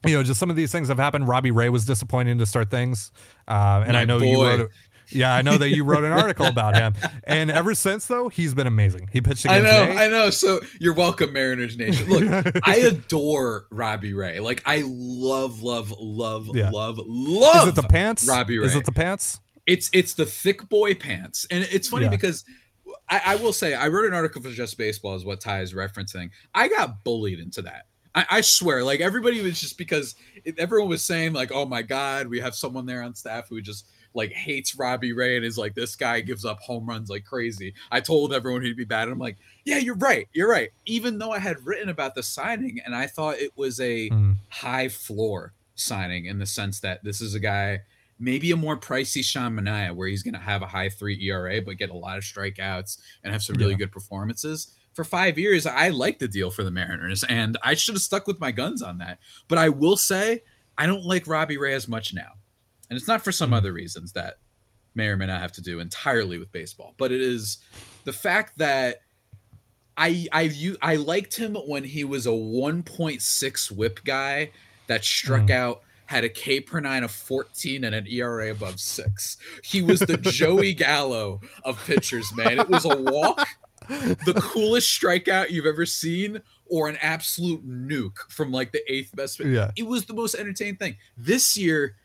you 0.06 0.14
know, 0.14 0.22
just 0.22 0.38
some 0.38 0.50
of 0.50 0.56
these 0.56 0.70
things 0.70 0.88
have 0.88 0.98
happened. 0.98 1.28
Robbie 1.28 1.50
Ray 1.50 1.70
was 1.70 1.86
disappointing 1.86 2.38
to 2.38 2.46
start 2.46 2.70
things, 2.70 3.10
uh, 3.48 3.82
and 3.86 3.94
My 3.94 4.02
I 4.02 4.04
know 4.04 4.18
boy. 4.18 4.26
you 4.26 4.42
wrote. 4.42 4.70
Yeah, 5.14 5.34
I 5.34 5.42
know 5.42 5.56
that 5.56 5.70
you 5.70 5.84
wrote 5.84 6.04
an 6.04 6.12
article 6.24 6.46
about 6.46 6.76
him, 6.76 6.94
and 7.24 7.50
ever 7.50 7.74
since 7.74 8.06
though, 8.06 8.28
he's 8.28 8.54
been 8.54 8.66
amazing. 8.66 9.08
He 9.12 9.20
pitched. 9.20 9.48
I 9.48 9.60
know, 9.60 9.86
today. 9.86 10.04
I 10.04 10.08
know. 10.08 10.30
So 10.30 10.60
you're 10.80 10.94
welcome, 10.94 11.32
Mariners 11.32 11.76
Nation. 11.76 12.08
Look, 12.08 12.56
I 12.64 12.76
adore 12.76 13.66
Robbie 13.70 14.14
Ray. 14.14 14.40
Like 14.40 14.62
I 14.66 14.82
love, 14.86 15.62
love, 15.62 15.94
love, 15.98 16.48
yeah. 16.54 16.70
love, 16.70 16.98
love. 17.04 17.68
Is 17.68 17.78
it 17.78 17.80
the 17.80 17.88
pants? 17.88 18.26
Robbie 18.26 18.58
Ray. 18.58 18.66
Is 18.66 18.74
it 18.74 18.84
the 18.84 18.92
pants? 18.92 19.40
It's 19.66 19.88
it's 19.92 20.14
the 20.14 20.26
thick 20.26 20.68
boy 20.68 20.94
pants, 20.94 21.46
and 21.50 21.66
it's 21.70 21.88
funny 21.88 22.04
yeah. 22.04 22.10
because. 22.10 22.44
I, 23.08 23.20
I 23.26 23.36
will 23.36 23.52
say 23.52 23.74
I 23.74 23.88
wrote 23.88 24.06
an 24.06 24.14
article 24.14 24.40
for 24.40 24.50
Just 24.50 24.78
Baseball 24.78 25.14
is 25.14 25.26
what 25.26 25.40
Ty 25.40 25.60
is 25.60 25.74
referencing. 25.74 26.30
I 26.54 26.68
got 26.68 27.04
bullied 27.04 27.38
into 27.38 27.60
that. 27.62 27.86
I, 28.14 28.26
I, 28.30 28.40
swear, 28.42 28.84
like 28.84 29.00
everybody 29.00 29.40
was 29.42 29.60
just 29.60 29.76
because 29.76 30.14
everyone 30.56 30.88
was 30.88 31.04
saying, 31.04 31.32
like, 31.32 31.50
oh 31.52 31.66
my 31.66 31.82
God, 31.82 32.28
we 32.28 32.40
have 32.40 32.54
someone 32.54 32.86
there 32.86 33.02
on 33.02 33.14
staff 33.14 33.48
who 33.48 33.60
just 33.60 33.88
like 34.14 34.32
hates 34.32 34.76
Robbie 34.76 35.12
Ray 35.12 35.36
and 35.36 35.44
is 35.44 35.58
like, 35.58 35.74
this 35.74 35.96
guy 35.96 36.20
gives 36.20 36.44
up 36.44 36.60
home 36.60 36.86
runs 36.86 37.10
like 37.10 37.24
crazy. 37.24 37.74
I 37.90 38.00
told 38.00 38.32
everyone 38.32 38.62
he'd 38.62 38.76
be 38.76 38.84
bad. 38.84 39.04
And 39.04 39.12
I'm 39.12 39.18
like, 39.18 39.38
yeah, 39.64 39.78
you're 39.78 39.96
right. 39.96 40.28
You're 40.32 40.48
right. 40.48 40.70
Even 40.86 41.18
though 41.18 41.32
I 41.32 41.38
had 41.38 41.64
written 41.66 41.88
about 41.88 42.14
the 42.14 42.22
signing 42.22 42.80
and 42.84 42.94
I 42.94 43.06
thought 43.06 43.38
it 43.38 43.52
was 43.56 43.80
a 43.80 44.10
mm. 44.10 44.36
high 44.48 44.88
floor 44.88 45.52
signing 45.74 46.26
in 46.26 46.38
the 46.38 46.46
sense 46.46 46.80
that 46.80 47.02
this 47.02 47.20
is 47.20 47.34
a 47.34 47.40
guy, 47.40 47.80
maybe 48.18 48.52
a 48.52 48.56
more 48.56 48.76
pricey 48.76 49.24
Sean 49.24 49.56
Manaea, 49.56 49.94
where 49.94 50.08
he's 50.08 50.22
going 50.22 50.34
to 50.34 50.40
have 50.40 50.62
a 50.62 50.66
high 50.66 50.88
three 50.88 51.20
ERA, 51.28 51.60
but 51.60 51.76
get 51.76 51.90
a 51.90 51.96
lot 51.96 52.16
of 52.16 52.24
strikeouts 52.24 52.98
and 53.24 53.32
have 53.32 53.42
some 53.42 53.56
really 53.56 53.72
yeah. 53.72 53.78
good 53.78 53.92
performances 53.92 54.74
for 54.94 55.04
five 55.04 55.38
years, 55.38 55.66
I 55.66 55.88
like 55.88 56.18
the 56.18 56.28
deal 56.28 56.50
for 56.50 56.62
the 56.62 56.70
Mariners, 56.70 57.24
and 57.24 57.58
I 57.62 57.74
should 57.74 57.94
have 57.94 58.02
stuck 58.02 58.26
with 58.26 58.40
my 58.40 58.52
guns 58.52 58.80
on 58.80 58.98
that. 58.98 59.18
But 59.48 59.58
I 59.58 59.68
will 59.68 59.96
say, 59.96 60.42
I 60.78 60.86
don't 60.86 61.04
like 61.04 61.26
Robbie 61.26 61.58
Ray 61.58 61.74
as 61.74 61.88
much 61.88 62.14
now, 62.14 62.32
and 62.88 62.96
it's 62.96 63.08
not 63.08 63.22
for 63.22 63.32
some 63.32 63.52
other 63.52 63.72
reasons 63.72 64.12
that 64.12 64.34
may 64.94 65.08
or 65.08 65.16
may 65.16 65.26
not 65.26 65.40
have 65.40 65.52
to 65.52 65.62
do 65.62 65.80
entirely 65.80 66.38
with 66.38 66.52
baseball, 66.52 66.94
but 66.98 67.12
it 67.12 67.20
is 67.20 67.58
the 68.04 68.12
fact 68.12 68.58
that 68.58 69.00
I 69.96 70.26
I 70.32 70.74
I 70.82 70.96
liked 70.96 71.36
him 71.36 71.54
when 71.54 71.84
he 71.84 72.04
was 72.04 72.26
a 72.26 72.30
1.6 72.30 73.70
whip 73.70 74.00
guy 74.04 74.50
that 74.86 75.04
struck 75.04 75.42
mm. 75.42 75.50
out 75.50 75.82
had 76.06 76.24
a 76.24 76.28
K 76.28 76.60
per 76.60 76.80
nine 76.80 77.02
of 77.02 77.10
14 77.10 77.84
and 77.84 77.94
an 77.94 78.06
ERA 78.06 78.50
above 78.50 78.78
six. 78.78 79.38
He 79.62 79.82
was 79.82 80.00
the 80.00 80.16
Joey 80.18 80.74
Gallo 80.74 81.40
of 81.64 81.82
pitchers, 81.86 82.30
man. 82.36 82.58
It 82.58 82.68
was 82.68 82.84
a 82.84 82.96
walk, 82.96 83.48
the 83.88 84.34
coolest 84.36 85.00
strikeout 85.00 85.50
you've 85.50 85.66
ever 85.66 85.86
seen, 85.86 86.42
or 86.66 86.88
an 86.88 86.98
absolute 87.00 87.66
nuke 87.66 88.18
from 88.28 88.52
like 88.52 88.72
the 88.72 88.82
eighth 88.92 89.14
best. 89.16 89.40
Yeah. 89.40 89.70
It 89.76 89.86
was 89.86 90.04
the 90.04 90.14
most 90.14 90.34
entertaining 90.34 90.76
thing. 90.76 90.96
This 91.16 91.56
year, 91.56 91.96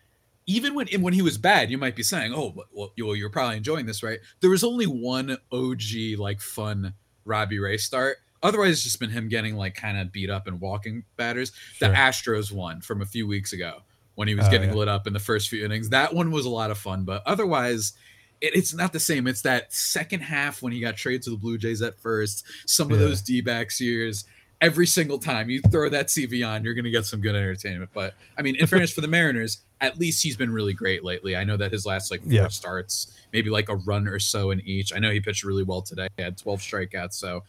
even 0.49 0.73
when 0.73 0.87
when 1.01 1.13
he 1.13 1.21
was 1.21 1.37
bad, 1.37 1.69
you 1.69 1.77
might 1.77 1.95
be 1.95 2.01
saying, 2.01 2.33
"Oh, 2.33 2.55
well, 2.73 2.91
you're 2.95 3.29
probably 3.29 3.57
enjoying 3.57 3.85
this, 3.85 4.01
right?" 4.01 4.19
There 4.41 4.49
was 4.49 4.63
only 4.63 4.85
one 4.85 5.37
OG 5.51 6.17
like 6.17 6.41
fun 6.41 6.95
Robbie 7.23 7.59
Ray 7.59 7.77
start. 7.77 8.17
Otherwise, 8.41 8.71
it's 8.71 8.83
just 8.83 8.99
been 8.99 9.11
him 9.11 9.29
getting 9.29 9.55
like 9.55 9.75
kind 9.75 9.97
of 9.99 10.11
beat 10.11 10.31
up 10.31 10.47
and 10.47 10.59
walking 10.59 11.03
batters. 11.17 11.51
Sure. 11.73 11.89
The 11.89 11.95
Astros 11.95 12.51
one 12.51 12.81
from 12.81 13.01
a 13.01 13.05
few 13.05 13.27
weeks 13.27 13.53
ago 13.53 13.83
when 14.15 14.27
he 14.27 14.33
was 14.33 14.47
oh, 14.47 14.51
getting 14.51 14.69
yeah. 14.69 14.75
lit 14.75 14.87
up 14.87 15.05
in 15.05 15.13
the 15.13 15.19
first 15.19 15.49
few 15.49 15.63
innings. 15.63 15.89
That 15.89 16.15
one 16.15 16.31
was 16.31 16.45
a 16.45 16.49
lot 16.49 16.71
of 16.71 16.79
fun, 16.79 17.03
but 17.03 17.21
otherwise, 17.27 17.93
it, 18.41 18.55
it's 18.55 18.73
not 18.73 18.91
the 18.91 18.99
same. 18.99 19.27
It's 19.27 19.43
that 19.43 19.71
second 19.71 20.21
half 20.21 20.63
when 20.63 20.73
he 20.73 20.79
got 20.79 20.97
traded 20.97 21.21
to 21.23 21.29
the 21.29 21.37
Blue 21.37 21.59
Jays 21.59 21.83
at 21.83 21.99
first. 21.99 22.43
Some 22.65 22.91
of 22.91 22.99
yeah. 22.99 23.05
those 23.05 23.21
D 23.21 23.41
backs 23.41 23.79
years. 23.79 24.25
Every 24.61 24.87
single 24.87 25.19
time 25.19 25.49
you 25.49 25.61
throw 25.61 25.87
that 25.89 26.07
CV 26.07 26.45
on, 26.47 26.63
you're 26.63 26.73
going 26.73 26.85
to 26.85 26.91
get 26.91 27.05
some 27.05 27.21
good 27.21 27.35
entertainment. 27.35 27.91
But 27.93 28.13
I 28.37 28.41
mean, 28.41 28.55
in 28.55 28.67
fairness 28.67 28.91
for 28.91 29.01
the 29.01 29.07
Mariners, 29.07 29.59
at 29.81 29.97
least 29.97 30.21
he's 30.21 30.35
been 30.35 30.51
really 30.51 30.73
great 30.73 31.03
lately. 31.03 31.35
I 31.35 31.43
know 31.43 31.57
that 31.57 31.71
his 31.71 31.85
last 31.85 32.11
like 32.11 32.21
four 32.21 32.31
yeah. 32.31 32.47
starts, 32.49 33.17
maybe 33.31 33.49
like 33.49 33.69
a 33.69 33.75
run 33.75 34.07
or 34.07 34.19
so 34.19 34.51
in 34.51 34.59
each. 34.61 34.93
I 34.93 34.99
know 34.99 35.11
he 35.11 35.21
pitched 35.21 35.43
really 35.43 35.63
well 35.63 35.81
today. 35.81 36.07
He 36.17 36.23
had 36.23 36.37
12 36.37 36.59
strikeouts, 36.59 37.13
so 37.13 37.43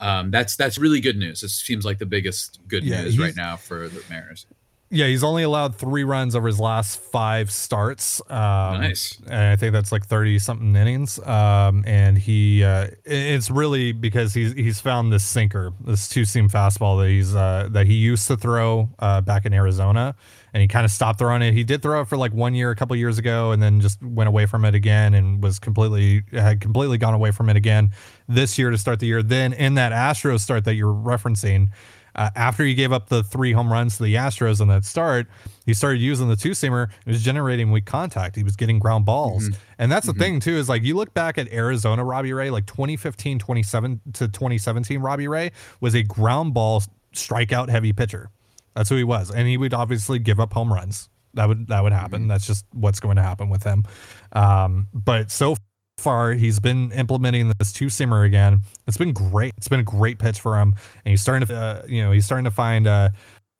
um, 0.00 0.30
that's 0.30 0.56
that's 0.56 0.76
really 0.76 1.00
good 1.00 1.16
news. 1.16 1.42
It 1.42 1.50
seems 1.50 1.84
like 1.84 1.98
the 1.98 2.06
biggest 2.06 2.60
good 2.68 2.84
yeah, 2.84 3.02
news 3.02 3.18
right 3.18 3.36
now 3.36 3.56
for 3.56 3.88
the 3.88 4.02
Mariners. 4.10 4.46
Yeah, 4.88 5.06
he's 5.06 5.24
only 5.24 5.42
allowed 5.42 5.74
three 5.74 6.04
runs 6.04 6.36
over 6.36 6.46
his 6.46 6.60
last 6.60 7.00
five 7.00 7.50
starts. 7.50 8.20
Um, 8.30 8.80
nice. 8.80 9.18
And 9.26 9.34
I 9.34 9.56
think 9.56 9.72
that's 9.72 9.90
like 9.90 10.06
thirty 10.06 10.38
something 10.38 10.76
innings. 10.76 11.18
Um, 11.26 11.82
and 11.86 12.16
he, 12.16 12.62
uh, 12.62 12.88
it's 13.04 13.50
really 13.50 13.90
because 13.90 14.32
he's 14.32 14.52
he's 14.52 14.80
found 14.80 15.12
this 15.12 15.24
sinker, 15.24 15.72
this 15.84 16.08
two 16.08 16.24
seam 16.24 16.48
fastball 16.48 17.02
that 17.02 17.08
he's 17.08 17.34
uh, 17.34 17.68
that 17.72 17.86
he 17.86 17.94
used 17.94 18.28
to 18.28 18.36
throw 18.36 18.88
uh, 19.00 19.20
back 19.22 19.44
in 19.44 19.52
Arizona, 19.52 20.14
and 20.54 20.60
he 20.60 20.68
kind 20.68 20.84
of 20.84 20.92
stopped 20.92 21.18
throwing 21.18 21.42
it. 21.42 21.52
He 21.52 21.64
did 21.64 21.82
throw 21.82 22.02
it 22.02 22.04
for 22.06 22.16
like 22.16 22.32
one 22.32 22.54
year, 22.54 22.70
a 22.70 22.76
couple 22.76 22.94
years 22.94 23.18
ago, 23.18 23.50
and 23.50 23.60
then 23.60 23.80
just 23.80 24.00
went 24.00 24.28
away 24.28 24.46
from 24.46 24.64
it 24.64 24.76
again, 24.76 25.14
and 25.14 25.42
was 25.42 25.58
completely 25.58 26.22
had 26.30 26.60
completely 26.60 26.96
gone 26.96 27.14
away 27.14 27.32
from 27.32 27.48
it 27.48 27.56
again 27.56 27.90
this 28.28 28.56
year 28.56 28.70
to 28.70 28.78
start 28.78 29.00
the 29.00 29.06
year. 29.06 29.24
Then 29.24 29.52
in 29.52 29.74
that 29.74 29.90
Astros 29.90 30.40
start 30.40 30.64
that 30.64 30.74
you're 30.74 30.94
referencing 30.94 31.70
uh, 32.16 32.30
after 32.34 32.64
he 32.64 32.74
gave 32.74 32.92
up 32.92 33.08
the 33.08 33.22
three 33.22 33.52
home 33.52 33.70
runs 33.70 33.98
to 33.98 34.02
the 34.02 34.14
Astros 34.14 34.60
on 34.60 34.68
that 34.68 34.84
start, 34.84 35.26
he 35.66 35.74
started 35.74 36.00
using 36.00 36.28
the 36.28 36.36
two 36.36 36.50
seamer. 36.50 36.88
It 37.04 37.10
was 37.10 37.22
generating 37.22 37.70
weak 37.70 37.84
contact. 37.84 38.36
He 38.36 38.42
was 38.42 38.56
getting 38.56 38.78
ground 38.78 39.04
balls. 39.04 39.44
Mm-hmm. 39.44 39.60
And 39.78 39.92
that's 39.92 40.06
mm-hmm. 40.06 40.18
the 40.18 40.24
thing, 40.24 40.40
too, 40.40 40.56
is 40.56 40.68
like 40.68 40.82
you 40.82 40.96
look 40.96 41.12
back 41.14 41.36
at 41.38 41.52
Arizona 41.52 42.04
Robbie 42.04 42.32
Ray, 42.32 42.50
like 42.50 42.66
2015, 42.66 43.38
27 43.38 44.00
to 44.14 44.28
2017, 44.28 45.00
Robbie 45.00 45.28
Ray 45.28 45.52
was 45.80 45.94
a 45.94 46.02
ground 46.02 46.54
ball 46.54 46.82
strikeout 47.14 47.68
heavy 47.68 47.92
pitcher. 47.92 48.30
That's 48.74 48.88
who 48.88 48.96
he 48.96 49.04
was. 49.04 49.30
And 49.30 49.46
he 49.46 49.56
would 49.56 49.74
obviously 49.74 50.18
give 50.18 50.40
up 50.40 50.52
home 50.52 50.72
runs. 50.72 51.08
That 51.34 51.48
would 51.48 51.68
that 51.68 51.82
would 51.82 51.92
happen. 51.92 52.22
Mm-hmm. 52.22 52.28
That's 52.28 52.46
just 52.46 52.64
what's 52.72 52.98
going 52.98 53.16
to 53.16 53.22
happen 53.22 53.50
with 53.50 53.62
him. 53.62 53.84
Um, 54.32 54.88
but 54.94 55.30
so 55.30 55.56
far 55.98 56.32
he's 56.32 56.60
been 56.60 56.92
implementing 56.92 57.52
this 57.58 57.72
two 57.72 57.86
seamer 57.86 58.26
again. 58.26 58.60
It's 58.86 58.96
been 58.96 59.12
great. 59.12 59.54
It's 59.56 59.68
been 59.68 59.80
a 59.80 59.84
great 59.84 60.18
pitch 60.18 60.40
for 60.40 60.58
him, 60.58 60.74
and 61.04 61.10
he's 61.10 61.22
starting 61.22 61.46
to, 61.48 61.56
uh, 61.56 61.82
you 61.88 62.02
know, 62.02 62.12
he's 62.12 62.24
starting 62.26 62.44
to 62.44 62.50
find 62.50 62.86
a, 62.86 63.12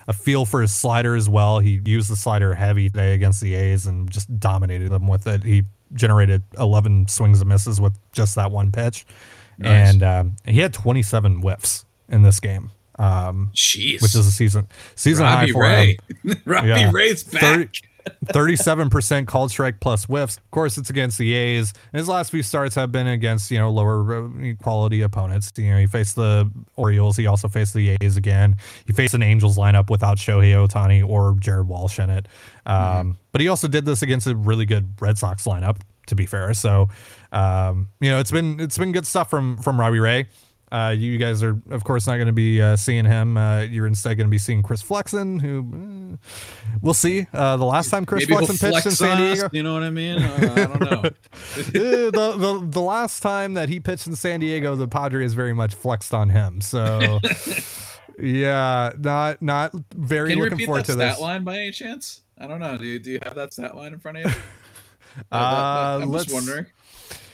a 0.06 0.12
feel 0.12 0.44
for 0.44 0.60
his 0.60 0.72
slider 0.72 1.16
as 1.16 1.28
well. 1.28 1.58
He 1.60 1.80
used 1.84 2.10
the 2.10 2.16
slider 2.16 2.54
heavy 2.54 2.90
today 2.90 3.14
against 3.14 3.40
the 3.40 3.54
A's 3.54 3.86
and 3.86 4.10
just 4.10 4.38
dominated 4.38 4.90
them 4.90 5.08
with 5.08 5.26
it. 5.26 5.42
He 5.44 5.64
generated 5.94 6.42
11 6.58 7.08
swings 7.08 7.40
and 7.40 7.48
misses 7.48 7.80
with 7.80 7.98
just 8.12 8.34
that 8.34 8.50
one 8.50 8.70
pitch, 8.70 9.06
nice. 9.58 9.94
and 9.94 10.02
um, 10.02 10.36
he 10.44 10.60
had 10.60 10.74
27 10.74 11.40
whiffs 11.40 11.84
in 12.08 12.22
this 12.22 12.40
game. 12.40 12.70
Um, 12.98 13.50
Jeez. 13.54 14.00
which 14.00 14.14
is 14.14 14.26
a 14.26 14.30
season 14.30 14.68
season 14.94 15.24
Robbie 15.24 15.48
high 15.48 15.52
for 15.52 15.62
Ray. 15.62 15.98
him. 16.24 16.36
Robbie 16.46 16.68
yeah. 16.68 16.90
Ray's 16.90 17.24
back. 17.24 17.42
30, 17.42 17.80
37% 18.26 19.26
called 19.26 19.50
strike 19.50 19.80
plus 19.80 20.04
whiffs. 20.04 20.36
Of 20.36 20.50
course, 20.50 20.78
it's 20.78 20.90
against 20.90 21.18
the 21.18 21.34
A's. 21.34 21.72
And 21.92 21.98
his 21.98 22.08
last 22.08 22.30
few 22.30 22.42
starts 22.42 22.74
have 22.74 22.92
been 22.92 23.06
against, 23.06 23.50
you 23.50 23.58
know, 23.58 23.70
lower 23.70 24.24
uh, 24.24 24.54
quality 24.62 25.02
opponents. 25.02 25.52
You 25.56 25.70
know, 25.70 25.78
he 25.78 25.86
faced 25.86 26.16
the 26.16 26.50
Orioles. 26.76 27.16
He 27.16 27.26
also 27.26 27.48
faced 27.48 27.74
the 27.74 27.96
A's 28.00 28.16
again. 28.16 28.56
He 28.86 28.92
faced 28.92 29.14
an 29.14 29.22
Angels 29.22 29.56
lineup 29.56 29.90
without 29.90 30.18
Shohei 30.18 30.52
Ohtani 30.54 31.06
or 31.06 31.36
Jared 31.38 31.68
Walsh 31.68 31.98
in 31.98 32.10
it. 32.10 32.26
Um, 32.64 32.76
mm-hmm. 32.76 33.10
But 33.32 33.40
he 33.40 33.48
also 33.48 33.68
did 33.68 33.84
this 33.84 34.02
against 34.02 34.26
a 34.26 34.34
really 34.34 34.66
good 34.66 34.94
Red 35.00 35.18
Sox 35.18 35.44
lineup, 35.44 35.80
to 36.06 36.14
be 36.14 36.26
fair. 36.26 36.54
So, 36.54 36.88
um, 37.32 37.88
you 38.00 38.10
know, 38.10 38.18
it's 38.18 38.30
been 38.30 38.60
it's 38.60 38.78
been 38.78 38.92
good 38.92 39.06
stuff 39.06 39.30
from 39.30 39.56
from 39.58 39.78
Robbie 39.78 40.00
Ray. 40.00 40.26
Uh, 40.72 40.94
you 40.96 41.16
guys 41.16 41.42
are, 41.42 41.60
of 41.70 41.84
course, 41.84 42.06
not 42.06 42.16
going 42.16 42.26
to 42.26 42.32
be 42.32 42.60
uh, 42.60 42.74
seeing 42.74 43.04
him. 43.04 43.36
Uh, 43.36 43.60
you're 43.60 43.86
instead 43.86 44.16
going 44.16 44.26
to 44.26 44.30
be 44.30 44.38
seeing 44.38 44.62
Chris 44.62 44.82
Flexen, 44.82 45.38
who 45.38 46.14
eh, 46.14 46.16
we'll 46.82 46.94
see. 46.94 47.26
Uh, 47.32 47.56
the 47.56 47.64
last 47.64 47.90
time 47.90 48.04
Chris 48.04 48.28
Maybe 48.28 48.44
Flexen 48.44 48.72
pitched 48.72 48.86
in 48.86 48.92
San 48.92 49.16
Diego, 49.16 49.46
us, 49.46 49.50
you 49.52 49.62
know 49.62 49.74
what 49.74 49.84
I 49.84 49.90
mean? 49.90 50.20
Uh, 50.20 50.54
I 50.56 50.64
don't 50.66 50.80
know. 50.80 51.02
the, 51.72 52.10
the 52.10 52.66
the 52.68 52.80
last 52.80 53.22
time 53.22 53.54
that 53.54 53.68
he 53.68 53.78
pitched 53.78 54.08
in 54.08 54.16
San 54.16 54.40
Diego, 54.40 54.74
the 54.74 54.88
Padres 54.88 55.34
very 55.34 55.54
much 55.54 55.74
flexed 55.74 56.12
on 56.12 56.30
him. 56.30 56.60
So. 56.60 57.20
yeah, 58.18 58.90
not 58.98 59.40
not 59.42 59.72
very 59.94 60.30
Can 60.30 60.40
looking 60.40 60.66
forward 60.66 60.84
to 60.86 60.96
this. 60.96 61.14
stat 61.14 61.22
line 61.22 61.44
by 61.44 61.58
any 61.58 61.70
chance? 61.70 62.22
I 62.38 62.46
don't 62.46 62.60
know. 62.60 62.76
Do 62.76 62.84
you, 62.84 62.98
do 62.98 63.12
you 63.12 63.20
have 63.22 63.34
that 63.36 63.52
stat 63.52 63.76
line 63.76 63.92
in 63.92 63.98
front 63.98 64.18
of 64.18 64.24
you? 64.24 64.40
uh, 65.32 66.00
I'm 66.02 66.12
just 66.12 66.32
wondering. 66.32 66.66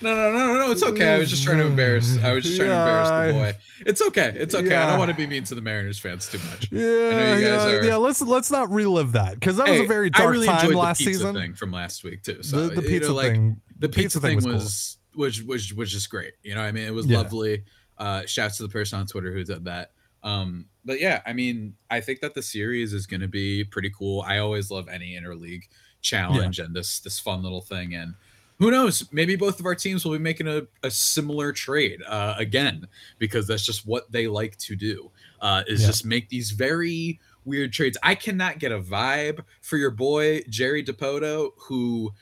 No, 0.02 0.14
no, 0.14 0.32
no, 0.32 0.46
no, 0.46 0.66
no. 0.66 0.70
It's 0.72 0.82
okay. 0.82 1.14
I 1.14 1.18
was 1.18 1.30
just 1.30 1.44
trying 1.44 1.58
to 1.58 1.66
embarrass. 1.66 2.18
I 2.22 2.32
was 2.32 2.44
just 2.44 2.56
trying 2.56 2.70
yeah, 2.70 2.84
to 2.84 2.90
embarrass 2.90 3.32
the 3.32 3.38
boy. 3.38 3.58
It's 3.86 4.02
okay. 4.02 4.32
It's 4.36 4.54
okay. 4.54 4.70
Yeah. 4.70 4.86
I 4.86 4.90
don't 4.90 4.98
want 4.98 5.10
to 5.10 5.16
be 5.16 5.26
mean 5.26 5.44
to 5.44 5.54
the 5.54 5.60
Mariners 5.60 5.98
fans 5.98 6.28
too 6.28 6.38
much. 6.50 6.70
Yeah, 6.72 7.36
yeah, 7.38 7.66
are, 7.66 7.84
yeah. 7.84 7.96
Let's 7.96 8.20
let's 8.20 8.50
not 8.50 8.70
relive 8.70 9.12
that 9.12 9.34
because 9.34 9.56
that 9.56 9.68
was 9.68 9.80
a 9.80 9.86
very 9.86 10.10
dark 10.10 10.30
really 10.30 10.46
time 10.46 10.72
last 10.72 10.98
the 10.98 11.04
season. 11.04 11.34
Thing 11.34 11.54
from 11.54 11.72
last 11.72 12.04
week 12.04 12.22
too. 12.22 12.42
So 12.42 12.68
the, 12.68 12.76
the 12.76 12.82
pizza 12.82 12.94
you 12.94 13.08
know, 13.08 13.14
like, 13.14 13.32
thing. 13.32 13.60
The 13.78 13.88
pizza, 13.88 14.20
pizza 14.20 14.20
thing, 14.20 14.36
was 14.36 14.46
was, 14.46 14.98
cool. 15.14 15.24
was 15.24 15.42
was 15.42 15.74
was 15.74 15.92
just 15.92 16.10
great. 16.10 16.32
You 16.42 16.54
know, 16.54 16.62
I 16.62 16.72
mean, 16.72 16.84
it 16.84 16.94
was 16.94 17.06
lovely. 17.06 17.64
Uh, 17.98 18.26
shouts 18.26 18.56
to 18.56 18.64
the 18.64 18.68
person 18.68 18.98
on 18.98 19.06
Twitter 19.06 19.32
who 19.32 19.44
did 19.44 19.64
that. 19.66 19.92
Um, 20.24 20.66
but 20.84 21.00
yeah, 21.00 21.20
I 21.26 21.32
mean, 21.32 21.74
I 21.90 22.00
think 22.00 22.20
that 22.20 22.34
the 22.34 22.42
series 22.42 22.92
is 22.92 23.06
going 23.06 23.20
to 23.20 23.28
be 23.28 23.64
pretty 23.64 23.90
cool. 23.96 24.22
I 24.22 24.38
always 24.38 24.70
love 24.70 24.88
any 24.88 25.18
interleague 25.20 25.64
challenge 26.00 26.58
and 26.58 26.74
this 26.74 26.98
this 27.00 27.20
fun 27.20 27.42
little 27.42 27.60
thing 27.60 27.94
and 27.94 28.14
who 28.62 28.70
knows? 28.70 29.08
Maybe 29.10 29.34
both 29.34 29.58
of 29.58 29.66
our 29.66 29.74
teams 29.74 30.04
will 30.04 30.12
be 30.12 30.20
making 30.20 30.46
a, 30.46 30.62
a 30.84 30.90
similar 30.90 31.52
trade 31.52 32.00
uh, 32.06 32.34
again 32.38 32.86
because 33.18 33.48
that's 33.48 33.66
just 33.66 33.84
what 33.88 34.12
they 34.12 34.28
like 34.28 34.56
to 34.58 34.76
do. 34.76 35.10
Uh, 35.40 35.64
is 35.66 35.80
yeah. 35.80 35.88
just 35.88 36.04
make 36.04 36.28
these 36.28 36.52
very 36.52 37.18
weird 37.44 37.72
trades. 37.72 37.98
I 38.04 38.14
cannot 38.14 38.60
get 38.60 38.70
a 38.70 38.78
vibe 38.78 39.40
for 39.62 39.78
your 39.78 39.90
boy 39.90 40.42
Jerry 40.48 40.84
Dipoto, 40.84 41.50
who 41.56 42.14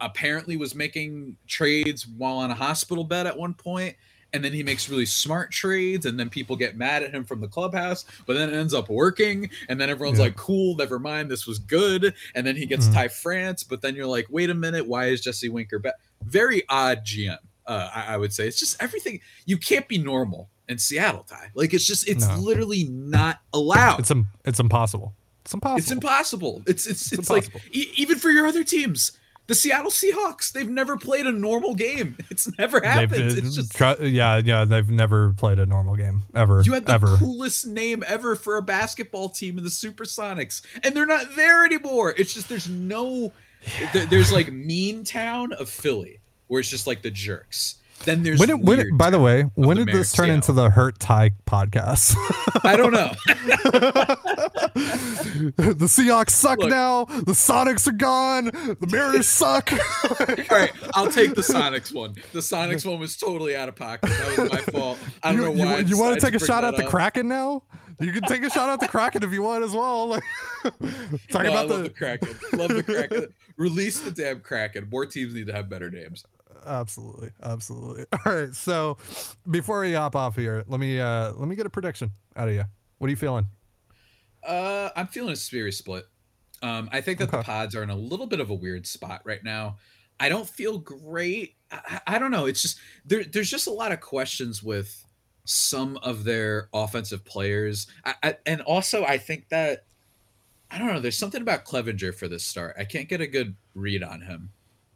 apparently 0.00 0.56
was 0.56 0.76
making 0.76 1.36
trades 1.48 2.06
while 2.06 2.36
on 2.36 2.52
a 2.52 2.54
hospital 2.54 3.02
bed 3.02 3.26
at 3.26 3.36
one 3.36 3.54
point 3.54 3.96
and 4.32 4.44
then 4.44 4.52
he 4.52 4.62
makes 4.62 4.88
really 4.88 5.06
smart 5.06 5.50
trades 5.50 6.06
and 6.06 6.18
then 6.18 6.28
people 6.28 6.56
get 6.56 6.76
mad 6.76 7.02
at 7.02 7.12
him 7.12 7.24
from 7.24 7.40
the 7.40 7.48
clubhouse 7.48 8.04
but 8.26 8.34
then 8.34 8.48
it 8.48 8.56
ends 8.56 8.74
up 8.74 8.88
working 8.88 9.48
and 9.68 9.80
then 9.80 9.90
everyone's 9.90 10.18
yeah. 10.18 10.26
like 10.26 10.36
cool 10.36 10.76
never 10.76 10.98
mind 10.98 11.30
this 11.30 11.46
was 11.46 11.58
good 11.58 12.14
and 12.34 12.46
then 12.46 12.56
he 12.56 12.66
gets 12.66 12.86
mm-hmm. 12.86 12.94
Ty 12.94 13.08
France 13.08 13.64
but 13.64 13.80
then 13.82 13.94
you're 13.94 14.06
like 14.06 14.26
wait 14.30 14.50
a 14.50 14.54
minute 14.54 14.86
why 14.86 15.06
is 15.06 15.20
Jesse 15.20 15.48
Winker 15.48 15.78
back 15.78 15.94
very 16.24 16.62
odd 16.68 17.04
GM 17.04 17.38
uh, 17.66 17.88
I, 17.94 18.14
I, 18.14 18.16
would 18.16 18.32
say. 18.32 18.48
It's 18.48 18.58
just 18.58 18.82
everything 18.82 19.20
you 19.46 19.56
can't 19.56 19.86
be 19.86 19.96
normal 19.96 20.48
in 20.68 20.76
Seattle 20.76 21.22
Ty. 21.22 21.50
Like 21.54 21.72
it's 21.72 21.86
just 21.86 22.08
it's 22.08 22.26
no. 22.26 22.36
literally 22.36 22.84
not 22.84 23.40
allowed. 23.52 24.00
It's 24.00 24.12
it's 24.44 24.58
impossible. 24.58 25.14
It's 25.44 25.54
impossible. 25.54 25.78
It's 25.78 25.90
impossible. 25.90 26.62
It's 26.66 26.86
it's 26.86 27.12
it's, 27.12 27.20
it's 27.20 27.30
like 27.30 27.48
e- 27.72 27.92
even 27.96 28.18
for 28.18 28.30
your 28.30 28.46
other 28.46 28.64
teams 28.64 29.12
the 29.50 29.56
Seattle 29.56 29.90
Seahawks, 29.90 30.52
they've 30.52 30.68
never 30.68 30.96
played 30.96 31.26
a 31.26 31.32
normal 31.32 31.74
game. 31.74 32.16
It's 32.30 32.56
never 32.56 32.80
happened. 32.80 33.36
It's 33.36 33.56
just 33.56 33.74
tr- 33.74 34.00
yeah, 34.04 34.36
yeah, 34.38 34.64
they've 34.64 34.88
never 34.88 35.32
played 35.32 35.58
a 35.58 35.66
normal 35.66 35.96
game 35.96 36.22
ever. 36.32 36.62
You 36.64 36.72
had 36.74 36.86
the 36.86 36.92
ever. 36.92 37.16
coolest 37.16 37.66
name 37.66 38.04
ever 38.06 38.36
for 38.36 38.56
a 38.56 38.62
basketball 38.62 39.28
team 39.28 39.58
in 39.58 39.64
the 39.64 39.70
Supersonics, 39.70 40.62
and 40.84 40.94
they're 40.94 41.06
not 41.06 41.34
there 41.34 41.64
anymore. 41.64 42.14
It's 42.16 42.32
just 42.32 42.48
there's 42.48 42.68
no, 42.68 43.32
yeah. 43.92 44.06
there's 44.06 44.32
like 44.32 44.52
Mean 44.52 45.02
Town 45.02 45.52
of 45.54 45.68
Philly, 45.68 46.20
where 46.46 46.60
it's 46.60 46.70
just 46.70 46.86
like 46.86 47.02
the 47.02 47.10
jerks, 47.10 47.78
then 48.04 48.22
there's 48.22 48.40
when 48.40 48.50
it, 48.50 48.60
when 48.60 48.80
it, 48.80 48.86
by 48.96 49.10
the 49.10 49.18
way 49.18 49.42
when 49.54 49.76
the 49.76 49.84
did 49.84 49.94
this 49.94 50.12
turn 50.12 50.30
into 50.30 50.52
the 50.52 50.70
hurt 50.70 50.98
tie 50.98 51.30
podcast 51.46 52.16
I 52.64 52.76
don't 52.76 52.92
know. 52.92 53.12
the 54.74 55.86
Seahawks 55.86 56.30
suck 56.30 56.58
Look. 56.58 56.70
now. 56.70 57.04
The 57.04 57.32
Sonics 57.32 57.86
are 57.86 57.92
gone. 57.92 58.46
The 58.46 58.88
Mariners 58.90 59.28
suck. 59.28 59.72
All 59.72 59.78
right, 60.50 60.72
I'll 60.94 61.10
take 61.10 61.34
the 61.34 61.42
Sonics 61.42 61.92
one. 61.92 62.14
The 62.32 62.40
Sonics 62.40 62.84
one 62.86 63.00
was 63.00 63.16
totally 63.16 63.56
out 63.56 63.68
of 63.68 63.76
pocket. 63.76 64.10
That 64.10 64.38
was 64.38 64.52
my 64.52 64.58
fault. 64.58 64.98
I 65.22 65.32
don't 65.32 65.56
you, 65.56 65.64
know 65.64 65.64
why. 65.64 65.76
I 65.76 65.78
you 65.80 65.98
want 65.98 66.18
to 66.18 66.20
take 66.20 66.40
a 66.40 66.44
shot 66.44 66.64
at 66.64 66.76
the 66.76 66.84
up. 66.84 66.90
Kraken 66.90 67.28
now? 67.28 67.62
You 68.00 68.12
can 68.12 68.22
take 68.22 68.42
a 68.42 68.50
shot 68.50 68.70
at 68.70 68.80
the 68.80 68.88
Kraken 68.88 69.22
if 69.22 69.32
you 69.32 69.42
want 69.42 69.62
as 69.62 69.72
well. 69.72 70.08
Like, 70.08 70.22
talk 71.30 71.44
No, 71.44 71.50
about 71.50 71.68
love 71.68 71.78
the, 71.78 71.82
the, 71.84 71.90
Kraken. 71.90 72.34
Love 72.54 72.74
the 72.74 72.82
Kraken. 72.82 73.34
Release 73.56 74.00
the 74.00 74.10
damn 74.10 74.40
Kraken. 74.40 74.88
More 74.90 75.04
teams 75.04 75.34
need 75.34 75.46
to 75.48 75.52
have 75.52 75.68
better 75.68 75.90
names. 75.90 76.24
Absolutely, 76.66 77.30
absolutely. 77.42 78.04
All 78.26 78.32
right, 78.32 78.54
so 78.54 78.98
before 79.48 79.80
we 79.80 79.92
hop 79.92 80.16
off 80.16 80.36
here, 80.36 80.64
let 80.66 80.80
me 80.80 81.00
uh 81.00 81.32
let 81.32 81.48
me 81.48 81.56
get 81.56 81.66
a 81.66 81.70
prediction 81.70 82.10
out 82.36 82.48
of 82.48 82.54
you. 82.54 82.64
What 82.98 83.06
are 83.08 83.10
you 83.10 83.16
feeling? 83.16 83.46
Uh, 84.42 84.90
I'm 84.96 85.06
feeling 85.06 85.32
a 85.32 85.36
series 85.36 85.76
split. 85.76 86.04
Um, 86.62 86.88
I 86.92 87.00
think 87.00 87.18
that 87.18 87.30
the 87.30 87.42
pods 87.42 87.74
are 87.74 87.82
in 87.82 87.90
a 87.90 87.96
little 87.96 88.26
bit 88.26 88.40
of 88.40 88.50
a 88.50 88.54
weird 88.54 88.86
spot 88.86 89.22
right 89.24 89.42
now. 89.42 89.76
I 90.18 90.28
don't 90.28 90.48
feel 90.48 90.78
great. 90.78 91.56
I, 91.70 91.80
I 92.06 92.16
I 92.16 92.18
don't 92.18 92.30
know. 92.30 92.46
It's 92.46 92.62
just 92.62 92.78
there. 93.04 93.24
There's 93.24 93.50
just 93.50 93.66
a 93.66 93.72
lot 93.72 93.92
of 93.92 94.00
questions 94.00 94.62
with 94.62 95.04
some 95.44 95.96
of 95.98 96.24
their 96.24 96.68
offensive 96.72 97.24
players, 97.24 97.86
I, 98.04 98.14
I, 98.22 98.36
and 98.46 98.60
also 98.60 99.04
I 99.04 99.18
think 99.18 99.48
that 99.48 99.84
I 100.70 100.78
don't 100.78 100.88
know. 100.88 101.00
There's 101.00 101.18
something 101.18 101.42
about 101.42 101.64
Clevinger 101.64 102.14
for 102.14 102.28
this 102.28 102.44
start. 102.44 102.76
I 102.78 102.84
can't 102.84 103.08
get 103.08 103.20
a 103.20 103.26
good 103.26 103.56
read 103.74 104.02
on 104.02 104.20
him. 104.20 104.50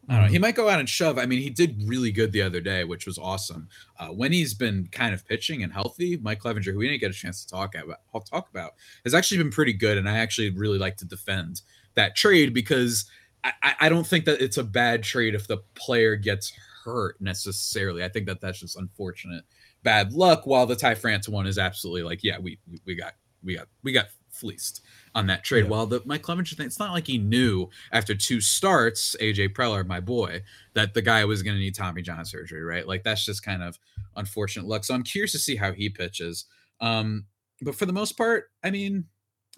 I 0.08 0.14
don't 0.14 0.22
know. 0.26 0.30
He 0.30 0.38
might 0.38 0.54
go 0.54 0.68
out 0.68 0.80
and 0.80 0.88
shove. 0.88 1.18
I 1.18 1.26
mean, 1.26 1.40
he 1.40 1.50
did 1.50 1.82
really 1.86 2.12
good 2.12 2.32
the 2.32 2.42
other 2.42 2.60
day, 2.60 2.84
which 2.84 3.06
was 3.06 3.18
awesome. 3.18 3.68
Uh, 3.98 4.08
when 4.08 4.32
he's 4.32 4.52
been 4.54 4.88
kind 4.92 5.14
of 5.14 5.26
pitching 5.26 5.62
and 5.62 5.72
healthy, 5.72 6.18
Mike 6.18 6.40
Clevinger, 6.40 6.72
who 6.72 6.78
we 6.78 6.88
didn't 6.88 7.00
get 7.00 7.10
a 7.10 7.14
chance 7.14 7.44
to 7.44 7.50
talk 7.50 7.74
about, 7.74 7.98
I'll 8.14 8.20
talk 8.20 8.48
about, 8.50 8.72
has 9.04 9.14
actually 9.14 9.38
been 9.38 9.50
pretty 9.50 9.72
good. 9.72 9.96
And 9.98 10.08
I 10.08 10.18
actually 10.18 10.50
really 10.50 10.78
like 10.78 10.96
to 10.98 11.04
defend 11.06 11.62
that 11.94 12.16
trade 12.16 12.52
because 12.52 13.06
I, 13.44 13.74
I- 13.80 13.88
don't 13.88 14.06
think 14.06 14.24
that 14.26 14.40
it's 14.42 14.56
a 14.58 14.64
bad 14.64 15.02
trade 15.02 15.34
if 15.34 15.46
the 15.46 15.58
player 15.74 16.16
gets 16.16 16.52
hurt 16.84 17.20
necessarily. 17.20 18.04
I 18.04 18.08
think 18.08 18.26
that 18.26 18.40
that's 18.40 18.60
just 18.60 18.76
unfortunate 18.76 19.44
bad 19.82 20.12
luck. 20.12 20.46
While 20.46 20.66
the 20.66 20.76
Ty 20.76 20.94
France 20.96 21.28
one 21.28 21.46
is 21.46 21.58
absolutely 21.58 22.02
like, 22.02 22.22
yeah, 22.24 22.38
we- 22.38 22.58
we 22.86 22.94
got 22.94 23.14
we 23.42 23.54
got 23.54 23.68
we 23.82 23.92
got 23.92 24.06
fleeced 24.30 24.80
on 25.14 25.26
that 25.28 25.44
trade. 25.44 25.64
Yeah. 25.64 25.70
While 25.70 25.86
the 25.86 26.02
Mike 26.04 26.22
Clevinger 26.22 26.56
thing, 26.56 26.66
it's 26.66 26.78
not 26.78 26.92
like 26.92 27.06
he 27.06 27.18
knew 27.18 27.68
after 27.92 28.14
two 28.14 28.40
starts, 28.40 29.16
AJ 29.20 29.50
Preller, 29.54 29.86
my 29.86 30.00
boy, 30.00 30.42
that 30.74 30.94
the 30.94 31.02
guy 31.02 31.24
was 31.24 31.42
going 31.42 31.56
to 31.56 31.60
need 31.60 31.74
Tommy 31.74 32.02
John 32.02 32.24
surgery, 32.24 32.62
right? 32.62 32.86
Like 32.86 33.04
that's 33.04 33.24
just 33.24 33.42
kind 33.42 33.62
of 33.62 33.78
unfortunate 34.16 34.66
luck. 34.66 34.84
So 34.84 34.94
I'm 34.94 35.02
curious 35.02 35.32
to 35.32 35.38
see 35.38 35.56
how 35.56 35.72
he 35.72 35.88
pitches. 35.88 36.46
Um, 36.80 37.26
but 37.62 37.74
for 37.74 37.86
the 37.86 37.92
most 37.92 38.12
part, 38.12 38.50
I 38.62 38.70
mean, 38.70 39.04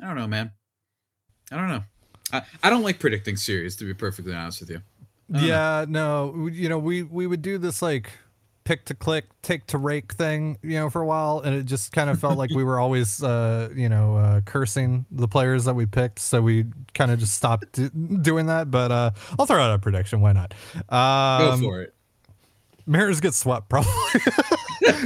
I 0.01 0.07
don't 0.07 0.17
know, 0.17 0.27
man. 0.27 0.53
I 1.51 1.57
don't 1.57 1.69
know. 1.69 1.85
I, 2.33 2.43
I 2.63 2.71
don't 2.71 2.83
like 2.83 2.99
predicting 2.99 3.37
series, 3.37 3.77
to 3.77 3.85
be 3.85 3.95
perfectly 3.95 4.35
honest 4.35 4.61
with 4.61 4.71
you. 4.71 4.83
Don't 5.31 5.43
know. 5.43 5.49
Yeah, 5.49 5.85
no, 5.89 6.49
you 6.49 6.69
know, 6.69 6.79
we 6.79 7.03
we 7.03 7.27
would 7.27 7.43
do 7.43 7.59
this 7.59 7.83
like 7.83 8.13
pick 8.67 8.85
to 8.85 8.95
click, 8.95 9.27
take 9.43 9.64
to 9.69 9.79
rake 9.79 10.12
thing, 10.14 10.59
you 10.61 10.73
know, 10.79 10.91
for 10.91 11.01
a 11.01 11.07
while, 11.07 11.39
and 11.41 11.55
it 11.55 11.67
just 11.67 11.93
kind 11.93 12.11
of 12.11 12.19
felt 12.21 12.37
like 12.37 12.51
we 12.51 12.64
were 12.64 12.81
always, 12.81 13.23
uh, 13.23 13.71
you 13.75 13.89
know, 13.89 14.17
uh, 14.17 14.41
cursing 14.43 15.07
the 15.12 15.29
players 15.29 15.64
that 15.67 15.75
we 15.75 15.87
picked, 15.87 16.19
so 16.19 16.43
we 16.43 16.64
kind 16.93 17.12
of 17.12 17.19
just 17.21 17.33
stopped 17.35 17.71
do- 17.73 17.89
doing 17.91 18.47
that. 18.47 18.69
But 18.71 18.91
uh, 18.91 19.11
I'll 19.39 19.47
throw 19.47 19.62
out 19.62 19.73
a 19.73 19.79
prediction. 19.79 20.21
Why 20.21 20.33
not? 20.33 20.53
Go 20.91 20.97
Um, 20.97 21.61
for 21.62 21.81
it. 21.83 21.95
Mariners 22.89 23.21
get 23.21 23.35
swept 23.35 23.69
probably. 23.71 23.91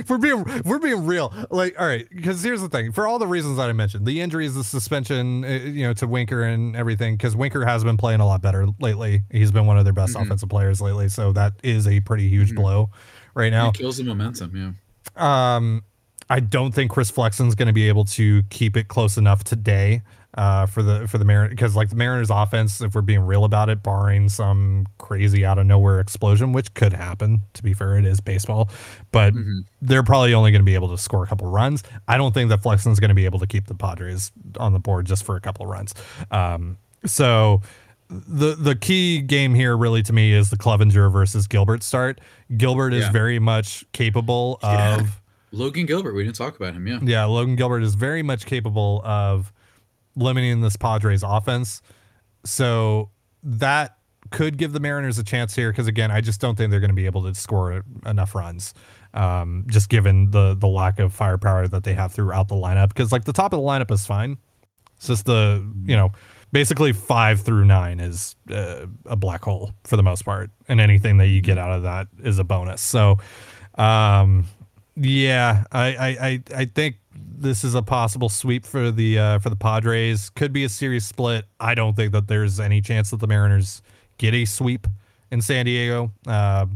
we're 0.09 0.19
being 0.19 0.45
we're 0.65 0.79
being 0.79 1.07
real. 1.07 1.33
Like, 1.51 1.79
all 1.81 1.87
right, 1.87 2.07
because 2.15 2.43
here's 2.43 2.61
the 2.61 2.69
thing: 2.69 2.93
for 2.93 3.07
all 3.07 3.19
the 3.19 3.27
reasons 3.27 3.57
that 3.59 3.69
I 3.69 3.73
mentioned, 3.73 4.05
the 4.07 4.21
injuries, 4.21 4.55
the 4.55 4.65
suspension, 4.65 5.45
uh, 5.45 5.49
you 5.49 5.87
know, 5.87 5.93
to 5.95 6.07
Winker 6.07 6.43
and 6.43 6.77
everything, 6.77 7.15
because 7.17 7.35
Winker 7.37 7.65
has 7.65 7.83
been 7.85 7.97
playing 7.97 8.21
a 8.21 8.27
lot 8.27 8.43
better 8.43 8.67
lately. 8.81 9.23
He's 9.31 9.51
been 9.53 9.65
one 9.67 9.79
of 9.79 9.85
their 9.85 9.93
best 9.95 10.15
Mhm. 10.15 10.23
offensive 10.23 10.49
players 10.51 10.81
lately, 10.83 11.09
so 11.09 11.33
that 11.33 11.55
is 11.63 11.87
a 11.87 12.01
pretty 12.01 12.29
huge 12.29 12.53
Mhm. 12.53 12.57
blow 12.57 12.91
right 13.35 13.51
now. 13.51 13.69
It 13.69 13.75
kills 13.75 13.97
the 13.99 14.05
momentum. 14.05 14.77
Yeah. 15.17 15.57
Um, 15.57 15.83
I 16.29 16.41
don't 16.41 16.73
think 16.73 16.91
Chris 16.91 17.11
Flexen's 17.11 17.55
going 17.55 17.67
to 17.67 17.73
be 17.73 17.89
able 17.89 18.05
to 18.07 18.43
keep 18.51 18.77
it 18.77 18.89
close 18.89 19.17
enough 19.17 19.43
today 19.43 20.03
uh, 20.35 20.65
for 20.67 20.81
the 20.85 21.09
for 21.09 21.19
the 21.19 21.25
Mariners 21.25 21.51
because 21.51 21.75
like 21.75 21.89
the 21.89 21.97
Mariners 21.97 22.31
offense, 22.31 22.81
if 22.81 22.95
we're 22.95 23.01
being 23.01 23.21
real 23.23 23.45
about 23.45 23.69
it, 23.69 23.83
barring 23.83 24.29
some 24.29 24.87
crazy 24.99 25.45
out 25.45 25.59
of 25.59 25.67
nowhere 25.67 25.99
explosion, 25.99 26.53
which 26.53 26.73
could 26.75 26.93
happen. 26.93 27.41
To 27.55 27.63
be 27.65 27.75
fair, 27.75 27.99
it 27.99 28.05
is 28.05 28.21
baseball, 28.21 28.71
but 29.11 29.35
Mhm. 29.35 29.65
they're 29.83 30.05
probably 30.05 30.33
only 30.33 30.53
going 30.53 30.63
to 30.63 30.67
be 30.67 30.77
able 30.77 30.91
to 30.91 30.99
score 30.99 31.25
a 31.25 31.27
couple 31.27 31.49
runs. 31.49 31.83
I 32.07 32.17
don't 32.17 32.33
think 32.33 32.49
that 32.51 32.63
Flexen's 32.63 33.01
going 33.01 33.09
to 33.09 33.15
be 33.15 33.25
able 33.25 33.41
to 33.41 33.47
keep 33.49 33.67
the 33.67 33.75
Padres 33.75 34.31
on 34.59 34.73
the 34.73 34.79
board 34.79 35.07
just 35.07 35.25
for 35.25 35.35
a 35.35 35.41
couple 35.41 35.67
runs. 35.67 35.95
Um, 36.31 36.79
so 37.05 37.61
the 38.11 38.57
the 38.57 38.75
key 38.75 39.21
game 39.21 39.55
here 39.55 39.77
really 39.77 40.03
to 40.03 40.13
me 40.13 40.33
is 40.33 40.51
the 40.51 40.57
Clevinger 40.57 41.13
versus 41.13 41.47
Gilbert 41.47 41.83
start. 41.83 42.21
Gilbert 42.57 42.93
is 42.93 43.05
Yeah. 43.05 43.13
very 43.13 43.39
much 43.39 43.85
capable 43.93 44.59
Yeah. 44.63 44.97
of 45.01 45.21
Logan 45.53 45.87
Gilbert, 45.87 46.15
we 46.15 46.25
didn't 46.25 46.37
talk 46.37 46.57
about 46.57 46.75
him. 46.75 46.87
Yeah. 46.87 46.99
yeah, 47.03 47.25
Logan 47.25 47.57
Gilbert 47.57 47.83
is 47.83 47.95
very 47.95 48.23
much 48.23 48.47
capable 48.47 49.03
of 49.05 49.53
limiting 50.17 50.61
this 50.61 50.77
Padres 50.77 51.23
offense. 51.25 51.83
So 52.45 53.11
that 53.43 53.97
could 54.31 54.59
give 54.59 54.73
the 54.73 54.81
Mariners 54.81 55.19
a 55.19 55.25
chance 55.25 55.55
here 55.55 55.71
because 55.73 55.87
again, 55.89 56.11
I 56.11 56.21
just 56.21 56.41
don't 56.41 56.57
think 56.57 56.71
they're 56.71 56.81
going 56.81 56.91
to 56.91 56.95
be 56.97 57.07
able 57.07 57.25
to 57.25 57.35
score 57.35 57.83
enough 58.07 58.35
runs. 58.35 58.75
Um, 59.13 59.65
just 59.69 59.89
given 59.89 60.31
the 60.31 60.55
the 60.55 60.69
lack 60.69 61.01
of 61.01 61.13
firepower 61.13 61.67
that 61.67 61.83
they 61.83 61.95
have 61.95 62.13
throughout 62.13 62.47
the 62.47 62.55
lineup, 62.55 62.89
because 62.89 63.11
like 63.11 63.25
the 63.25 63.33
top 63.33 63.53
of 63.53 63.59
the 63.61 63.67
lineup 63.67 63.91
is 63.91 64.07
fine. 64.07 64.39
It's 64.97 65.09
just 65.09 65.25
the 65.27 65.69
you 65.85 65.97
know 65.97 66.13
basically 66.53 66.93
five 66.93 67.41
through 67.41 67.65
nine 67.65 68.01
is 68.01 68.37
uh, 68.51 68.87
a 69.07 69.17
black 69.17 69.43
hole 69.43 69.73
for 69.85 69.97
the 69.97 70.03
most 70.03 70.25
part, 70.25 70.51
and 70.69 70.81
anything 70.81 71.19
that 71.19 71.29
you 71.29 71.41
get 71.41 71.59
out 71.59 71.73
of 71.73 71.83
that 71.83 72.09
is 72.23 72.39
a 72.39 72.45
bonus. 72.45 72.81
So, 72.81 73.19
um, 73.77 74.47
yeah, 74.97 75.65
I, 75.73 75.87
I, 75.87 76.09
I, 76.09 76.43
I 76.57 76.65
think 76.67 76.97
this 77.15 77.65
is 77.65 77.75
a 77.75 77.83
possible 77.83 78.29
sweep 78.29 78.67
for 78.67 78.91
the 78.91 79.19
uh, 79.19 79.39
for 79.39 79.51
the 79.51 79.57
Padres. 79.57 80.31
Could 80.31 80.53
be 80.53 80.65
a 80.65 80.69
series 80.69 81.07
split. 81.07 81.47
I 81.59 81.75
don't 81.75 81.95
think 81.95 82.13
that 82.13 82.29
there's 82.29 82.61
any 82.61 82.81
chance 82.81 83.11
that 83.11 83.21
the 83.21 83.27
Mariners 83.27 83.83
get 84.19 84.35
a 84.35 84.45
sweep 84.45 84.87
in 85.31 85.41
San 85.41 85.65
Diego. 85.65 86.13
Uh, 86.27 86.67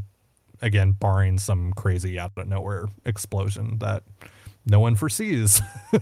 again, 0.63 0.93
barring 0.93 1.39
some 1.39 1.73
crazy 1.75 2.19
out 2.19 2.33
of 2.37 2.49
nowhere 2.49 2.87
explosion 3.05 3.79
that 3.79 4.03
no 4.67 4.81
one 4.81 4.95
foresees. 4.95 5.61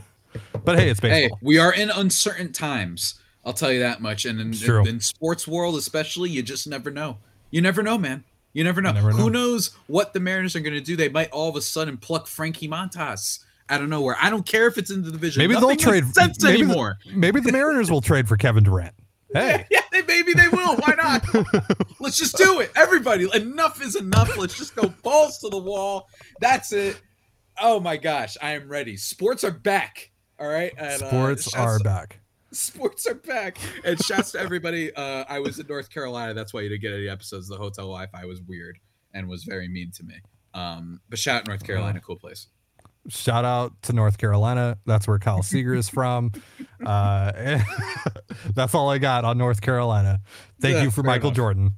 but 0.65 0.79
hey, 0.79 0.89
it's 0.89 1.01
baseball. 1.01 1.11
Hey, 1.11 1.31
we 1.41 1.59
are 1.59 1.73
in 1.73 1.91
uncertain 1.91 2.53
times. 2.53 3.21
I'll 3.45 3.53
tell 3.53 3.73
you 3.73 3.81
that 3.81 4.01
much. 4.01 4.25
And 4.25 4.41
in, 4.41 4.55
in, 4.55 4.87
in 4.87 5.01
sports 5.01 5.49
world, 5.49 5.77
especially, 5.77 6.31
you 6.31 6.43
just 6.43 6.67
never 6.67 6.91
know. 6.91 7.19
You 7.51 7.61
never 7.61 7.83
know, 7.83 7.99
man. 7.99 8.25
You 8.53 8.65
never 8.65 8.81
know. 8.81 8.93
never 8.93 9.11
know. 9.11 9.17
Who 9.17 9.31
knows 9.31 9.71
what 9.87 10.13
the 10.13 10.21
Mariners 10.21 10.55
are 10.55 10.61
going 10.61 10.75
to 10.75 10.81
do? 10.81 10.95
They 10.97 11.09
might 11.09 11.31
all 11.31 11.49
of 11.49 11.57
a 11.57 11.63
sudden 11.63 11.97
pluck 11.97 12.27
Frankie 12.27 12.69
Montas 12.69 13.41
out 13.69 13.81
of 13.83 13.89
nowhere. 13.89 14.17
I 14.21 14.29
don't 14.31 14.45
care 14.47 14.67
if 14.67 14.77
it's 14.79 14.91
in 14.91 15.03
the 15.03 15.11
division. 15.11 15.41
Maybe 15.41 15.55
Nothing 15.55 15.69
they'll 15.69 15.77
trade 15.77 16.05
sense 16.15 16.43
maybe 16.43 16.63
the- 16.65 16.95
maybe 17.15 17.41
the 17.41 17.53
Mariners 17.53 17.91
will 17.91 18.03
trade 18.03 18.29
for 18.29 18.37
Kevin 18.37 18.65
Durant. 18.65 18.95
Hey, 19.35 19.67
Yeah, 19.71 19.81
they, 19.91 20.03
maybe 20.03 20.35
they 20.35 20.49
will. 20.49 20.77
Why 20.77 20.95
not? 20.95 21.25
Let's 22.01 22.19
just 22.19 22.37
do 22.37 22.61
it. 22.61 22.71
Everybody, 22.77 23.27
enough 23.33 23.81
is 23.81 23.97
enough. 23.97 24.37
Let's 24.37 24.59
just 24.59 24.77
go 24.77 24.89
balls 25.03 25.39
to 25.39 25.49
the 25.49 25.57
wall. 25.57 26.11
That's 26.43 26.71
it. 26.75 27.01
Oh 27.59 27.81
my 27.81 27.97
gosh, 27.97 28.37
I 28.43 28.51
am 28.53 28.69
ready. 28.69 28.99
Sports 28.99 29.43
are 29.43 29.51
back. 29.51 30.11
All 30.39 30.47
right. 30.47 30.73
And, 30.77 31.03
uh, 31.03 31.09
sports 31.09 31.45
shouts- 31.51 31.57
are 31.57 31.79
back. 31.79 32.21
Sports 32.53 33.07
are 33.07 33.15
back. 33.15 33.59
And 33.85 34.03
shouts 34.05 34.33
to 34.33 34.41
everybody. 34.41 34.95
Uh, 34.95 35.25
I 35.29 35.39
was 35.41 35.59
in 35.59 35.67
North 35.67 35.91
Carolina. 35.91 36.35
That's 36.35 36.53
why 36.53 36.61
you 36.61 36.69
didn't 36.69 36.83
get 36.83 36.93
any 36.93 37.09
episodes. 37.09 37.49
The 37.49 37.57
hotel 37.57 37.87
Wi 37.87 38.07
Fi 38.07 38.25
was 38.27 38.43
weird 38.43 38.79
and 39.15 39.29
was 39.29 39.45
very 39.45 39.69
mean 39.69 39.91
to 39.93 40.05
me. 40.05 40.15
Um, 40.55 41.01
but 41.09 41.19
shout 41.19 41.41
out 41.41 41.49
North 41.49 41.65
Carolina, 41.65 42.01
cool 42.01 42.17
place. 42.17 42.49
Shout 43.09 43.45
out 43.45 43.73
to 43.83 43.93
North 43.93 44.17
Carolina. 44.19 44.79
That's 44.87 45.09
where 45.09 45.19
Kyle 45.19 45.43
Seager 45.43 45.75
is 45.75 45.89
from. 45.89 46.33
Uh, 46.85 47.61
that's 48.57 48.75
all 48.75 48.91
I 48.91 48.99
got 48.99 49.25
on 49.25 49.39
North 49.39 49.61
Carolina. 49.61 50.21
Thank 50.61 50.75
Yeah, 50.75 50.83
you 50.83 50.91
for 50.91 51.05
Michael 51.05 51.29
enough. 51.29 51.37
Jordan. 51.37 51.75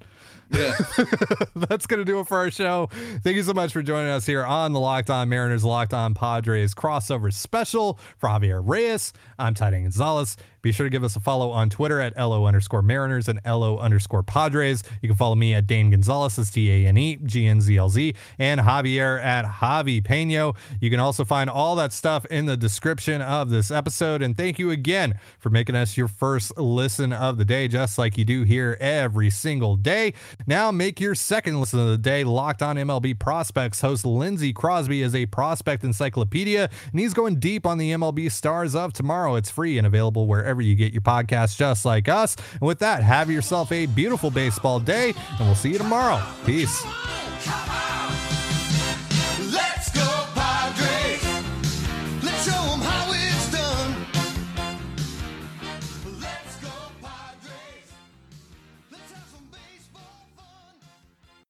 Yeah. 0.50 0.74
That's 1.54 1.86
going 1.86 1.98
to 1.98 2.06
do 2.06 2.20
it 2.20 2.26
for 2.26 2.38
our 2.38 2.50
show. 2.50 2.88
Thank 3.22 3.36
you 3.36 3.42
so 3.42 3.52
much 3.52 3.70
for 3.70 3.82
joining 3.82 4.10
us 4.10 4.24
here 4.24 4.42
on 4.46 4.72
the 4.72 4.80
Locked 4.80 5.10
On 5.10 5.28
Mariners, 5.28 5.62
Locked 5.62 5.92
On 5.92 6.14
Padres 6.14 6.74
crossover 6.74 7.30
special 7.30 7.98
for 8.16 8.30
Javier 8.30 8.62
Reyes. 8.64 9.12
I'm 9.38 9.52
Ty 9.52 9.70
Dane 9.72 9.82
Gonzalez. 9.82 10.38
Be 10.64 10.72
sure 10.72 10.84
to 10.84 10.90
give 10.90 11.04
us 11.04 11.14
a 11.14 11.20
follow 11.20 11.50
on 11.50 11.68
Twitter 11.68 12.00
at 12.00 12.16
LO 12.16 12.46
underscore 12.46 12.80
Mariners 12.80 13.28
and 13.28 13.38
LO 13.44 13.76
underscore 13.76 14.22
Padres. 14.22 14.82
You 15.02 15.10
can 15.10 15.16
follow 15.18 15.34
me 15.34 15.52
at 15.52 15.66
Dane 15.66 15.90
Gonzalez, 15.90 16.36
that's 16.36 16.50
D 16.50 16.70
A 16.70 16.88
N 16.88 16.96
E 16.96 17.16
G 17.22 17.46
N 17.46 17.60
Z 17.60 17.76
L 17.76 17.90
Z, 17.90 18.14
and 18.38 18.62
Javier 18.62 19.22
at 19.22 19.44
Javi 19.44 20.02
Peno. 20.02 20.56
You 20.80 20.88
can 20.88 21.00
also 21.00 21.22
find 21.22 21.50
all 21.50 21.76
that 21.76 21.92
stuff 21.92 22.24
in 22.30 22.46
the 22.46 22.56
description 22.56 23.20
of 23.20 23.50
this 23.50 23.70
episode. 23.70 24.22
And 24.22 24.38
thank 24.38 24.58
you 24.58 24.70
again 24.70 25.20
for 25.38 25.50
making 25.50 25.76
us 25.76 25.98
your 25.98 26.08
first 26.08 26.56
listen 26.56 27.12
of 27.12 27.36
the 27.36 27.44
day, 27.44 27.68
just 27.68 27.98
like 27.98 28.16
you 28.16 28.24
do 28.24 28.44
here 28.44 28.78
every 28.80 29.28
single 29.28 29.76
day. 29.76 30.14
Now 30.46 30.70
make 30.70 30.98
your 30.98 31.14
second 31.14 31.60
listen 31.60 31.78
of 31.78 31.88
the 31.88 31.98
day. 31.98 32.24
Locked 32.24 32.62
on 32.62 32.76
MLB 32.76 33.18
prospects 33.18 33.82
host 33.82 34.06
Lindsey 34.06 34.54
Crosby 34.54 35.02
is 35.02 35.14
a 35.14 35.26
prospect 35.26 35.84
encyclopedia, 35.84 36.70
and 36.90 36.98
he's 36.98 37.12
going 37.12 37.38
deep 37.38 37.66
on 37.66 37.76
the 37.76 37.92
MLB 37.92 38.32
stars 38.32 38.74
of 38.74 38.94
tomorrow. 38.94 39.34
It's 39.34 39.50
free 39.50 39.76
and 39.76 39.86
available 39.86 40.26
wherever 40.26 40.53
you 40.62 40.74
get 40.74 40.92
your 40.92 41.02
podcasts, 41.02 41.56
just 41.56 41.84
like 41.84 42.08
us. 42.08 42.36
And 42.52 42.62
with 42.62 42.78
that, 42.80 43.02
have 43.02 43.30
yourself 43.30 43.72
a 43.72 43.86
beautiful 43.86 44.30
baseball 44.30 44.80
day, 44.80 45.14
and 45.30 45.40
we'll 45.40 45.54
see 45.54 45.72
you 45.72 45.78
tomorrow. 45.78 46.22
Peace. 46.44 46.84